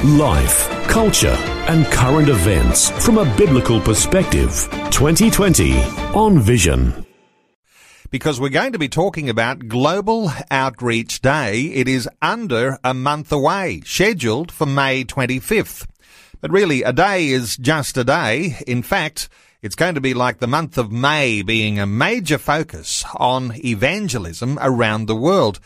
Life, 0.00 0.68
culture, 0.88 1.36
and 1.68 1.86
current 1.86 2.28
events 2.28 2.90
from 3.04 3.18
a 3.18 3.36
biblical 3.36 3.80
perspective. 3.80 4.68
2020 4.90 5.78
on 6.12 6.40
Vision. 6.40 7.06
Because 8.10 8.40
we're 8.40 8.48
going 8.48 8.72
to 8.72 8.80
be 8.80 8.88
talking 8.88 9.28
about 9.28 9.68
Global 9.68 10.32
Outreach 10.50 11.20
Day. 11.20 11.66
It 11.66 11.86
is 11.86 12.08
under 12.20 12.78
a 12.82 12.94
month 12.94 13.30
away, 13.30 13.82
scheduled 13.84 14.50
for 14.50 14.66
May 14.66 15.04
25th. 15.04 15.86
But 16.40 16.50
really, 16.50 16.82
a 16.82 16.92
day 16.92 17.28
is 17.28 17.56
just 17.56 17.96
a 17.96 18.02
day. 18.02 18.58
In 18.66 18.82
fact, 18.82 19.28
it's 19.62 19.76
going 19.76 19.94
to 19.94 20.00
be 20.00 20.14
like 20.14 20.38
the 20.38 20.48
month 20.48 20.78
of 20.78 20.90
May 20.90 21.42
being 21.42 21.78
a 21.78 21.86
major 21.86 22.38
focus 22.38 23.04
on 23.14 23.52
evangelism 23.64 24.58
around 24.60 25.06
the 25.06 25.14
world. 25.14 25.60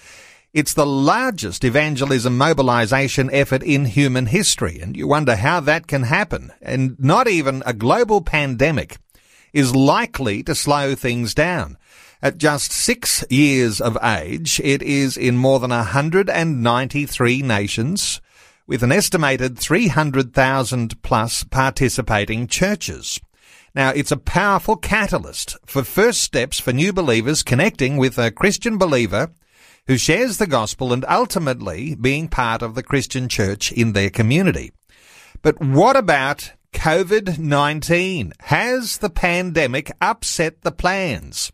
It's 0.57 0.73
the 0.73 0.87
largest 0.87 1.65
evangelism 1.65 2.39
mobilization 2.39 3.29
effort 3.31 3.63
in 3.63 3.85
human 3.85 4.25
history, 4.25 4.81
and 4.81 4.97
you 4.97 5.07
wonder 5.07 5.37
how 5.37 5.61
that 5.61 5.87
can 5.87 6.05
happen. 6.05 6.51
And 6.63 6.99
not 6.99 7.29
even 7.29 7.63
a 7.67 7.75
global 7.75 8.23
pandemic 8.23 8.97
is 9.53 9.77
likely 9.77 10.43
to 10.45 10.55
slow 10.55 10.95
things 10.95 11.35
down. 11.35 11.77
At 12.23 12.39
just 12.39 12.73
six 12.73 13.23
years 13.29 13.83
of 13.83 13.99
age, 14.03 14.59
it 14.65 14.81
is 14.81 15.19
in 15.19 15.37
more 15.37 15.61
than 15.61 15.73
193 15.73 17.43
nations, 17.43 18.23
with 18.67 18.83
an 18.83 18.93
estimated 18.93 19.59
300,000 19.59 21.03
plus 21.03 21.45
participating 21.45 22.47
churches. 22.47 23.21
Now, 23.75 23.91
it's 23.91 24.11
a 24.11 24.17
powerful 24.17 24.77
catalyst 24.77 25.59
for 25.67 25.85
first 25.85 26.23
steps 26.23 26.59
for 26.59 26.73
new 26.73 26.95
believers 26.95 27.43
connecting 27.43 27.99
with 27.99 28.17
a 28.17 28.31
Christian 28.31 28.79
believer 28.79 29.33
who 29.87 29.97
shares 29.97 30.39
the 30.39 30.47
gospel 30.47 30.93
and 30.93 31.05
ultimately 31.09 31.95
being 31.95 32.29
part 32.29 32.63
of 32.63 32.75
the 32.75 32.83
Christian 32.83 33.29
church 33.29 33.71
in 33.73 33.93
their 33.93 34.11
community. 34.11 34.73
But 35.43 35.61
what 35.61 35.97
about 35.97 36.53
COVID-19? 36.73 38.33
Has 38.41 38.99
the 38.99 39.11
pandemic 39.11 39.93
upset 40.01 40.63
the 40.63 40.73
plans? 40.73 41.53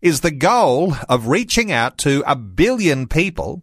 Is 0.00 0.20
the 0.20 0.30
goal 0.30 0.94
of 1.08 1.28
reaching 1.28 1.72
out 1.72 1.98
to 1.98 2.22
a 2.26 2.36
billion 2.36 3.08
people 3.08 3.62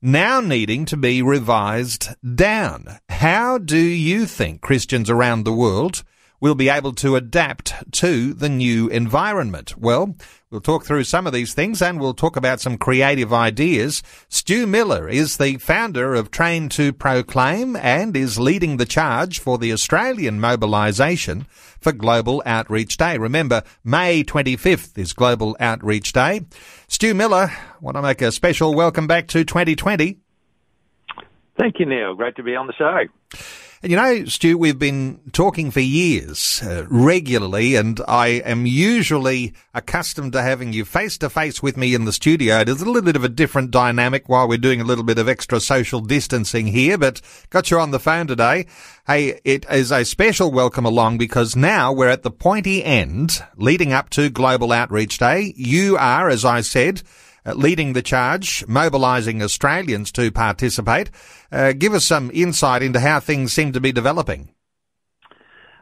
now 0.00 0.40
needing 0.40 0.84
to 0.86 0.96
be 0.96 1.22
revised 1.22 2.08
down? 2.36 2.98
How 3.08 3.58
do 3.58 3.78
you 3.78 4.26
think 4.26 4.60
Christians 4.60 5.10
around 5.10 5.44
the 5.44 5.52
world 5.52 6.04
will 6.42 6.56
be 6.56 6.68
able 6.68 6.92
to 6.92 7.14
adapt 7.14 7.72
to 7.92 8.34
the 8.34 8.48
new 8.48 8.88
environment? 8.88 9.78
Well, 9.78 10.16
we'll 10.50 10.60
talk 10.60 10.84
through 10.84 11.04
some 11.04 11.24
of 11.24 11.32
these 11.32 11.54
things 11.54 11.80
and 11.80 12.00
we'll 12.00 12.14
talk 12.14 12.34
about 12.34 12.60
some 12.60 12.76
creative 12.76 13.32
ideas. 13.32 14.02
Stu 14.28 14.66
Miller 14.66 15.08
is 15.08 15.36
the 15.36 15.58
founder 15.58 16.16
of 16.16 16.32
Train 16.32 16.68
to 16.70 16.92
Proclaim 16.92 17.76
and 17.76 18.16
is 18.16 18.40
leading 18.40 18.76
the 18.76 18.84
charge 18.84 19.38
for 19.38 19.56
the 19.56 19.72
Australian 19.72 20.40
mobilisation 20.40 21.46
for 21.80 21.92
Global 21.92 22.42
Outreach 22.44 22.96
Day. 22.96 23.18
Remember, 23.18 23.62
May 23.84 24.24
25th 24.24 24.98
is 24.98 25.12
Global 25.12 25.56
Outreach 25.60 26.12
Day. 26.12 26.40
Stu 26.88 27.14
Miller, 27.14 27.52
want 27.80 27.96
to 27.96 28.02
make 28.02 28.20
a 28.20 28.32
special 28.32 28.74
welcome 28.74 29.06
back 29.06 29.28
to 29.28 29.44
2020. 29.44 30.18
Thank 31.56 31.78
you, 31.78 31.86
Neil. 31.86 32.16
Great 32.16 32.34
to 32.34 32.42
be 32.42 32.56
on 32.56 32.66
the 32.66 32.72
show. 32.72 33.04
And 33.82 33.90
you 33.90 33.96
know, 33.96 34.24
Stu, 34.26 34.56
we've 34.56 34.78
been 34.78 35.18
talking 35.32 35.72
for 35.72 35.80
years 35.80 36.62
uh, 36.62 36.86
regularly, 36.88 37.74
and 37.74 38.00
I 38.06 38.28
am 38.28 38.64
usually 38.64 39.54
accustomed 39.74 40.34
to 40.34 40.42
having 40.42 40.72
you 40.72 40.84
face 40.84 41.18
to 41.18 41.28
face 41.28 41.64
with 41.64 41.76
me 41.76 41.92
in 41.92 42.04
the 42.04 42.12
studio. 42.12 42.60
It 42.60 42.68
is 42.68 42.80
a 42.80 42.84
little 42.84 43.02
bit 43.02 43.16
of 43.16 43.24
a 43.24 43.28
different 43.28 43.72
dynamic 43.72 44.28
while 44.28 44.46
we're 44.46 44.58
doing 44.58 44.80
a 44.80 44.84
little 44.84 45.02
bit 45.02 45.18
of 45.18 45.28
extra 45.28 45.58
social 45.58 45.98
distancing 45.98 46.68
here, 46.68 46.96
but 46.96 47.20
got 47.50 47.72
you 47.72 47.80
on 47.80 47.90
the 47.90 47.98
phone 47.98 48.28
today. 48.28 48.66
Hey, 49.08 49.40
it 49.44 49.66
is 49.68 49.90
a 49.90 50.04
special 50.04 50.52
welcome 50.52 50.84
along 50.84 51.18
because 51.18 51.56
now 51.56 51.92
we're 51.92 52.08
at 52.08 52.22
the 52.22 52.30
pointy 52.30 52.84
end 52.84 53.42
leading 53.56 53.92
up 53.92 54.10
to 54.10 54.30
Global 54.30 54.70
Outreach 54.70 55.18
Day. 55.18 55.54
You 55.56 55.96
are, 55.96 56.28
as 56.28 56.44
I 56.44 56.60
said, 56.60 57.02
leading 57.46 57.92
the 57.92 58.02
charge, 58.02 58.64
mobilising 58.66 59.42
Australians 59.42 60.12
to 60.12 60.30
participate. 60.30 61.10
Uh, 61.50 61.72
give 61.72 61.94
us 61.94 62.04
some 62.04 62.30
insight 62.32 62.82
into 62.82 63.00
how 63.00 63.20
things 63.20 63.52
seem 63.52 63.72
to 63.72 63.80
be 63.80 63.92
developing. 63.92 64.48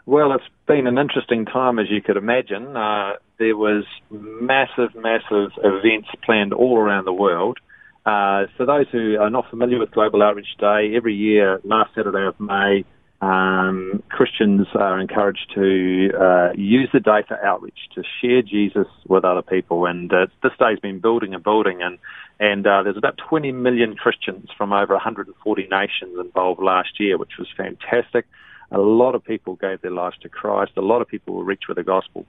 Well, 0.07 0.33
it's 0.33 0.45
been 0.67 0.87
an 0.87 0.99
interesting 0.99 1.45
time, 1.45 1.79
as 1.79 1.87
you 1.91 2.03
could 2.03 2.17
imagine. 2.17 2.77
Uh, 2.77 3.13
there 3.39 3.57
was 3.57 3.85
massive, 4.11 4.95
massive 4.95 5.51
events 5.63 6.09
planned 6.25 6.53
all 6.53 6.79
around 6.79 7.05
the 7.05 7.13
world. 7.13 7.59
Uh, 8.07 8.47
for 8.57 8.65
those 8.67 8.87
who 8.91 9.19
are 9.21 9.31
not 9.31 9.49
familiar 9.51 9.79
with 9.79 9.91
Global 9.91 10.23
Outreach 10.23 10.57
Day, 10.59 10.95
every 10.97 11.15
year, 11.15 11.61
last 11.65 11.95
Saturday 11.95 12.27
of 12.27 12.41
May, 12.41 12.85
um, 13.21 14.03
Christians 14.09 14.67
are 14.75 14.99
encouraged 14.99 15.53
to 15.55 16.11
uh, 16.19 16.53
use 16.55 16.89
the 16.93 17.01
day 17.01 17.23
for 17.29 17.43
outreach, 17.45 17.79
to 17.95 18.03
share 18.21 18.41
Jesus 18.41 18.87
with 19.07 19.25
other 19.25 19.43
people. 19.43 19.85
And 19.85 20.13
uh, 20.13 20.27
this 20.43 20.53
day 20.59 20.71
has 20.71 20.79
been 20.79 21.01
building 21.01 21.35
and 21.35 21.45
building, 21.45 21.83
and 21.83 21.99
and 22.39 22.67
uh, 22.67 22.83
there's 22.83 22.97
about 22.97 23.19
20 23.19 23.53
million 23.53 23.95
Christians 23.95 24.49
from 24.57 24.73
over 24.73 24.95
140 24.95 25.69
nations 25.71 26.19
involved 26.19 26.63
last 26.63 26.99
year, 26.99 27.19
which 27.19 27.33
was 27.39 27.49
fantastic. 27.55 28.27
A 28.73 28.79
lot 28.79 29.15
of 29.15 29.23
people 29.23 29.57
gave 29.57 29.83
their 29.83 29.91
lives 29.91 30.17
to 30.23 30.31
Christ. 30.31 30.73
A 30.77 30.81
lot 30.81 31.03
of 31.03 31.09
people 31.09 31.35
were 31.35 31.45
reached 31.45 31.69
with 31.69 31.77
the 31.77 31.83
gospel. 31.83 32.25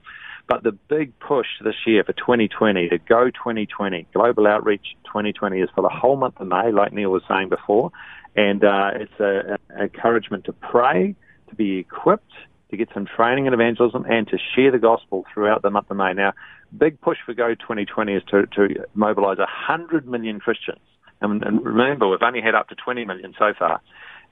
But 0.48 0.64
the 0.64 0.72
big 0.72 1.18
push 1.20 1.46
this 1.64 1.76
year 1.86 2.04
for 2.04 2.12
2020, 2.12 2.88
to 2.88 2.98
go 2.98 3.30
2020, 3.30 4.08
Global 4.12 4.46
Outreach 4.46 4.96
2020 5.06 5.60
is 5.60 5.70
for 5.74 5.82
the 5.82 5.88
whole 5.88 6.16
month 6.16 6.40
of 6.40 6.48
May, 6.48 6.72
like 6.72 6.92
Neil 6.92 7.10
was 7.10 7.22
saying 7.28 7.48
before. 7.48 7.92
And 8.36 8.64
uh, 8.64 8.90
it's 8.94 9.12
an 9.18 9.58
encouragement 9.78 10.44
to 10.46 10.52
pray, 10.52 11.14
to 11.48 11.54
be 11.54 11.78
equipped, 11.78 12.32
to 12.70 12.76
get 12.76 12.88
some 12.94 13.06
training 13.06 13.46
in 13.46 13.52
evangelism, 13.52 14.06
and 14.08 14.26
to 14.28 14.38
share 14.54 14.70
the 14.70 14.78
gospel 14.78 15.24
throughout 15.32 15.62
the 15.62 15.70
month 15.70 15.90
of 15.90 15.96
May. 15.98 16.14
Now, 16.14 16.32
big 16.76 17.00
push 17.00 17.18
for 17.26 17.34
Go 17.34 17.54
2020 17.54 18.14
is 18.14 18.22
to, 18.30 18.46
to 18.46 18.86
mobilize 18.94 19.38
100 19.38 20.06
million 20.06 20.40
Christians. 20.40 20.80
And, 21.20 21.42
and 21.42 21.64
remember, 21.64 22.08
we've 22.08 22.22
only 22.22 22.40
had 22.40 22.54
up 22.54 22.68
to 22.70 22.74
20 22.74 23.04
million 23.04 23.34
so 23.38 23.52
far, 23.58 23.80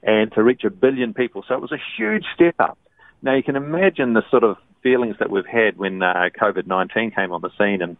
and 0.01 0.31
to 0.33 0.43
reach 0.43 0.63
a 0.63 0.71
billion 0.71 1.13
people. 1.13 1.43
So 1.47 1.53
it 1.55 1.61
was 1.61 1.71
a 1.71 1.81
huge 1.97 2.25
step 2.33 2.55
up. 2.59 2.77
Now, 3.21 3.35
you 3.35 3.43
can 3.43 3.55
imagine 3.55 4.13
the 4.13 4.23
sort 4.31 4.43
of 4.43 4.57
feelings 4.81 5.17
that 5.19 5.29
we've 5.29 5.45
had 5.45 5.77
when 5.77 6.01
uh, 6.01 6.29
COVID 6.41 6.65
19 6.65 7.11
came 7.11 7.31
on 7.31 7.41
the 7.41 7.51
scene 7.57 7.83
and 7.83 7.97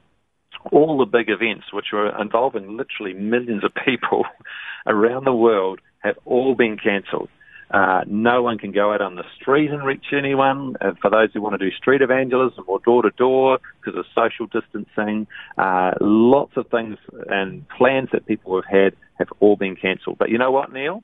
all 0.72 0.98
the 0.98 1.06
big 1.06 1.30
events, 1.30 1.66
which 1.72 1.88
were 1.94 2.20
involving 2.20 2.76
literally 2.76 3.14
millions 3.14 3.64
of 3.64 3.72
people 3.86 4.26
around 4.86 5.26
the 5.26 5.34
world, 5.34 5.80
have 6.02 6.18
all 6.26 6.56
been 6.56 6.78
cancelled. 6.78 7.30
Uh, 7.72 8.02
no 8.06 8.44
one 8.44 8.58
can 8.58 8.74
go 8.74 8.94
out 8.94 9.02
on 9.02 9.16
the 9.16 9.24
street 9.40 9.72
and 9.72 9.86
reach 9.86 10.08
anyone. 10.12 10.76
Uh, 10.82 10.92
for 11.02 11.10
those 11.10 11.30
who 11.34 11.42
want 11.42 11.58
to 11.58 11.70
do 11.70 11.74
street 11.76 12.02
evangelism 12.02 12.66
or 12.68 12.80
door 12.80 13.02
to 13.02 13.12
door 13.12 13.60
because 13.80 13.98
of 13.98 14.06
social 14.14 14.46
distancing, 14.48 15.26
uh, 15.58 15.92
lots 16.02 16.52
of 16.58 16.68
things 16.68 16.98
and 17.30 17.68
plans 17.70 18.10
that 18.12 18.26
people 18.26 18.56
have 18.56 18.66
had 18.66 18.94
have 19.18 19.30
all 19.40 19.56
been 19.56 19.78
cancelled. 19.78 20.18
But 20.18 20.30
you 20.30 20.38
know 20.38 20.52
what, 20.52 20.74
Neil? 20.74 21.02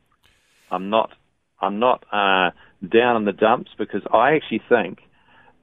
I'm 0.70 0.90
not. 0.90 1.12
I'm 1.62 1.80
not 1.80 2.04
uh, 2.12 2.52
down 2.88 3.16
in 3.16 3.26
the 3.26 3.32
dumps 3.32 3.72
because 3.78 4.02
I 4.14 4.36
actually 4.36 4.62
think 4.68 5.00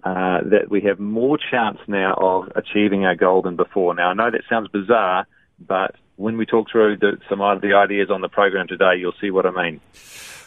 uh, 0.04 0.40
that 0.50 0.70
we 0.70 0.80
have 0.82 0.98
more 0.98 1.38
chance 1.38 1.78
now 1.86 2.14
of 2.14 2.50
achieving 2.56 3.04
our 3.04 3.14
goal 3.14 3.42
than 3.42 3.56
before. 3.56 3.94
Now 3.94 4.08
I 4.08 4.14
know 4.14 4.30
that 4.30 4.42
sounds 4.48 4.68
bizarre, 4.68 5.26
but 5.58 5.96
when 6.16 6.36
we 6.36 6.46
talk 6.46 6.70
through 6.70 6.98
the, 6.98 7.18
some 7.28 7.40
of 7.40 7.60
the 7.60 7.74
ideas 7.74 8.10
on 8.10 8.20
the 8.20 8.28
program 8.28 8.66
today, 8.66 8.96
you'll 8.98 9.14
see 9.20 9.30
what 9.30 9.46
I 9.46 9.50
mean. 9.50 9.80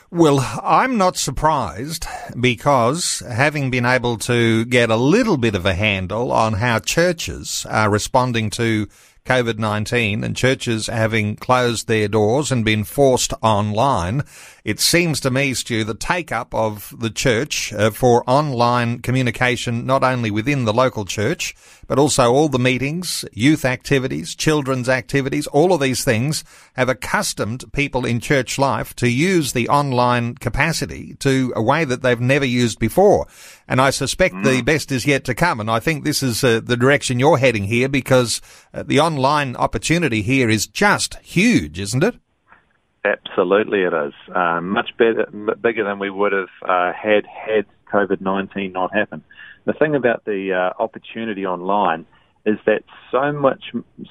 Well, 0.09 0.39
I'm 0.63 0.97
not 0.97 1.17
surprised 1.17 2.05
because 2.39 3.21
having 3.29 3.69
been 3.69 3.85
able 3.85 4.17
to 4.19 4.63
get 4.63 4.89
a 4.89 4.95
little 4.95 5.35
bit 5.35 5.53
of 5.53 5.65
a 5.65 5.73
handle 5.73 6.31
on 6.31 6.53
how 6.53 6.79
churches 6.79 7.65
are 7.69 7.89
responding 7.89 8.49
to 8.51 8.87
COVID-19 9.25 10.23
and 10.23 10.37
churches 10.37 10.87
having 10.87 11.35
closed 11.35 11.89
their 11.89 12.07
doors 12.07 12.49
and 12.53 12.63
been 12.63 12.85
forced 12.85 13.33
online, 13.41 14.23
it 14.63 14.79
seems 14.79 15.19
to 15.19 15.29
me, 15.29 15.53
Stu, 15.53 15.83
the 15.83 15.93
take 15.93 16.31
up 16.31 16.55
of 16.55 16.95
the 16.97 17.09
church 17.09 17.73
uh, 17.73 17.91
for 17.91 18.23
online 18.29 18.99
communication, 18.99 19.85
not 19.85 20.05
only 20.05 20.31
within 20.31 20.63
the 20.63 20.73
local 20.73 21.03
church, 21.03 21.53
but 21.87 21.97
also 21.97 22.31
all 22.33 22.49
the 22.49 22.59
meetings, 22.59 23.25
youth 23.31 23.65
activities, 23.65 24.35
children's 24.35 24.89
activities, 24.89 25.47
all 25.47 25.73
of 25.73 25.81
these 25.81 26.03
things 26.03 26.43
have 26.73 26.89
accustomed 26.89 27.71
people 27.73 28.05
in 28.05 28.19
church 28.19 28.59
life 28.59 28.93
to 28.95 29.09
use 29.09 29.53
the 29.53 29.67
online 29.69 30.35
capacity 30.35 31.15
to 31.15 31.53
a 31.55 31.61
way 31.61 31.85
that 31.85 32.01
they've 32.01 32.19
never 32.19 32.45
used 32.45 32.79
before. 32.79 33.27
And 33.67 33.81
I 33.81 33.89
suspect 33.89 34.35
mm. 34.35 34.43
the 34.43 34.61
best 34.61 34.91
is 34.91 35.05
yet 35.05 35.23
to 35.25 35.35
come. 35.35 35.59
And 35.59 35.71
I 35.71 35.79
think 35.79 36.03
this 36.03 36.21
is 36.21 36.43
uh, 36.43 36.59
the 36.63 36.77
direction 36.77 37.19
you're 37.19 37.37
heading 37.37 37.63
here 37.63 37.89
because 37.89 38.41
uh, 38.73 38.83
the 38.83 38.99
online 38.99 39.55
opportunity 39.55 40.21
here 40.21 40.49
is 40.49 40.67
just 40.67 41.15
huge, 41.15 41.79
isn't 41.79 42.03
it? 42.03 42.15
Absolutely, 43.05 43.83
it 43.83 43.93
is. 43.93 44.13
Uh, 44.33 44.59
much 44.61 44.89
better, 44.97 45.25
bigger 45.61 45.83
than 45.83 45.99
we 45.99 46.09
would 46.09 46.33
have 46.33 46.49
uh, 46.67 46.91
had 46.91 47.25
had 47.25 47.65
COVID 47.91 48.21
19 48.21 48.71
not 48.73 48.93
happened. 48.93 49.23
The 49.67 49.73
thing 49.73 49.95
about 49.95 50.23
the 50.23 50.53
uh, 50.53 50.81
opportunity 50.81 51.45
online 51.45 52.05
is 52.45 52.57
that 52.65 52.83
so 53.11 53.33
much, 53.33 53.65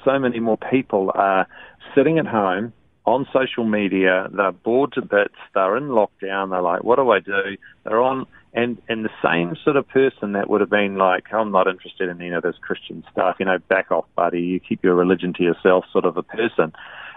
so 0.05 0.19
many 0.19 0.39
more 0.39 0.59
people 0.69 1.11
are 1.15 1.47
sitting 1.95 2.19
at 2.19 2.27
home 2.27 2.73
on 3.07 3.25
social 3.33 3.63
media. 3.63 4.27
They're 4.31 4.51
bored 4.51 4.93
to 4.93 5.01
bits. 5.01 5.33
They're 5.55 5.75
in 5.75 5.85
lockdown. 5.85 6.51
They're 6.51 6.61
like, 6.61 6.83
"What 6.83 6.97
do 6.97 7.09
I 7.09 7.19
do?" 7.21 7.57
They're 7.83 8.03
on, 8.03 8.27
and 8.53 8.79
and 8.87 9.03
the 9.03 9.09
same 9.25 9.55
sort 9.63 9.77
of 9.77 9.87
person 9.87 10.33
that 10.33 10.47
would 10.47 10.61
have 10.61 10.69
been 10.69 10.95
like, 10.95 11.33
"I'm 11.33 11.51
not 11.51 11.67
interested 11.67 12.07
in 12.07 12.21
any 12.21 12.35
of 12.35 12.43
this 12.43 12.57
Christian 12.61 13.03
stuff," 13.11 13.37
you 13.39 13.47
know, 13.47 13.57
back 13.57 13.91
off, 13.91 14.05
buddy. 14.15 14.41
You 14.41 14.59
keep 14.59 14.83
your 14.83 14.93
religion 14.93 15.33
to 15.37 15.43
yourself, 15.43 15.85
sort 15.91 16.05
of 16.05 16.17
a 16.17 16.23
person 16.23 16.71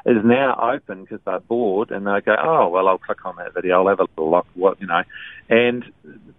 is 0.07 0.25
now 0.25 0.73
open 0.75 1.03
because 1.03 1.21
they're 1.25 1.41
bored 1.41 1.91
and 1.91 2.07
they 2.07 2.21
go, 2.21 2.35
oh, 2.43 2.69
well, 2.69 2.89
I'll 2.89 2.99
click 2.99 3.25
on 3.25 3.37
that 3.37 3.55
video, 3.55 3.81
I'll 3.81 3.89
have 3.89 4.01
a 4.01 4.05
little 4.05 4.31
look, 4.31 4.47
what, 4.55 4.81
you 4.81 4.87
know. 4.87 5.03
And 5.49 5.85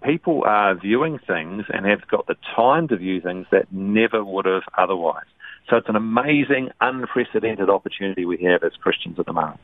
people 0.03 0.43
are 0.45 0.75
viewing 0.75 1.19
things 1.19 1.65
and 1.69 1.85
have 1.85 2.07
got 2.07 2.27
the 2.27 2.35
time 2.55 2.87
to 2.89 2.97
view 2.97 3.21
things 3.21 3.47
that 3.51 3.71
never 3.71 4.23
would 4.23 4.45
have 4.45 4.63
otherwise. 4.77 5.25
So 5.69 5.77
it's 5.77 5.89
an 5.89 5.95
amazing, 5.95 6.69
unprecedented 6.81 7.69
opportunity 7.69 8.25
we 8.25 8.43
have 8.43 8.63
as 8.63 8.73
Christians 8.73 9.19
at 9.19 9.25
the 9.25 9.33
moment. 9.33 9.59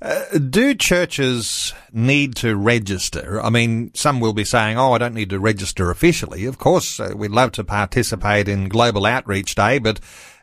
Uh, 0.00 0.38
do 0.38 0.74
churches 0.74 1.74
need 1.92 2.36
to 2.36 2.56
register? 2.56 3.40
I 3.42 3.50
mean, 3.50 3.92
some 3.94 4.20
will 4.20 4.32
be 4.32 4.44
saying, 4.44 4.78
oh, 4.78 4.92
I 4.92 4.98
don't 4.98 5.14
need 5.14 5.30
to 5.30 5.40
register 5.40 5.90
officially. 5.90 6.44
Of 6.44 6.58
course, 6.58 7.00
uh, 7.00 7.14
we'd 7.16 7.32
love 7.32 7.50
to 7.52 7.64
participate 7.64 8.48
in 8.48 8.68
Global 8.68 9.06
Outreach 9.06 9.56
Day, 9.56 9.80
but 9.80 9.98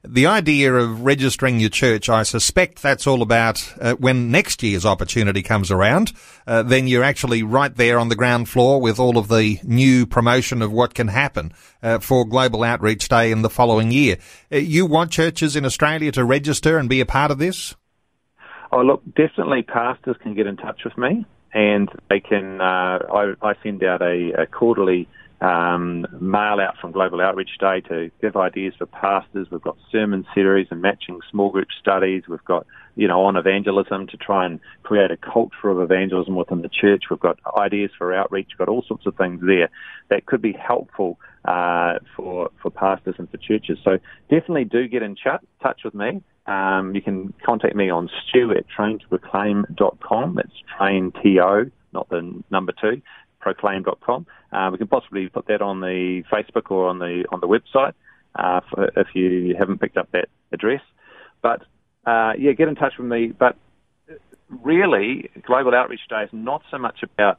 the 0.07 0.28
idea 0.28 0.74
of 0.74 1.02
registering 1.02 1.60
your 1.60 1.69
church, 1.69 2.10
I 2.10 2.24
suspect 2.24 2.81
that's 2.81 3.07
all 3.07 3.22
about 3.22 3.74
uh, 3.80 3.96
when 3.96 4.31
next 4.31 4.63
year's 4.63 4.86
opportunity 4.86 5.42
comes 5.42 5.72
around. 5.72 6.13
Uh, 6.48 6.63
then 6.63 6.88
you're 6.88 7.04
actually 7.04 7.44
right 7.44 7.75
there 7.75 8.00
on 8.00 8.10
the 8.10 8.16
ground 8.16 8.50
floor 8.50 8.80
with 8.81 9.00
all 9.00 9.18
of 9.18 9.28
the 9.28 9.60
new 9.63 10.06
promotion 10.06 10.62
of 10.62 10.72
what 10.72 10.94
can 10.94 11.07
happen 11.07 11.54
uh, 11.84 12.00
for 12.00 12.25
Global 12.25 12.63
Outreach 12.63 13.07
Day 13.10 13.31
in 13.31 13.42
the 13.42 13.50
following 13.50 13.92
year. 13.92 14.18
Uh, 14.52 14.57
you 14.57 14.86
want 14.86 15.12
churches 15.12 15.56
in 15.56 15.66
Australia 15.66 16.12
to 16.13 16.24
register 16.24 16.78
and 16.78 16.90
be 16.90 17.02
a 17.02 17.06
part 17.06 17.31
of 17.31 17.38
this? 17.38 17.75
Oh, 18.72 18.81
look, 18.81 19.04
definitely 19.16 19.63
pastors 19.63 20.16
can 20.22 20.36
get 20.36 20.48
in 20.48 20.57
touch 20.57 20.81
with 20.84 20.98
me 20.98 21.25
and 21.54 21.90
they 22.10 22.19
can, 22.19 22.60
uh, 22.60 23.00
I, 23.13 23.34
I, 23.42 23.54
send 23.63 23.84
out 23.84 24.02
a, 24.02 24.34
a 24.42 24.46
quarterly 24.46 25.07
um, 25.42 26.08
mail 26.20 26.60
out 26.60 26.78
from 26.80 26.92
Global 26.92 27.22
Outreach 27.22 27.58
Day 27.60 27.82
to 27.82 28.10
give 28.22 28.36
ideas 28.36 28.74
for 28.78 28.86
pastors. 28.86 29.48
We've 29.52 29.62
got 29.62 29.78
sermon 29.92 30.26
series 30.34 30.68
and 30.72 30.82
matching 30.82 31.20
small 31.30 31.50
group 31.50 31.68
studies. 31.80 32.24
We've 32.28 32.44
got, 32.46 32.66
you 32.96 33.08
know, 33.08 33.24
on 33.26 33.36
evangelism 33.36 34.08
to 34.08 34.18
try 34.18 34.46
and 34.46 34.60
create 34.84 35.12
a 35.12 35.18
culture 35.18 35.70
of 35.70 35.80
evangelism 35.82 36.36
within 36.36 36.62
the 36.62 36.70
church. 36.70 37.06
We've 37.10 37.20
got 37.20 37.40
ideas 37.58 37.92
for 37.98 38.14
outreach. 38.14 38.50
We've 38.52 38.66
got 38.66 38.70
all 38.70 38.84
sorts 38.88 39.06
of 39.06 39.16
things 39.16 39.42
there 39.46 39.70
that 40.10 40.26
could 40.26 40.42
be 40.42 40.54
helpful 40.54 41.20
uh, 41.46 42.00
for 42.16 42.50
for 42.62 42.72
pastors 42.72 43.16
and 43.18 43.30
for 43.30 43.38
churches. 43.38 43.78
So 43.84 43.98
definitely 44.30 44.66
do 44.66 44.88
get 44.88 45.04
in 45.04 45.16
ch- 45.16 45.44
touch 45.62 45.81
with 45.84 45.94
me. 45.94 46.24
Um, 46.48 46.94
you 46.94 47.02
can 47.02 47.34
contact 47.44 47.76
me 47.76 47.90
on 47.90 48.10
stu 48.28 48.52
at 48.52 48.66
traintoproclaim.com. 48.78 50.40
It's 50.40 50.54
train 50.78 51.12
T-O, 51.22 51.66
not 51.92 52.10
the 52.10 52.44
number 52.52 52.72
two, 52.80 53.02
proclaim.com. 53.40 54.28
Uh, 54.56 54.69
we 54.72 54.78
can 54.78 54.88
possibly 54.88 55.28
put 55.28 55.48
that 55.48 55.62
on 55.62 55.81
the 55.81 56.24
Facebook 56.31 56.72
or 56.72 56.88
on 56.88 57.00
the 57.00 57.25
on 57.30 57.42
the 57.42 57.48
website 57.48 57.94
uh, 58.36 58.62
for, 58.69 58.86
if 58.96 59.07
you 59.13 59.56
haven't 59.57 59.80
picked 59.80 59.98
up 59.98 60.10
that 60.12 60.30
address. 60.54 60.81
But 61.42 61.62
uh, 62.06 62.34
yeah, 62.38 62.54
get 62.54 62.69
in 62.69 62.75
touch 62.75 62.94
with 62.98 63.07
me. 63.07 63.34
But 63.38 63.57
really, 64.63 65.30
Global 65.46 65.75
Outreach 65.75 66.07
Day 66.10 66.24
is 66.24 66.30
not 66.31 66.62
so 66.72 66.78
much 66.78 67.04
about 67.04 67.38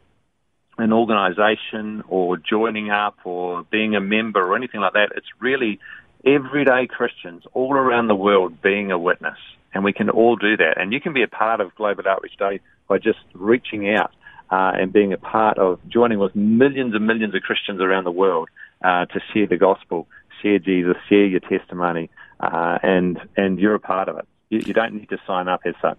an 0.77 0.93
organisation 0.93 2.03
or 2.09 2.37
joining 2.37 2.91
up 2.91 3.17
or 3.25 3.65
being 3.71 3.95
a 3.97 4.01
member 4.01 4.43
or 4.43 4.55
anything 4.55 4.81
like 4.81 4.93
that. 4.93 5.13
It's 5.17 5.27
really 5.41 5.79
everyday 6.27 6.87
Christians 6.87 7.45
all 7.55 7.73
around 7.73 8.09
the 8.09 8.15
world 8.15 8.61
being 8.61 8.91
a 8.91 8.99
witness. 8.99 9.39
And 9.73 9.85
we 9.85 9.95
can 9.95 10.11
all 10.11 10.37
do 10.37 10.57
that. 10.59 10.75
And 10.77 10.93
you 10.93 11.01
can 11.01 11.15
be 11.15 11.23
a 11.23 11.29
part 11.29 11.61
of 11.61 11.75
Global 11.77 12.05
Outreach 12.07 12.37
Day 12.39 12.61
by 12.89 12.99
just 12.99 13.19
reaching 13.35 13.89
out 13.89 14.11
uh, 14.51 14.73
and 14.75 14.93
being 14.93 15.13
a 15.13 15.19
part 15.19 15.59
of 15.59 15.81
joining 15.89 16.19
with 16.19 16.35
millions 16.37 16.95
and 16.95 17.07
millions 17.07 17.35
of 17.35 17.43
Christians 17.43 17.81
around 17.81 18.05
the 18.05 18.11
world 18.13 18.49
uh, 18.85 19.07
to 19.07 19.21
share 19.33 19.47
the 19.47 19.57
gospel, 19.57 20.07
share 20.43 20.59
Jesus, 20.59 20.97
share 21.09 21.27
your 21.27 21.41
testimony, 21.41 22.11
uh, 22.41 22.79
and 22.83 23.19
and 23.37 23.59
you're 23.59 23.75
a 23.75 23.81
part 23.81 24.09
of 24.09 24.19
it. 24.19 24.27
You, 24.51 24.61
you 24.67 24.75
don't 24.75 24.95
need 24.95 25.09
to 25.11 25.19
sign 25.27 25.49
up 25.49 25.63
as 25.65 25.75
such. 25.81 25.99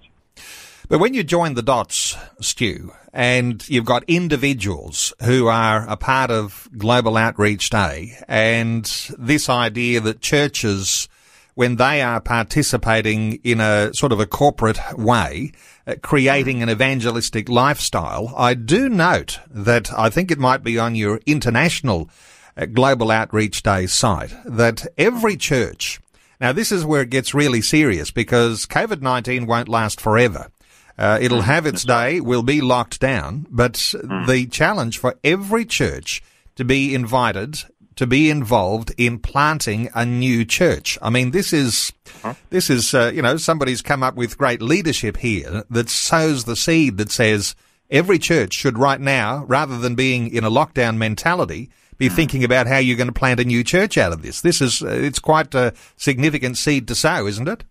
But 0.89 0.99
when 0.99 1.13
you 1.13 1.23
join 1.23 1.55
the 1.55 1.61
dots, 1.61 2.15
Stu, 2.39 2.93
and 3.11 3.67
you've 3.67 3.83
got 3.83 4.05
individuals 4.07 5.13
who 5.23 5.47
are 5.47 5.85
a 5.89 5.97
part 5.97 6.31
of 6.31 6.69
Global 6.77 7.17
Outreach 7.17 7.69
Day, 7.69 8.17
and 8.25 8.85
this 9.19 9.49
idea 9.49 9.99
that 9.99 10.21
churches, 10.21 11.09
when 11.57 11.77
they 11.77 12.03
are 12.03 12.21
participating 12.21 13.39
in 13.43 13.59
a 13.59 13.91
sort 13.91 14.11
of 14.11 14.19
a 14.19 14.27
corporate 14.27 14.77
way, 14.95 15.51
uh, 15.87 15.95
creating 16.03 16.61
an 16.61 16.69
evangelistic 16.69 17.49
lifestyle, 17.49 18.31
I 18.37 18.53
do 18.53 18.87
note 18.87 19.39
that 19.49 19.91
I 19.91 20.11
think 20.11 20.29
it 20.29 20.37
might 20.37 20.63
be 20.63 20.77
on 20.77 20.93
your 20.93 21.19
international 21.25 22.11
uh, 22.55 22.67
Global 22.67 23.09
Outreach 23.09 23.63
Day 23.63 23.87
site 23.87 24.35
that 24.45 24.85
every 24.99 25.35
church, 25.35 25.99
now 26.39 26.51
this 26.51 26.71
is 26.71 26.85
where 26.85 27.01
it 27.01 27.09
gets 27.09 27.33
really 27.33 27.63
serious 27.63 28.11
because 28.11 28.67
COVID-19 28.67 29.47
won't 29.47 29.67
last 29.67 29.99
forever. 29.99 30.51
Uh, 30.95 31.17
it'll 31.19 31.41
have 31.41 31.65
its 31.65 31.83
day, 31.83 32.21
we'll 32.21 32.43
be 32.43 32.61
locked 32.61 32.99
down, 32.99 33.47
but 33.49 33.95
hmm. 33.99 34.27
the 34.27 34.45
challenge 34.45 34.99
for 34.99 35.15
every 35.23 35.65
church 35.65 36.21
to 36.55 36.63
be 36.63 36.93
invited 36.93 37.63
to 37.97 38.07
be 38.07 38.29
involved 38.29 38.93
in 38.97 39.19
planting 39.19 39.89
a 39.93 40.05
new 40.05 40.45
church. 40.45 40.97
I 41.01 41.09
mean, 41.09 41.31
this 41.31 41.51
is, 41.51 41.91
huh? 42.21 42.35
this 42.49 42.69
is, 42.69 42.93
uh, 42.93 43.11
you 43.13 43.21
know, 43.21 43.37
somebody's 43.37 43.81
come 43.81 44.03
up 44.03 44.15
with 44.15 44.37
great 44.37 44.61
leadership 44.61 45.17
here 45.17 45.63
that 45.69 45.89
sows 45.89 46.45
the 46.45 46.55
seed 46.55 46.97
that 46.97 47.11
says 47.11 47.55
every 47.89 48.19
church 48.19 48.53
should 48.53 48.77
right 48.77 49.01
now, 49.01 49.43
rather 49.45 49.77
than 49.77 49.95
being 49.95 50.29
in 50.29 50.43
a 50.43 50.51
lockdown 50.51 50.97
mentality, 50.97 51.69
be 51.97 52.07
hmm. 52.07 52.15
thinking 52.15 52.43
about 52.43 52.67
how 52.67 52.77
you're 52.77 52.97
going 52.97 53.07
to 53.07 53.13
plant 53.13 53.39
a 53.39 53.45
new 53.45 53.63
church 53.63 53.97
out 53.97 54.13
of 54.13 54.21
this. 54.21 54.41
This 54.41 54.61
is, 54.61 54.83
uh, 54.83 54.87
it's 54.89 55.19
quite 55.19 55.53
a 55.55 55.73
significant 55.97 56.57
seed 56.57 56.87
to 56.87 56.95
sow, 56.95 57.25
isn't 57.25 57.47
it? 57.47 57.63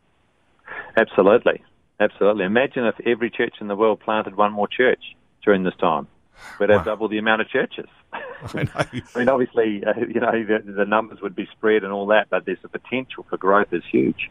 Absolutely. 0.97 1.62
Absolutely. 2.00 2.45
Imagine 2.45 2.85
if 2.85 2.95
every 3.07 3.31
church 3.31 3.55
in 3.61 3.69
the 3.69 3.77
world 3.77 4.00
planted 4.00 4.37
one 4.37 4.53
more 4.53 4.69
church 4.69 5.03
during 5.45 5.62
this 5.62 5.75
time. 5.81 6.09
We'd 6.59 6.71
have 6.71 6.81
wow. 6.81 6.93
double 6.93 7.09
the 7.09 7.19
amount 7.19 7.43
of 7.43 7.49
churches. 7.49 7.87
I, 8.55 8.87
I 9.14 9.19
mean, 9.19 9.28
obviously, 9.28 9.85
uh, 9.85 9.95
you 9.97 10.21
know, 10.21 10.33
the, 10.33 10.73
the, 10.73 10.85
numbers 10.85 11.21
would 11.21 11.35
be 11.35 11.47
spread 11.52 11.85
and 11.85 11.93
all 11.93 12.07
that, 12.09 12.28
but 12.31 12.45
there's 12.45 12.61
the 12.62 12.69
potential 12.69 13.25
for 13.28 13.37
growth 13.37 13.73
is 13.73 13.83
huge. 13.90 14.31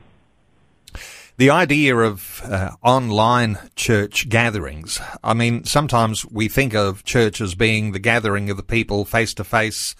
The 1.37 1.49
idea 1.49 1.97
of 1.97 2.41
uh, 2.45 2.71
online 2.81 3.57
church 3.75 4.29
gatherings. 4.29 5.01
I 5.23 5.33
mean, 5.33 5.65
sometimes 5.65 6.25
we 6.25 6.47
think 6.47 6.73
of 6.73 7.03
church 7.03 7.41
as 7.41 7.55
being 7.55 7.91
the 7.91 7.99
gathering 7.99 8.49
of 8.49 8.57
the 8.57 8.63
people 8.63 9.03
face 9.03 9.33
to 9.35 9.43
face, 9.43 9.95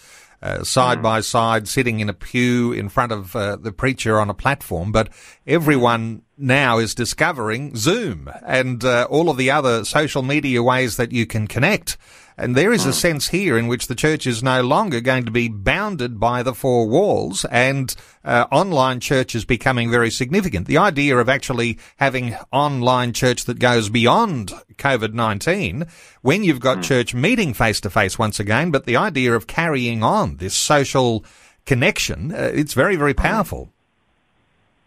side 0.63 0.99
mm. 0.99 1.01
by 1.01 1.19
side, 1.21 1.67
sitting 1.67 1.99
in 1.99 2.07
a 2.07 2.13
pew 2.13 2.71
in 2.71 2.87
front 2.87 3.11
of 3.11 3.35
uh, 3.35 3.57
the 3.57 3.73
preacher 3.73 4.19
on 4.19 4.29
a 4.29 4.33
platform. 4.33 4.93
But 4.93 5.09
everyone 5.45 6.21
now 6.37 6.77
is 6.79 6.95
discovering 6.95 7.75
Zoom 7.75 8.29
and 8.45 8.83
uh, 8.83 9.07
all 9.09 9.29
of 9.29 9.37
the 9.37 9.51
other 9.51 9.85
social 9.85 10.21
media 10.21 10.61
ways 10.61 10.97
that 10.97 11.11
you 11.11 11.25
can 11.25 11.47
connect. 11.47 11.97
And 12.37 12.53
there 12.53 12.73
is 12.73 12.83
a 12.83 12.89
hmm. 12.89 12.93
sense 12.93 13.27
here 13.29 13.57
in 13.57 13.67
which 13.67 13.87
the 13.87 13.95
church 13.95 14.27
is 14.27 14.43
no 14.43 14.61
longer 14.61 14.99
going 14.99 15.23
to 15.23 15.31
be 15.31 15.47
bounded 15.47 16.19
by 16.19 16.43
the 16.43 16.53
four 16.53 16.85
walls 16.87 17.45
and 17.45 17.95
uh, 18.25 18.45
online 18.51 18.99
church 18.99 19.35
is 19.35 19.45
becoming 19.45 19.89
very 19.89 20.11
significant. 20.11 20.67
The 20.67 20.77
idea 20.77 21.17
of 21.17 21.29
actually 21.29 21.79
having 21.95 22.35
online 22.51 23.13
church 23.13 23.45
that 23.45 23.59
goes 23.59 23.87
beyond 23.87 24.51
COVID-19 24.77 25.89
when 26.23 26.43
you've 26.43 26.59
got 26.59 26.79
mm. 26.79 26.83
church 26.83 27.13
meeting 27.13 27.53
face 27.53 27.79
to 27.81 27.89
face 27.89 28.19
once 28.19 28.37
again, 28.39 28.69
but 28.69 28.85
the 28.85 28.97
idea 28.97 29.33
of 29.33 29.47
carrying 29.47 30.03
on 30.03 30.35
this 30.37 30.55
social 30.55 31.23
connection, 31.65 32.33
uh, 32.33 32.51
it's 32.53 32.73
very, 32.73 32.97
very 32.97 33.13
hmm. 33.13 33.21
powerful. 33.21 33.71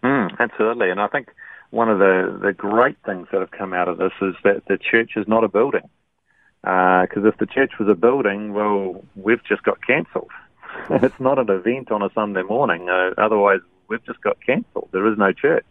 Mm, 0.02 0.38
absolutely. 0.38 0.90
And 0.90 1.00
I 1.00 1.09
think 1.09 1.28
one 1.71 1.88
of 1.88 1.99
the, 1.99 2.38
the 2.43 2.52
great 2.52 2.97
things 3.05 3.28
that 3.33 3.40
have 3.40 3.50
come 3.50 3.73
out 3.73 3.88
of 3.88 3.99
this 3.99 4.12
is 4.23 4.35
that 4.45 4.62
the 4.69 4.78
church 4.78 5.12
is 5.17 5.26
not 5.28 5.45
a 5.45 5.49
building. 5.49 5.88
Because 6.62 7.25
uh, 7.25 7.28
if 7.28 7.37
the 7.38 7.47
church 7.47 7.73
was 7.78 7.88
a 7.88 7.95
building, 7.95 8.52
well, 8.52 9.05
we've 9.17 9.45
just 9.45 9.62
got 9.62 9.85
cancelled. 9.87 10.31
it's 10.90 11.21
not 11.21 11.38
an 11.38 11.50
event 11.50 11.90
on 11.90 12.02
a 12.02 12.11
Sunday 12.14 12.43
morning. 12.43 12.88
Uh, 12.88 13.11
otherwise, 13.19 13.61
we've 13.88 14.05
just 14.05 14.21
got 14.23 14.38
cancelled. 14.45 14.88
There 14.93 15.11
is 15.11 15.19
no 15.19 15.33
church. 15.33 15.64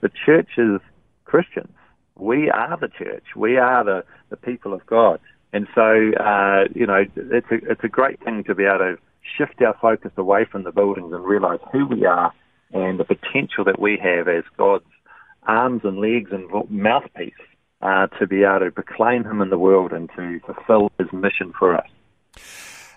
The 0.00 0.10
church 0.24 0.50
is 0.58 0.80
Christians. 1.24 1.72
We 2.16 2.50
are 2.50 2.76
the 2.76 2.88
church. 2.88 3.24
We 3.36 3.56
are 3.56 3.84
the, 3.84 4.04
the 4.30 4.36
people 4.36 4.72
of 4.72 4.84
God. 4.86 5.20
And 5.52 5.66
so, 5.74 6.12
uh, 6.20 6.64
you 6.74 6.86
know, 6.86 7.04
it's 7.16 7.50
a, 7.50 7.70
it's 7.70 7.84
a 7.84 7.88
great 7.88 8.22
thing 8.22 8.44
to 8.44 8.54
be 8.54 8.64
able 8.64 8.78
to 8.78 8.98
shift 9.36 9.62
our 9.62 9.76
focus 9.80 10.12
away 10.16 10.44
from 10.44 10.64
the 10.64 10.72
buildings 10.72 11.12
and 11.12 11.24
realize 11.24 11.60
who 11.72 11.86
we 11.86 12.04
are 12.04 12.32
and 12.74 12.98
the 12.98 13.04
potential 13.04 13.64
that 13.64 13.80
we 13.80 13.98
have 14.02 14.28
as 14.28 14.44
God's 14.58 14.84
arms 15.46 15.82
and 15.84 15.98
legs 15.98 16.30
and 16.32 16.50
mouthpiece 16.70 17.32
uh, 17.80 18.08
to 18.18 18.26
be 18.26 18.42
able 18.42 18.60
to 18.60 18.70
proclaim 18.70 19.24
Him 19.24 19.40
in 19.40 19.50
the 19.50 19.58
world 19.58 19.92
and 19.92 20.10
to 20.16 20.40
fulfill 20.40 20.90
His 20.98 21.12
mission 21.12 21.52
for 21.58 21.76
us. 21.76 21.88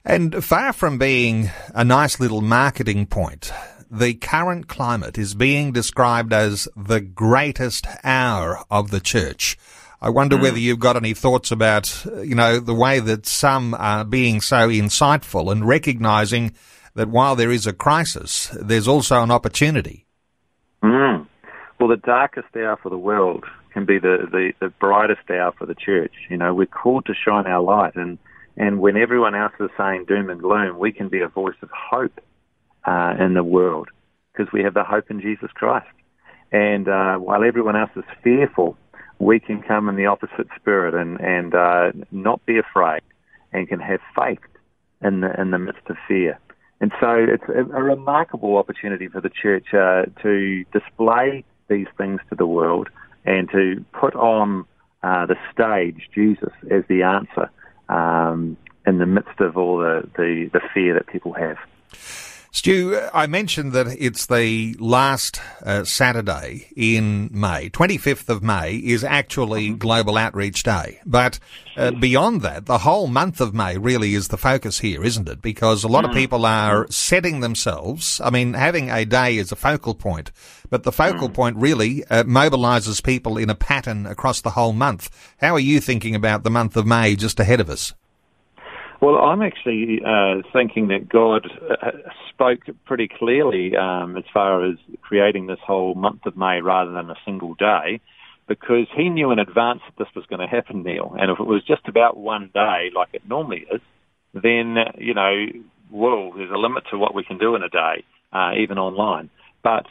And 0.03 0.43
far 0.43 0.73
from 0.73 0.97
being 0.97 1.51
a 1.75 1.83
nice 1.83 2.19
little 2.19 2.41
marketing 2.41 3.05
point, 3.05 3.51
the 3.91 4.13
current 4.15 4.67
climate 4.67 5.17
is 5.17 5.35
being 5.35 5.71
described 5.71 6.33
as 6.33 6.67
the 6.75 7.01
greatest 7.01 7.85
hour 8.03 8.63
of 8.71 8.91
the 8.91 8.99
church. 8.99 9.57
I 10.01 10.09
wonder 10.09 10.37
mm. 10.37 10.41
whether 10.41 10.59
you've 10.59 10.79
got 10.79 10.95
any 10.95 11.13
thoughts 11.13 11.51
about, 11.51 12.05
you 12.23 12.35
know, 12.35 12.59
the 12.59 12.73
way 12.73 12.99
that 12.99 13.25
some 13.25 13.73
are 13.73 14.05
being 14.05 14.41
so 14.41 14.69
insightful 14.69 15.51
and 15.51 15.67
recognizing 15.67 16.53
that 16.97 17.09
while 17.09 17.35
there 17.35 17.51
is 17.51 17.67
a 17.67 17.73
crisis, 17.73 18.49
there's 18.59 18.87
also 18.87 19.21
an 19.21 19.29
opportunity. 19.29 20.07
Mm. 20.83 21.27
Well, 21.79 21.89
the 21.89 21.97
darkest 21.97 22.47
hour 22.55 22.77
for 22.81 22.89
the 22.89 22.97
world 22.97 23.45
can 23.71 23.85
be 23.85 23.99
the, 23.99 24.27
the, 24.31 24.53
the 24.59 24.69
brightest 24.69 25.29
hour 25.29 25.53
for 25.57 25.67
the 25.67 25.75
church. 25.75 26.13
You 26.27 26.37
know, 26.37 26.55
we're 26.55 26.65
called 26.65 27.05
to 27.05 27.13
shine 27.13 27.45
our 27.45 27.61
light, 27.61 27.95
and, 27.95 28.17
and 28.57 28.79
when 28.79 28.97
everyone 28.97 29.35
else 29.35 29.53
is 29.59 29.69
saying 29.77 30.05
doom 30.07 30.31
and 30.31 30.41
gloom, 30.41 30.79
we 30.79 30.91
can 30.91 31.07
be 31.07 31.21
a 31.21 31.27
voice 31.27 31.55
of 31.61 31.69
hope 31.71 32.19
uh, 32.85 33.13
in 33.19 33.35
the 33.35 33.43
world 33.43 33.89
because 34.33 34.51
we 34.51 34.63
have 34.63 34.73
the 34.73 34.83
hope 34.83 35.11
in 35.11 35.21
Jesus 35.21 35.51
Christ. 35.53 35.87
And 36.51 36.87
uh, 36.87 37.17
while 37.17 37.43
everyone 37.43 37.75
else 37.75 37.91
is 37.95 38.05
fearful, 38.23 38.75
we 39.19 39.39
can 39.39 39.61
come 39.61 39.87
in 39.87 39.97
the 39.97 40.07
opposite 40.07 40.47
spirit 40.55 40.95
and, 40.95 41.19
and 41.19 41.53
uh, 41.53 41.91
not 42.11 42.43
be 42.47 42.57
afraid 42.57 43.01
and 43.53 43.67
can 43.67 43.79
have 43.79 43.99
faith 44.15 44.39
in 45.03 45.21
the, 45.21 45.39
in 45.39 45.51
the 45.51 45.59
midst 45.59 45.87
of 45.89 45.97
fear. 46.07 46.39
And 46.79 46.91
so 46.99 47.15
it's 47.15 47.43
a, 47.47 47.63
remarkable 47.63 48.57
opportunity 48.57 49.07
for 49.07 49.19
the 49.19 49.29
church 49.29 49.73
uh, 49.73 50.03
to 50.21 50.63
display 50.71 51.43
these 51.69 51.87
things 51.97 52.21
to 52.29 52.35
the 52.35 52.45
world 52.45 52.89
and 53.25 53.49
to 53.49 53.83
put 53.93 54.15
on 54.15 54.65
uh, 55.01 55.25
the 55.25 55.35
stage 55.51 56.09
Jesus 56.13 56.53
as 56.69 56.83
the 56.87 57.03
answer 57.03 57.49
um, 57.89 58.57
in 58.85 58.99
the 58.99 59.05
midst 59.05 59.39
of 59.39 59.57
all 59.57 59.77
the, 59.77 60.07
the, 60.17 60.49
the 60.53 60.61
fear 60.73 60.93
that 60.93 61.07
people 61.07 61.33
have. 61.33 61.57
Stu, 62.57 62.99
I 63.13 63.27
mentioned 63.27 63.73
that 63.73 63.85
it's 63.99 64.25
the 64.25 64.75
last 64.79 65.39
uh, 65.63 65.83
Saturday 65.83 66.69
in 66.75 67.29
May. 67.31 67.69
25th 67.69 68.29
of 68.29 68.41
May 68.41 68.77
is 68.77 69.03
actually 69.03 69.67
mm-hmm. 69.67 69.77
Global 69.77 70.17
Outreach 70.17 70.63
Day. 70.63 70.99
But 71.05 71.37
uh, 71.77 71.91
beyond 71.91 72.41
that, 72.41 72.65
the 72.65 72.79
whole 72.79 73.05
month 73.05 73.41
of 73.41 73.53
May 73.53 73.77
really 73.77 74.15
is 74.15 74.29
the 74.29 74.39
focus 74.39 74.79
here, 74.79 75.03
isn't 75.03 75.29
it? 75.29 75.39
Because 75.39 75.83
a 75.83 75.87
lot 75.87 76.03
of 76.03 76.09
mm. 76.09 76.15
people 76.15 76.47
are 76.47 76.87
setting 76.89 77.41
themselves, 77.41 78.19
I 78.23 78.31
mean, 78.31 78.55
having 78.55 78.89
a 78.89 79.05
day 79.05 79.37
is 79.37 79.51
a 79.51 79.55
focal 79.55 79.93
point, 79.93 80.31
but 80.71 80.81
the 80.81 80.91
focal 80.91 81.29
point 81.29 81.57
really 81.57 82.05
uh, 82.05 82.23
mobilizes 82.23 83.03
people 83.03 83.37
in 83.37 83.51
a 83.51 83.55
pattern 83.55 84.07
across 84.07 84.41
the 84.41 84.49
whole 84.49 84.73
month. 84.73 85.11
How 85.39 85.53
are 85.53 85.59
you 85.59 85.79
thinking 85.79 86.15
about 86.15 86.43
the 86.43 86.49
month 86.49 86.75
of 86.75 86.87
May 86.87 87.15
just 87.15 87.39
ahead 87.39 87.59
of 87.59 87.69
us? 87.69 87.93
Well, 88.99 89.15
I'm 89.17 89.43
actually 89.43 90.01
uh, 90.03 90.41
thinking 90.53 90.87
that 90.87 91.07
God 91.07 91.47
uh, 91.69 91.91
spoke 92.29 92.61
pretty 92.85 93.07
clearly 93.07 93.75
um, 93.75 94.17
as 94.17 94.23
far 94.33 94.65
as 94.65 94.77
creating 95.01 95.45
this 95.45 95.59
whole 95.65 95.93
month 95.93 96.25
of 96.25 96.35
May 96.35 96.61
rather 96.61 96.91
than 96.91 97.09
a 97.11 97.15
single 97.23 97.53
day, 97.53 98.01
because 98.47 98.87
He 98.95 99.09
knew 99.09 99.31
in 99.31 99.39
advance 99.39 99.81
that 99.85 100.03
this 100.03 100.13
was 100.15 100.25
going 100.25 100.39
to 100.39 100.47
happen, 100.47 100.81
Neil. 100.81 101.15
And 101.19 101.29
if 101.29 101.39
it 101.39 101.45
was 101.45 101.63
just 101.63 101.87
about 101.87 102.17
one 102.17 102.49
day, 102.53 102.89
like 102.95 103.09
it 103.13 103.21
normally 103.27 103.65
is, 103.71 103.81
then 104.33 104.77
you 104.97 105.13
know, 105.13 105.45
well, 105.91 106.31
there's 106.35 106.51
a 106.51 106.57
limit 106.57 106.83
to 106.91 106.97
what 106.97 107.13
we 107.13 107.23
can 107.23 107.37
do 107.37 107.55
in 107.55 107.61
a 107.61 107.69
day, 107.69 108.03
uh, 108.33 108.51
even 108.59 108.79
online. 108.79 109.29
But 109.63 109.85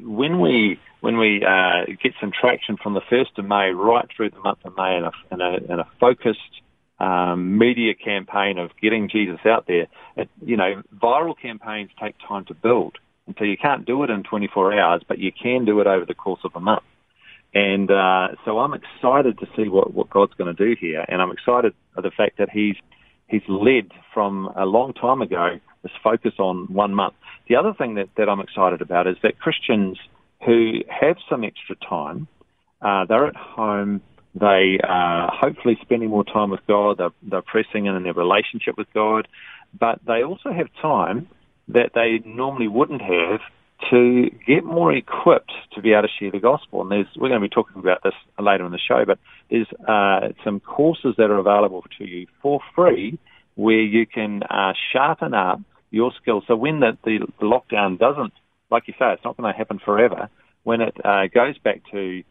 when 0.00 0.40
we 0.40 0.78
when 1.00 1.18
we 1.18 1.44
uh, 1.44 1.84
get 2.00 2.12
some 2.20 2.30
traction 2.30 2.76
from 2.76 2.94
the 2.94 3.02
first 3.10 3.36
of 3.38 3.44
May 3.44 3.70
right 3.70 4.06
through 4.16 4.30
the 4.30 4.38
month 4.38 4.60
of 4.64 4.76
May 4.76 4.96
in 4.96 5.04
a, 5.04 5.10
in 5.32 5.40
a, 5.40 5.72
in 5.72 5.80
a 5.80 5.88
focused 5.98 6.62
um, 7.02 7.58
media 7.58 7.94
campaign 7.94 8.58
of 8.58 8.70
getting 8.80 9.08
Jesus 9.08 9.40
out 9.44 9.66
there. 9.66 9.88
It, 10.16 10.30
you 10.40 10.56
know, 10.56 10.82
viral 10.96 11.34
campaigns 11.36 11.90
take 12.00 12.14
time 12.26 12.44
to 12.46 12.54
build, 12.54 12.96
and 13.26 13.34
so 13.38 13.44
you 13.44 13.56
can't 13.56 13.84
do 13.84 14.04
it 14.04 14.10
in 14.10 14.22
24 14.22 14.78
hours, 14.78 15.02
but 15.06 15.18
you 15.18 15.32
can 15.32 15.64
do 15.64 15.80
it 15.80 15.86
over 15.88 16.06
the 16.06 16.14
course 16.14 16.40
of 16.44 16.52
a 16.54 16.60
month. 16.60 16.84
And 17.54 17.90
uh, 17.90 18.28
so 18.44 18.60
I'm 18.60 18.72
excited 18.72 19.38
to 19.40 19.46
see 19.56 19.68
what, 19.68 19.92
what 19.92 20.08
God's 20.10 20.32
going 20.34 20.54
to 20.54 20.64
do 20.64 20.76
here, 20.80 21.04
and 21.08 21.20
I'm 21.20 21.32
excited 21.32 21.74
at 21.96 22.02
the 22.04 22.12
fact 22.12 22.38
that 22.38 22.50
He's 22.50 22.76
He's 23.26 23.42
led 23.48 23.90
from 24.14 24.52
a 24.56 24.66
long 24.66 24.92
time 24.92 25.22
ago 25.22 25.58
this 25.82 25.92
focus 26.04 26.34
on 26.38 26.66
one 26.72 26.94
month. 26.94 27.14
The 27.48 27.56
other 27.56 27.72
thing 27.72 27.94
that, 27.94 28.10
that 28.16 28.28
I'm 28.28 28.40
excited 28.40 28.80
about 28.82 29.06
is 29.06 29.16
that 29.22 29.38
Christians 29.38 29.98
who 30.44 30.80
have 30.88 31.16
some 31.28 31.42
extra 31.42 31.76
time, 31.76 32.28
uh, 32.82 33.06
they're 33.06 33.26
at 33.26 33.36
home 33.36 34.02
they 34.34 34.78
are 34.82 35.30
hopefully 35.32 35.78
spending 35.82 36.08
more 36.08 36.24
time 36.24 36.50
with 36.50 36.60
God. 36.66 36.98
They're, 36.98 37.10
they're 37.22 37.42
pressing 37.42 37.86
in 37.86 37.94
in 37.94 38.02
their 38.02 38.14
relationship 38.14 38.78
with 38.78 38.86
God, 38.94 39.28
but 39.78 40.00
they 40.06 40.22
also 40.22 40.52
have 40.52 40.68
time 40.80 41.28
that 41.68 41.90
they 41.94 42.26
normally 42.26 42.68
wouldn't 42.68 43.02
have 43.02 43.40
to 43.90 44.30
get 44.46 44.64
more 44.64 44.92
equipped 44.92 45.52
to 45.74 45.82
be 45.82 45.92
able 45.92 46.02
to 46.02 46.08
share 46.18 46.30
the 46.30 46.38
gospel. 46.38 46.82
And 46.82 46.90
there's, 46.90 47.06
we're 47.16 47.28
going 47.28 47.40
to 47.40 47.48
be 47.48 47.52
talking 47.52 47.78
about 47.78 48.02
this 48.02 48.14
later 48.38 48.64
in 48.64 48.72
the 48.72 48.78
show, 48.78 49.04
but 49.04 49.18
there's 49.50 49.66
uh, 49.86 50.32
some 50.44 50.60
courses 50.60 51.14
that 51.18 51.30
are 51.30 51.38
available 51.38 51.84
to 51.98 52.04
you 52.04 52.26
for 52.40 52.60
free 52.74 53.18
where 53.54 53.80
you 53.80 54.06
can 54.06 54.42
uh, 54.44 54.72
sharpen 54.92 55.34
up 55.34 55.60
your 55.90 56.12
skills. 56.20 56.44
So 56.46 56.56
when 56.56 56.80
the, 56.80 56.96
the, 57.04 57.26
lockdown 57.42 57.98
doesn't, 57.98 58.32
like 58.70 58.84
you 58.86 58.94
say, 58.98 59.12
it's 59.12 59.24
not 59.24 59.36
going 59.36 59.52
to 59.52 59.56
happen 59.56 59.78
forever. 59.84 60.30
When 60.62 60.80
it 60.80 60.96
uh, 61.04 61.26
goes 61.34 61.58
back 61.58 61.82
to 61.90 62.22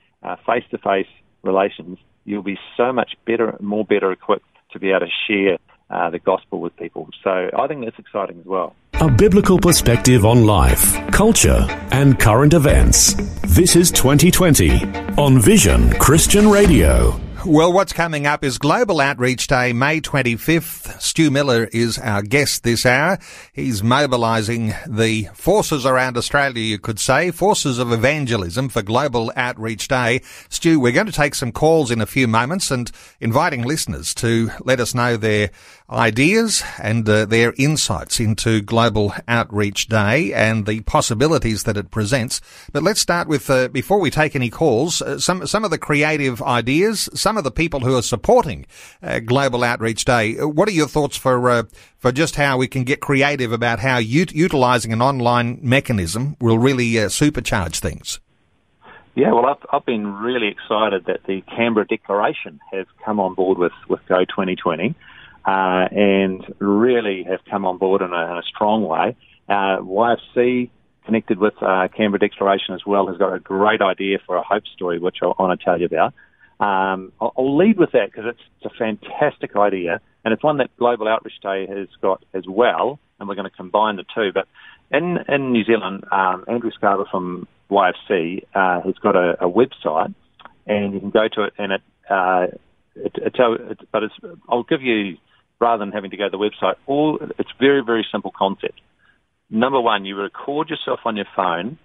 face 0.45 0.63
to 0.71 0.77
face 0.77 1.07
relations, 1.43 1.97
you'll 2.25 2.43
be 2.43 2.59
so 2.77 2.91
much 2.93 3.15
better, 3.25 3.55
more 3.59 3.85
better 3.85 4.11
equipped 4.11 4.45
to 4.71 4.79
be 4.79 4.89
able 4.89 5.01
to 5.01 5.11
share 5.27 5.57
uh, 5.89 6.09
the 6.09 6.19
gospel 6.19 6.59
with 6.59 6.75
people. 6.77 7.09
So 7.23 7.49
I 7.57 7.67
think 7.67 7.83
that's 7.83 7.99
exciting 7.99 8.39
as 8.39 8.45
well. 8.45 8.75
A 8.93 9.09
biblical 9.09 9.59
perspective 9.59 10.25
on 10.25 10.45
life, 10.45 10.95
culture, 11.11 11.65
and 11.91 12.19
current 12.19 12.53
events. 12.53 13.15
This 13.41 13.75
is 13.75 13.91
2020 13.91 14.85
on 15.17 15.39
Vision 15.39 15.91
Christian 15.93 16.49
Radio. 16.49 17.19
Well, 17.43 17.73
what's 17.73 17.91
coming 17.91 18.27
up 18.27 18.43
is 18.43 18.59
Global 18.59 19.01
Outreach 19.01 19.47
Day, 19.47 19.73
May 19.73 19.99
25th. 19.99 21.01
Stu 21.01 21.31
Miller 21.31 21.67
is 21.73 21.97
our 21.97 22.21
guest 22.21 22.61
this 22.61 22.85
hour. 22.85 23.17
He's 23.51 23.81
mobilising 23.81 24.75
the 24.87 25.27
forces 25.33 25.83
around 25.83 26.17
Australia, 26.17 26.61
you 26.61 26.77
could 26.77 26.99
say, 26.99 27.31
forces 27.31 27.79
of 27.79 27.91
evangelism 27.91 28.69
for 28.69 28.83
Global 28.83 29.33
Outreach 29.35 29.87
Day. 29.87 30.21
Stu, 30.49 30.79
we're 30.79 30.91
going 30.91 31.07
to 31.07 31.11
take 31.11 31.33
some 31.33 31.51
calls 31.51 31.89
in 31.89 31.99
a 31.99 32.05
few 32.05 32.27
moments 32.27 32.69
and 32.69 32.91
inviting 33.19 33.63
listeners 33.63 34.13
to 34.15 34.51
let 34.63 34.79
us 34.79 34.93
know 34.93 35.17
their 35.17 35.49
ideas 35.91 36.63
and 36.81 37.07
uh, 37.07 37.25
their 37.25 37.53
insights 37.57 38.19
into 38.19 38.61
Global 38.61 39.13
Outreach 39.27 39.87
Day 39.87 40.33
and 40.33 40.65
the 40.65 40.81
possibilities 40.81 41.63
that 41.63 41.77
it 41.77 41.91
presents. 41.91 42.41
But 42.71 42.83
let's 42.83 43.01
start 43.01 43.27
with, 43.27 43.49
uh, 43.49 43.67
before 43.67 43.99
we 43.99 44.09
take 44.09 44.35
any 44.35 44.49
calls, 44.49 45.01
uh, 45.01 45.19
some, 45.19 45.45
some 45.45 45.65
of 45.65 45.71
the 45.71 45.77
creative 45.77 46.41
ideas, 46.41 47.09
some 47.13 47.37
of 47.37 47.43
the 47.43 47.51
people 47.51 47.81
who 47.81 47.97
are 47.97 48.01
supporting 48.01 48.65
uh, 49.03 49.19
Global 49.19 49.63
Outreach 49.63 50.05
Day. 50.05 50.37
Uh, 50.37 50.47
what 50.47 50.67
are 50.69 50.73
your 50.73 50.87
thoughts 50.87 51.17
for, 51.17 51.49
uh, 51.49 51.63
for 51.97 52.11
just 52.11 52.35
how 52.35 52.57
we 52.57 52.67
can 52.67 52.83
get 52.83 53.01
creative 53.01 53.51
about 53.51 53.79
how 53.79 53.97
ut- 53.97 54.33
utilizing 54.33 54.93
an 54.93 55.01
online 55.01 55.59
mechanism 55.61 56.37
will 56.39 56.57
really 56.57 56.93
supercharge 56.93 57.79
things? 57.79 58.19
Yeah, 59.13 59.33
well, 59.33 59.45
I've, 59.45 59.65
I've 59.73 59.85
been 59.85 60.07
really 60.07 60.47
excited 60.47 61.05
that 61.05 61.25
the 61.27 61.41
Canberra 61.41 61.85
Declaration 61.85 62.61
has 62.71 62.85
come 63.03 63.19
on 63.19 63.33
board 63.33 63.57
with, 63.57 63.73
with 63.89 63.99
Go 64.07 64.23
2020 64.23 64.95
uh, 65.45 65.87
and 65.91 66.43
really 66.59 67.23
have 67.23 67.39
come 67.49 67.65
on 67.65 67.77
board 67.77 68.01
in 68.01 68.11
a, 68.13 68.31
in 68.31 68.37
a 68.37 68.43
strong 68.43 68.83
way. 68.83 69.15
Uh, 69.49 69.81
YFC, 69.81 70.69
connected 71.05 71.39
with 71.39 71.53
uh, 71.61 71.87
Canberra 71.95 72.19
Declaration 72.19 72.75
as 72.75 72.85
well, 72.85 73.07
has 73.07 73.17
got 73.17 73.33
a 73.33 73.39
great 73.39 73.81
idea 73.81 74.19
for 74.25 74.35
a 74.35 74.43
hope 74.43 74.63
story, 74.75 74.99
which 74.99 75.17
I 75.21 75.27
want 75.27 75.59
to 75.59 75.63
tell 75.63 75.79
you 75.79 75.85
about. 75.85 76.13
Um, 76.59 77.11
I'll, 77.19 77.33
I'll 77.37 77.57
lead 77.57 77.77
with 77.77 77.91
that 77.93 78.11
because 78.11 78.25
it's, 78.27 78.41
it's 78.61 78.73
a 78.73 78.77
fantastic 78.77 79.55
idea, 79.55 79.99
and 80.23 80.33
it's 80.33 80.43
one 80.43 80.57
that 80.57 80.75
Global 80.77 81.07
Outreach 81.07 81.39
Day 81.41 81.65
has 81.65 81.87
got 82.01 82.23
as 82.33 82.43
well, 82.47 82.99
and 83.19 83.27
we're 83.27 83.35
going 83.35 83.49
to 83.49 83.55
combine 83.55 83.95
the 83.95 84.05
two. 84.13 84.31
But 84.31 84.47
in, 84.91 85.17
in 85.27 85.51
New 85.51 85.63
Zealand, 85.63 86.03
um, 86.11 86.45
Andrew 86.47 86.69
Scarver 86.71 87.09
from 87.09 87.47
YFC 87.71 88.43
uh, 88.53 88.81
has 88.81 88.95
got 89.01 89.15
a, 89.15 89.43
a, 89.43 89.49
website, 89.49 90.13
and 90.67 90.93
you 90.93 90.99
can 90.99 91.09
go 91.09 91.27
to 91.33 91.43
it, 91.45 91.53
and 91.57 91.71
it, 91.71 91.81
uh, 92.07 92.47
it, 92.95 93.15
it, 93.15 93.35
it 93.39 93.79
but 93.91 94.03
it's, 94.03 94.13
I'll 94.47 94.63
give 94.63 94.83
you 94.83 95.17
rather 95.61 95.85
than 95.85 95.93
having 95.93 96.11
to 96.11 96.17
go 96.17 96.25
to 96.25 96.29
the 96.29 96.37
website. 96.37 96.75
All 96.87 97.19
it's 97.39 97.51
very 97.59 97.81
very 97.83 98.05
simple 98.11 98.33
concept. 98.35 98.81
Number 99.49 99.79
one, 99.79 100.05
you 100.05 100.15
record 100.15 100.69
yourself 100.69 101.01
on 101.05 101.15
your 101.15 101.25
phone 101.35 101.77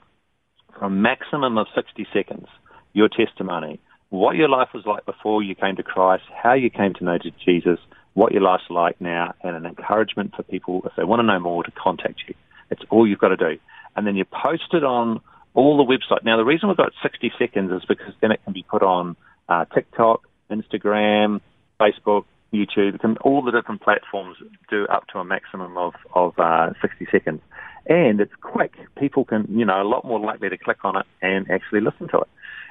for 0.78 0.86
a 0.86 0.90
maximum 0.90 1.58
of 1.58 1.66
60 1.74 2.06
seconds, 2.12 2.46
your 2.92 3.08
testimony, 3.08 3.80
what 4.10 4.36
your 4.36 4.48
life 4.48 4.68
was 4.72 4.86
like 4.86 5.04
before 5.04 5.42
you 5.42 5.54
came 5.54 5.76
to 5.76 5.82
Christ, 5.82 6.24
how 6.32 6.54
you 6.54 6.70
came 6.70 6.94
to 6.94 7.04
know 7.04 7.18
Jesus, 7.44 7.78
what 8.14 8.32
your 8.32 8.42
life's 8.42 8.70
like 8.70 9.00
now, 9.00 9.34
and 9.42 9.56
an 9.56 9.66
encouragement 9.66 10.34
for 10.36 10.42
people, 10.44 10.82
if 10.84 10.92
they 10.96 11.04
want 11.04 11.20
to 11.20 11.26
know 11.26 11.40
more, 11.40 11.64
to 11.64 11.70
contact 11.72 12.22
you. 12.28 12.34
It's 12.70 12.82
all 12.88 13.06
you've 13.06 13.18
got 13.18 13.28
to 13.28 13.36
do. 13.36 13.58
And 13.96 14.06
then 14.06 14.16
you 14.16 14.24
post 14.24 14.72
it 14.72 14.84
on 14.84 15.20
all 15.54 15.76
the 15.76 15.84
website. 15.84 16.24
Now, 16.24 16.36
the 16.36 16.44
reason 16.44 16.68
we've 16.68 16.76
got 16.76 16.92
60 17.02 17.32
seconds 17.38 17.72
is 17.72 17.84
because 17.86 18.14
then 18.20 18.30
it 18.30 18.40
can 18.44 18.52
be 18.52 18.62
put 18.62 18.82
on 18.82 19.16
uh, 19.48 19.64
TikTok, 19.74 20.26
Instagram, 20.50 21.40
Facebook, 21.80 22.24
YouTube, 22.64 23.16
all 23.20 23.42
the 23.42 23.50
different 23.50 23.82
platforms 23.82 24.36
do 24.70 24.86
up 24.86 25.06
to 25.08 25.18
a 25.18 25.24
maximum 25.24 25.76
of, 25.76 25.94
of 26.14 26.38
uh, 26.38 26.72
60 26.80 27.06
seconds. 27.10 27.40
And 27.86 28.20
it's 28.20 28.34
quick. 28.40 28.74
People 28.98 29.24
can, 29.24 29.46
you 29.48 29.64
know, 29.64 29.80
a 29.80 29.84
lot 29.84 30.04
more 30.04 30.18
likely 30.18 30.48
to 30.48 30.58
click 30.58 30.84
on 30.84 30.96
it 30.96 31.06
and 31.22 31.50
actually 31.50 31.80
listen 31.80 32.08
to 32.08 32.18
it. 32.18 32.28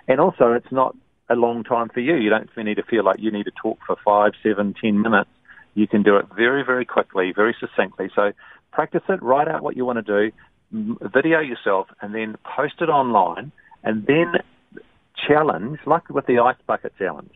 And 0.08 0.20
also, 0.20 0.52
it's 0.54 0.72
not 0.72 0.96
a 1.30 1.36
long 1.36 1.64
time 1.64 1.90
for 1.90 2.00
you. 2.00 2.16
You 2.16 2.30
don't 2.30 2.50
need 2.58 2.76
to 2.76 2.84
feel 2.84 3.04
like 3.04 3.20
you 3.20 3.32
need 3.32 3.46
to 3.46 3.52
talk 3.52 3.80
for 3.86 3.96
five, 4.04 4.34
seven, 4.44 4.76
ten 4.80 5.02
minutes. 5.02 5.30
You 5.74 5.88
can 5.88 6.04
do 6.04 6.18
it 6.18 6.26
very, 6.36 6.64
very 6.64 6.86
quickly, 6.86 7.34
very 7.36 7.56
succinctly. 7.60 8.10
So 8.16 8.32
practice 8.72 9.04
it, 9.10 9.22
write 9.24 9.48
out 9.48 9.64
what 9.64 9.76
you 9.76 9.86
want 9.86 10.06
to 10.06 10.30
do, 10.30 10.36
video 11.02 11.40
yourself, 11.40 11.88
and 12.02 12.14
then 12.14 12.36
post 12.44 12.76
it 12.82 12.90
online, 12.90 13.52
and 13.84 14.06
then 14.06 14.34
challenge, 15.28 15.80
like 15.86 16.10
with 16.10 16.26
the 16.28 16.40
ice 16.40 16.58
bucket 16.68 16.94
challenge 16.98 17.32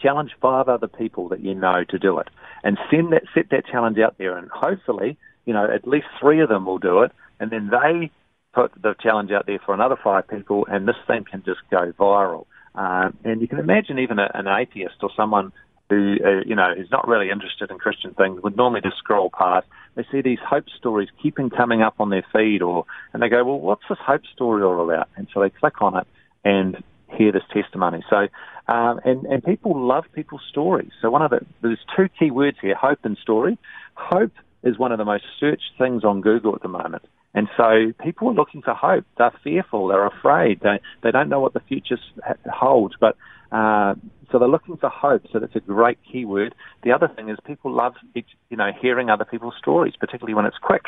challenge 0.00 0.32
five 0.40 0.68
other 0.68 0.88
people 0.88 1.28
that 1.28 1.40
you 1.40 1.54
know 1.54 1.84
to 1.88 1.98
do 1.98 2.18
it, 2.18 2.28
and 2.62 2.78
send 2.90 3.12
that 3.12 3.22
set 3.34 3.50
that 3.50 3.66
challenge 3.66 3.98
out 3.98 4.16
there, 4.18 4.36
and 4.36 4.50
hopefully, 4.50 5.16
you 5.44 5.52
know, 5.52 5.64
at 5.72 5.86
least 5.86 6.06
three 6.20 6.40
of 6.40 6.48
them 6.48 6.66
will 6.66 6.78
do 6.78 7.02
it, 7.02 7.12
and 7.40 7.50
then 7.50 7.70
they 7.70 8.10
put 8.52 8.72
the 8.82 8.94
challenge 9.00 9.30
out 9.30 9.46
there 9.46 9.60
for 9.64 9.74
another 9.74 9.96
five 10.02 10.26
people, 10.28 10.66
and 10.70 10.88
this 10.88 10.96
thing 11.06 11.24
can 11.24 11.42
just 11.44 11.60
go 11.70 11.92
viral. 11.98 12.46
Uh, 12.74 13.10
and 13.24 13.40
you 13.40 13.48
can 13.48 13.58
imagine 13.58 13.98
even 13.98 14.18
a, 14.18 14.30
an 14.34 14.46
atheist 14.46 14.96
or 15.02 15.10
someone 15.16 15.52
who, 15.90 16.16
uh, 16.24 16.42
you 16.44 16.54
know, 16.54 16.72
is 16.76 16.90
not 16.90 17.08
really 17.08 17.30
interested 17.30 17.70
in 17.70 17.78
Christian 17.78 18.12
things 18.14 18.42
would 18.42 18.56
normally 18.56 18.82
just 18.82 18.98
scroll 18.98 19.30
past. 19.30 19.66
They 19.94 20.04
see 20.12 20.20
these 20.20 20.38
hope 20.46 20.68
stories 20.76 21.08
keeping 21.22 21.50
coming 21.50 21.82
up 21.82 21.94
on 21.98 22.10
their 22.10 22.24
feed, 22.32 22.62
or 22.62 22.84
and 23.12 23.22
they 23.22 23.28
go, 23.28 23.44
well, 23.44 23.58
what's 23.58 23.82
this 23.88 23.98
hope 24.00 24.22
story 24.34 24.62
all 24.62 24.82
about? 24.82 25.08
And 25.16 25.28
so 25.32 25.40
they 25.40 25.50
click 25.50 25.80
on 25.80 25.96
it, 25.96 26.06
and 26.44 26.82
hear 27.18 27.32
this 27.32 27.42
testimony. 27.52 28.02
So, 28.08 28.28
um, 28.72 29.00
and, 29.04 29.26
and 29.26 29.42
people 29.42 29.78
love 29.78 30.04
people's 30.14 30.42
stories. 30.48 30.90
So 31.02 31.10
one 31.10 31.22
of 31.22 31.30
the, 31.30 31.40
there's 31.62 31.84
two 31.96 32.08
key 32.18 32.30
words 32.30 32.56
here, 32.62 32.74
hope 32.74 33.00
and 33.02 33.18
story. 33.18 33.58
Hope 33.94 34.32
is 34.62 34.78
one 34.78 34.92
of 34.92 34.98
the 34.98 35.04
most 35.04 35.24
searched 35.38 35.72
things 35.76 36.04
on 36.04 36.20
Google 36.20 36.54
at 36.54 36.62
the 36.62 36.68
moment. 36.68 37.02
And 37.34 37.48
so 37.56 37.92
people 38.02 38.28
are 38.28 38.34
looking 38.34 38.62
for 38.62 38.74
hope. 38.74 39.04
They're 39.18 39.32
fearful. 39.44 39.88
They're 39.88 40.06
afraid. 40.06 40.60
They, 40.60 40.80
they 41.02 41.10
don't 41.10 41.28
know 41.28 41.40
what 41.40 41.54
the 41.54 41.60
future 41.60 41.98
holds. 42.46 42.94
But 42.98 43.16
uh, 43.52 43.94
so 44.30 44.38
they're 44.38 44.48
looking 44.48 44.76
for 44.76 44.88
hope. 44.88 45.22
So 45.32 45.38
that's 45.38 45.54
a 45.54 45.60
great 45.60 45.98
keyword. 46.10 46.54
The 46.82 46.92
other 46.92 47.08
thing 47.08 47.28
is 47.28 47.38
people 47.46 47.72
love, 47.72 47.94
you 48.14 48.56
know, 48.56 48.70
hearing 48.80 49.10
other 49.10 49.24
people's 49.24 49.54
stories, 49.58 49.94
particularly 49.98 50.34
when 50.34 50.46
it's 50.46 50.58
quick. 50.58 50.84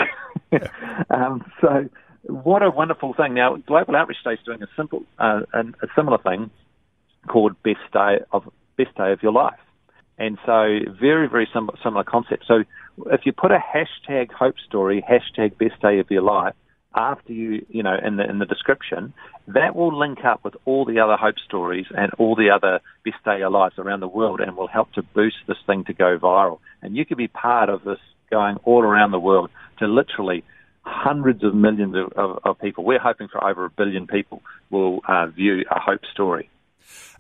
um, 1.11 1.45
so 1.61 1.89
what 2.23 2.63
a 2.63 2.71
wonderful 2.71 3.15
thing. 3.15 3.35
Now, 3.35 3.57
Global 3.57 3.97
Outreach 3.97 4.23
Day 4.25 4.33
is 4.33 4.39
doing 4.45 4.63
a 4.63 4.69
simple, 4.77 5.05
uh, 5.19 5.41
a 5.53 5.87
similar 5.97 6.19
thing 6.19 6.51
called 7.29 7.61
Best 7.63 7.79
Day 7.93 8.19
of 8.33 8.51
Best 8.77 8.95
Day 8.97 9.13
of 9.13 9.23
Your 9.23 9.33
Life, 9.33 9.59
and 10.19 10.39
so 10.45 10.79
very, 11.01 11.29
very 11.29 11.49
similar, 11.53 11.79
similar 11.83 12.05
concept. 12.05 12.45
So, 12.47 12.65
if 13.07 13.23
you 13.25 13.33
put 13.33 13.51
a 13.51 13.59
hashtag 13.59 14.33
Hope 14.33 14.57
Story, 14.67 15.03
hashtag 15.09 15.59
Best 15.59 15.81
Day 15.81 15.99
of 15.99 16.11
Your 16.11 16.23
Life 16.23 16.55
after 16.95 17.33
you, 17.33 17.65
you 17.69 17.83
know, 17.83 17.97
in 18.05 18.17
the 18.17 18.29
in 18.29 18.39
the 18.39 18.47
description, 18.47 19.15
that 19.49 19.75
will 19.75 19.97
link 19.97 20.25
up 20.25 20.45
with 20.45 20.55
all 20.65 20.85
the 20.85 21.01
other 21.01 21.17
hope 21.17 21.37
stories 21.47 21.87
and 21.97 22.13
all 22.19 22.35
the 22.35 22.51
other 22.51 22.81
best 23.05 23.23
day 23.25 23.35
of 23.35 23.39
your 23.39 23.51
lives 23.51 23.77
around 23.79 24.01
the 24.01 24.09
world, 24.09 24.41
and 24.41 24.57
will 24.57 24.67
help 24.67 24.93
to 24.93 25.03
boost 25.03 25.37
this 25.47 25.57
thing 25.67 25.85
to 25.85 25.93
go 25.93 26.19
viral. 26.19 26.59
And 26.83 26.97
you 26.97 27.07
could 27.07 27.19
be 27.19 27.29
part 27.29 27.69
of 27.69 27.85
this 27.85 27.99
going 28.31 28.57
all 28.65 28.83
around 28.83 29.11
the 29.11 29.19
world 29.19 29.51
to 29.79 29.87
literally 29.87 30.45
hundreds 30.83 31.43
of 31.45 31.55
millions 31.55 31.95
of, 31.95 32.13
of, 32.13 32.39
of, 32.45 32.59
people. 32.59 32.85
We're 32.85 32.99
hoping 32.99 33.29
for 33.29 33.43
over 33.45 33.65
a 33.65 33.71
billion 33.71 34.07
people 34.07 34.43
will 34.71 35.01
uh, 35.07 35.27
view 35.27 35.65
a 35.71 35.81
hope 35.81 36.05
story. 36.13 36.49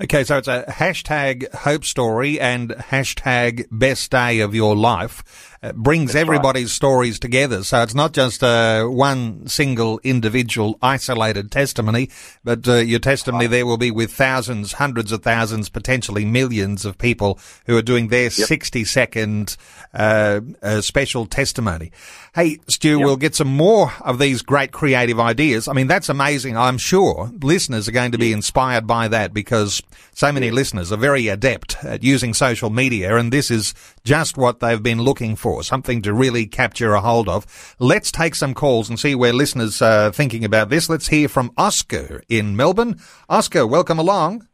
Okay, 0.03 0.25
so 0.25 0.39
it's 0.39 0.49
a 0.49 0.65
hashtag 0.67 1.53
hope 1.53 1.85
story 1.85 2.41
and 2.41 2.71
hashtag 2.71 3.67
best 3.71 4.11
day 4.11 4.41
of 4.41 4.55
your 4.55 4.75
life. 4.75 5.51
It 5.63 5.77
brings 5.77 6.15
That's 6.15 6.23
everybody's 6.23 6.65
right. 6.65 6.71
stories 6.71 7.19
together. 7.19 7.63
So 7.65 7.83
it's 7.83 7.95
not 7.95 8.15
just 8.15 8.43
uh, 8.43 8.87
one 8.87 9.47
single 9.47 10.01
individual 10.03 10.79
isolated 10.81 11.51
testimony, 11.51 12.09
but 12.43 12.67
uh, 12.67 12.77
your 12.77 12.99
testimony 12.99 13.45
right. 13.45 13.51
there 13.51 13.67
will 13.67 13.77
be 13.77 13.91
with 13.91 14.11
thousands, 14.11 14.73
hundreds 14.73 15.13
of 15.13 15.23
thousands, 15.23 15.69
potentially 15.69 16.25
millions 16.25 16.87
of 16.87 16.97
people 16.97 17.39
who 17.67 17.77
are 17.77 17.83
doing 17.83 18.09
their 18.09 18.23
yep. 18.23 18.33
60 18.33 18.85
second 18.87 19.59
uh, 19.93 20.41
uh, 20.63 20.81
special 20.81 21.27
testimony. 21.27 21.93
Hey, 22.35 22.59
Stu, 22.69 22.97
yep. 22.97 23.05
we'll 23.05 23.17
get 23.19 23.35
some 23.35 23.55
more 23.55 23.93
of 24.01 24.19
these 24.19 24.41
great 24.41 24.73
creative 24.73 25.21
ideas. 25.21 25.69
I 25.69 25.75
mean, 25.75 25.89
that's 25.89 26.09
amazing. 26.09 26.57
I'm 26.57 26.79
sure 26.79 27.31
listeners 27.43 27.87
are 27.87 27.93
going 27.93 28.13
to 28.13 28.19
be 28.19 28.33
inspired 28.33 28.87
by 28.87 29.09
that 29.09 29.35
because 29.35 29.83
so 30.13 30.33
many 30.33 30.51
listeners 30.51 30.93
are 30.93 30.97
very 30.97 31.29
adept 31.29 31.83
at 31.85 32.03
using 32.03 32.35
social 32.35 32.71
media 32.71 33.17
and 33.17 33.33
this 33.33 33.51
is 33.51 33.75
just 34.05 34.37
what 34.37 34.61
they've 34.61 34.83
been 34.83 35.01
looking 35.01 35.37
for, 35.37 35.63
something 35.63 36.03
to 36.03 36.13
really 36.13 36.47
capture 36.47 36.95
a 36.95 37.01
hold 37.01 37.29
of. 37.29 37.75
Let's 37.79 38.11
take 38.11 38.35
some 38.35 38.55
calls 38.55 38.89
and 38.89 38.99
see 38.99 39.15
where 39.15 39.33
listeners 39.33 39.81
are 39.83 40.13
thinking 40.13 40.45
about 40.45 40.69
this. 40.69 40.89
Let's 40.89 41.09
hear 41.09 41.29
from 41.29 41.53
Oscar 41.57 42.23
in 42.29 42.57
Melbourne. 42.57 43.01
Oscar, 43.29 43.67
welcome 43.67 43.99
along. 43.99 44.47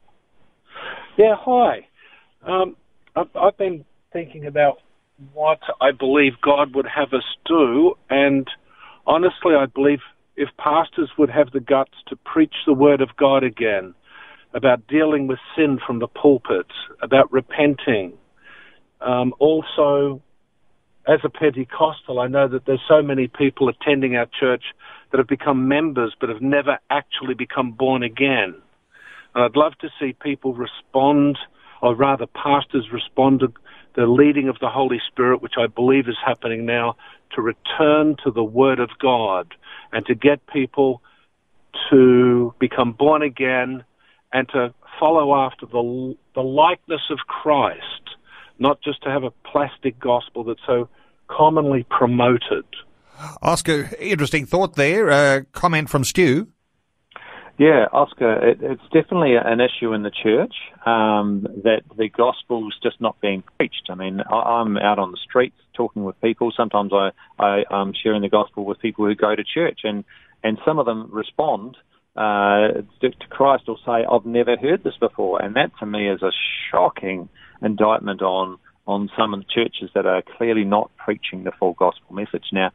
Yeah, 1.16 1.34
hi. 1.38 1.86
Um, 2.42 2.76
I've, 3.14 3.34
I've 3.34 3.56
been 3.56 3.84
thinking 4.12 4.46
about 4.46 4.80
what 5.32 5.60
I 5.80 5.92
believe 5.92 6.34
God 6.42 6.74
would 6.74 6.86
have 6.86 7.12
us 7.14 7.24
do, 7.46 7.96
and 8.10 8.46
honestly, 9.06 9.54
I 9.54 9.66
believe 9.66 10.00
if 10.36 10.50
pastors 10.58 11.10
would 11.16 11.30
have 11.30 11.50
the 11.52 11.60
guts 11.60 11.94
to 12.08 12.16
preach 12.16 12.54
the 12.66 12.74
word 12.74 13.00
of 13.00 13.16
God 13.16 13.42
again, 13.42 13.94
about 14.56 14.86
dealing 14.88 15.26
with 15.26 15.38
sin 15.54 15.78
from 15.86 15.98
the 15.98 16.08
pulpit, 16.08 16.66
about 17.02 17.30
repenting, 17.30 18.14
um, 19.02 19.34
also, 19.38 20.22
as 21.06 21.20
a 21.24 21.28
Pentecostal, 21.28 22.18
I 22.18 22.26
know 22.26 22.48
that 22.48 22.64
there's 22.64 22.80
so 22.88 23.02
many 23.02 23.28
people 23.28 23.68
attending 23.68 24.16
our 24.16 24.26
church 24.40 24.64
that 25.10 25.18
have 25.18 25.28
become 25.28 25.68
members 25.68 26.16
but 26.18 26.30
have 26.30 26.40
never 26.40 26.78
actually 26.88 27.34
become 27.34 27.72
born 27.72 28.02
again. 28.02 28.54
And 29.34 29.44
I'd 29.44 29.56
love 29.56 29.74
to 29.80 29.90
see 30.00 30.14
people 30.14 30.54
respond, 30.54 31.38
or 31.82 31.94
rather, 31.94 32.26
pastors 32.26 32.90
respond 32.90 33.40
to 33.40 33.52
the 33.94 34.06
leading 34.06 34.48
of 34.48 34.58
the 34.60 34.70
Holy 34.70 35.00
Spirit, 35.06 35.42
which 35.42 35.54
I 35.58 35.66
believe 35.66 36.08
is 36.08 36.16
happening 36.24 36.64
now, 36.64 36.96
to 37.32 37.42
return 37.42 38.16
to 38.24 38.30
the 38.30 38.44
Word 38.44 38.80
of 38.80 38.88
God 38.98 39.54
and 39.92 40.06
to 40.06 40.14
get 40.14 40.46
people 40.46 41.02
to 41.90 42.54
become 42.58 42.92
born 42.92 43.20
again 43.20 43.84
and 44.36 44.48
to 44.50 44.74
follow 45.00 45.34
after 45.34 45.66
the, 45.66 46.16
the 46.34 46.42
likeness 46.42 47.02
of 47.10 47.18
Christ 47.26 48.06
not 48.58 48.80
just 48.82 49.02
to 49.02 49.10
have 49.10 49.24
a 49.24 49.30
plastic 49.50 49.98
gospel 49.98 50.44
that's 50.44 50.60
so 50.66 50.88
commonly 51.28 51.84
promoted. 51.90 52.64
Oscar, 53.42 53.90
interesting 53.98 54.46
thought 54.46 54.76
there. 54.76 55.10
Uh, 55.10 55.40
comment 55.52 55.88
from 55.88 56.04
Stu. 56.04 56.48
Yeah, 57.58 57.86
Oscar, 57.90 58.50
it, 58.50 58.58
it's 58.60 58.82
definitely 58.92 59.34
an 59.36 59.60
issue 59.60 59.94
in 59.94 60.02
the 60.02 60.10
church 60.10 60.54
um, 60.84 61.46
that 61.64 61.82
the 61.96 62.10
gospel's 62.10 62.74
just 62.82 63.00
not 63.00 63.18
being 63.22 63.42
preached. 63.56 63.88
I 63.88 63.94
mean, 63.94 64.20
I, 64.20 64.60
am 64.60 64.76
out 64.76 64.98
on 64.98 65.10
the 65.10 65.16
streets 65.16 65.56
talking 65.72 66.04
with 66.04 66.20
people. 66.20 66.52
Sometimes 66.54 66.92
I, 66.92 67.12
I, 67.38 67.64
am 67.70 67.94
sharing 67.94 68.20
the 68.20 68.28
gospel 68.28 68.66
with 68.66 68.78
people 68.80 69.06
who 69.06 69.14
go 69.14 69.34
to 69.34 69.42
church, 69.42 69.80
and, 69.84 70.04
and 70.44 70.58
some 70.66 70.78
of 70.78 70.84
them 70.84 71.08
respond 71.10 71.78
uh, 72.16 72.82
to, 73.00 73.10
Christ 73.30 73.64
or 73.68 73.76
say, 73.84 74.04
I've 74.10 74.26
never 74.26 74.56
heard 74.56 74.82
this 74.84 74.96
before. 74.98 75.42
And 75.42 75.54
that 75.56 75.70
to 75.80 75.86
me 75.86 76.08
is 76.08 76.22
a 76.22 76.30
shocking 76.70 77.28
indictment 77.62 78.22
on 78.22 78.58
on 78.86 79.10
some 79.18 79.34
of 79.34 79.40
the 79.40 79.46
churches 79.52 79.90
that 79.96 80.06
are 80.06 80.22
clearly 80.38 80.62
not 80.62 80.92
preaching 80.96 81.42
the 81.42 81.50
full 81.58 81.72
gospel 81.72 82.14
message. 82.14 82.44
Now, 82.52 82.70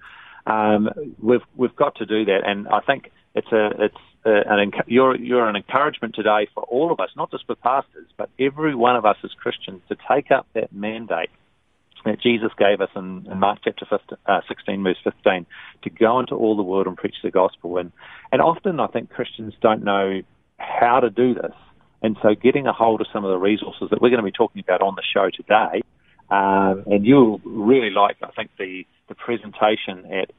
um, 0.45 0.89
we've 1.21 1.41
we've 1.55 1.75
got 1.75 1.95
to 1.95 2.05
do 2.05 2.25
that, 2.25 2.41
and 2.45 2.67
I 2.67 2.81
think 2.81 3.11
it's 3.33 3.51
a 3.51 3.69
it's 3.79 3.97
an 4.25 4.71
you're 4.87 5.15
you're 5.15 5.47
an 5.47 5.55
encouragement 5.55 6.15
today 6.15 6.47
for 6.53 6.63
all 6.63 6.91
of 6.91 6.99
us, 6.99 7.09
not 7.15 7.31
just 7.31 7.45
for 7.45 7.55
pastors, 7.55 8.07
but 8.17 8.29
every 8.39 8.75
one 8.75 8.95
of 8.95 9.05
us 9.05 9.17
as 9.23 9.31
Christians 9.31 9.81
to 9.89 9.95
take 10.09 10.31
up 10.31 10.47
that 10.53 10.73
mandate 10.73 11.29
that 12.05 12.21
Jesus 12.21 12.51
gave 12.57 12.81
us 12.81 12.89
in, 12.95 13.27
in 13.31 13.39
Mark 13.39 13.59
chapter 13.63 13.85
15, 13.89 14.17
uh, 14.25 14.41
16, 14.47 14.83
verse 14.83 14.97
15, 15.03 15.45
to 15.83 15.89
go 15.89 16.19
into 16.19 16.35
all 16.35 16.55
the 16.55 16.63
world 16.63 16.87
and 16.87 16.97
preach 16.97 17.15
the 17.23 17.31
gospel. 17.31 17.77
And, 17.77 17.91
and 18.31 18.41
often 18.41 18.79
I 18.79 18.87
think 18.87 19.09
Christians 19.09 19.53
don't 19.61 19.83
know 19.83 20.21
how 20.57 20.99
to 20.99 21.09
do 21.09 21.33
this. 21.33 21.53
And 22.01 22.17
so 22.21 22.33
getting 22.33 22.67
a 22.67 22.73
hold 22.73 23.01
of 23.01 23.07
some 23.13 23.23
of 23.23 23.31
the 23.31 23.37
resources 23.37 23.89
that 23.91 24.01
we're 24.01 24.09
going 24.09 24.23
to 24.23 24.25
be 24.25 24.31
talking 24.31 24.61
about 24.61 24.81
on 24.81 24.95
the 24.95 25.03
show 25.13 25.29
today, 25.29 25.81
um, 26.31 26.83
and 26.87 27.05
you'll 27.05 27.39
really 27.43 27.91
like, 27.91 28.17
I 28.23 28.31
think, 28.31 28.51
the, 28.57 28.85
the 29.07 29.15
presentation 29.15 30.11
at 30.11 30.31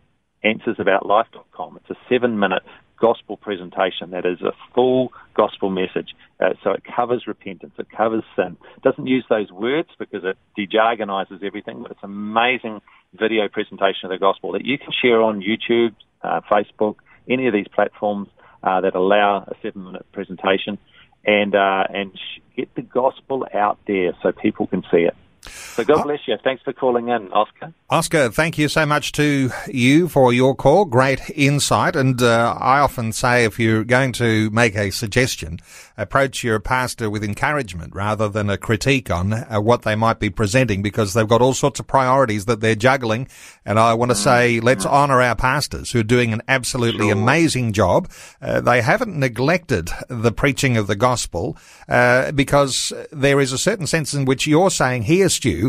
answersaboutlife.com. 0.44 1.76
It's 1.76 1.90
a 1.90 2.00
seven 2.08 2.38
minute 2.38 2.62
gospel 3.02 3.36
presentation 3.36 4.12
that 4.12 4.24
is 4.24 4.40
a 4.42 4.52
full 4.74 5.12
gospel 5.34 5.70
message. 5.70 6.14
Uh, 6.40 6.54
so 6.62 6.70
it 6.70 6.84
covers 6.84 7.26
repentance, 7.26 7.72
it 7.76 7.88
covers 7.90 8.22
sin. 8.36 8.56
It 8.76 8.82
doesn't 8.82 9.08
use 9.08 9.24
those 9.28 9.50
words 9.50 9.88
because 9.98 10.22
it 10.24 10.38
dejargonizes 10.56 11.42
everything, 11.42 11.82
but 11.82 11.90
it's 11.90 12.02
an 12.04 12.10
amazing 12.10 12.80
video 13.12 13.48
presentation 13.48 14.04
of 14.04 14.10
the 14.10 14.18
gospel 14.18 14.52
that 14.52 14.64
you 14.64 14.78
can 14.78 14.92
share 15.02 15.20
on 15.20 15.42
YouTube, 15.42 15.94
uh, 16.22 16.40
Facebook, 16.50 16.96
any 17.28 17.48
of 17.48 17.52
these 17.52 17.66
platforms 17.74 18.28
uh, 18.62 18.80
that 18.80 18.94
allow 18.94 19.38
a 19.38 19.54
seven 19.62 19.84
minute 19.84 20.06
presentation 20.12 20.78
and, 21.24 21.56
uh, 21.56 21.84
and 21.92 22.16
get 22.56 22.72
the 22.76 22.82
gospel 22.82 23.46
out 23.52 23.78
there 23.88 24.12
so 24.22 24.30
people 24.30 24.68
can 24.68 24.82
see 24.92 24.98
it. 24.98 25.16
So 25.72 25.84
God 25.84 26.02
bless 26.02 26.20
you. 26.26 26.36
Thanks 26.44 26.62
for 26.62 26.74
calling 26.74 27.08
in, 27.08 27.32
Oscar. 27.32 27.72
Oscar, 27.88 28.30
thank 28.30 28.58
you 28.58 28.68
so 28.68 28.84
much 28.84 29.12
to 29.12 29.50
you 29.68 30.06
for 30.06 30.32
your 30.32 30.54
call. 30.54 30.84
Great 30.84 31.30
insight. 31.30 31.96
And 31.96 32.22
uh, 32.22 32.56
I 32.60 32.80
often 32.80 33.12
say 33.12 33.44
if 33.44 33.58
you're 33.58 33.84
going 33.84 34.12
to 34.12 34.50
make 34.50 34.76
a 34.76 34.90
suggestion, 34.90 35.58
approach 35.96 36.44
your 36.44 36.60
pastor 36.60 37.08
with 37.08 37.24
encouragement 37.24 37.94
rather 37.94 38.28
than 38.28 38.50
a 38.50 38.58
critique 38.58 39.10
on 39.10 39.32
uh, 39.32 39.60
what 39.60 39.82
they 39.82 39.94
might 39.94 40.18
be 40.18 40.30
presenting 40.30 40.82
because 40.82 41.14
they've 41.14 41.28
got 41.28 41.42
all 41.42 41.54
sorts 41.54 41.80
of 41.80 41.86
priorities 41.86 42.44
that 42.46 42.60
they're 42.60 42.74
juggling. 42.74 43.28
And 43.64 43.78
I 43.78 43.94
want 43.94 44.10
to 44.10 44.16
mm. 44.16 44.22
say 44.22 44.60
let's 44.60 44.86
honour 44.86 45.20
our 45.22 45.36
pastors 45.36 45.92
who 45.92 46.00
are 46.00 46.04
doing 46.04 46.32
an 46.32 46.42
absolutely 46.48 47.06
sure. 47.06 47.12
amazing 47.12 47.72
job. 47.72 48.10
Uh, 48.40 48.60
they 48.60 48.82
haven't 48.82 49.18
neglected 49.18 49.90
the 50.08 50.32
preaching 50.32 50.76
of 50.76 50.86
the 50.86 50.96
gospel 50.96 51.56
uh, 51.88 52.32
because 52.32 52.92
there 53.10 53.40
is 53.40 53.52
a 53.52 53.58
certain 53.58 53.86
sense 53.86 54.14
in 54.14 54.24
which 54.24 54.46
you're 54.46 54.70
saying 54.70 55.02
here 55.02 55.28
Stu, 55.28 55.61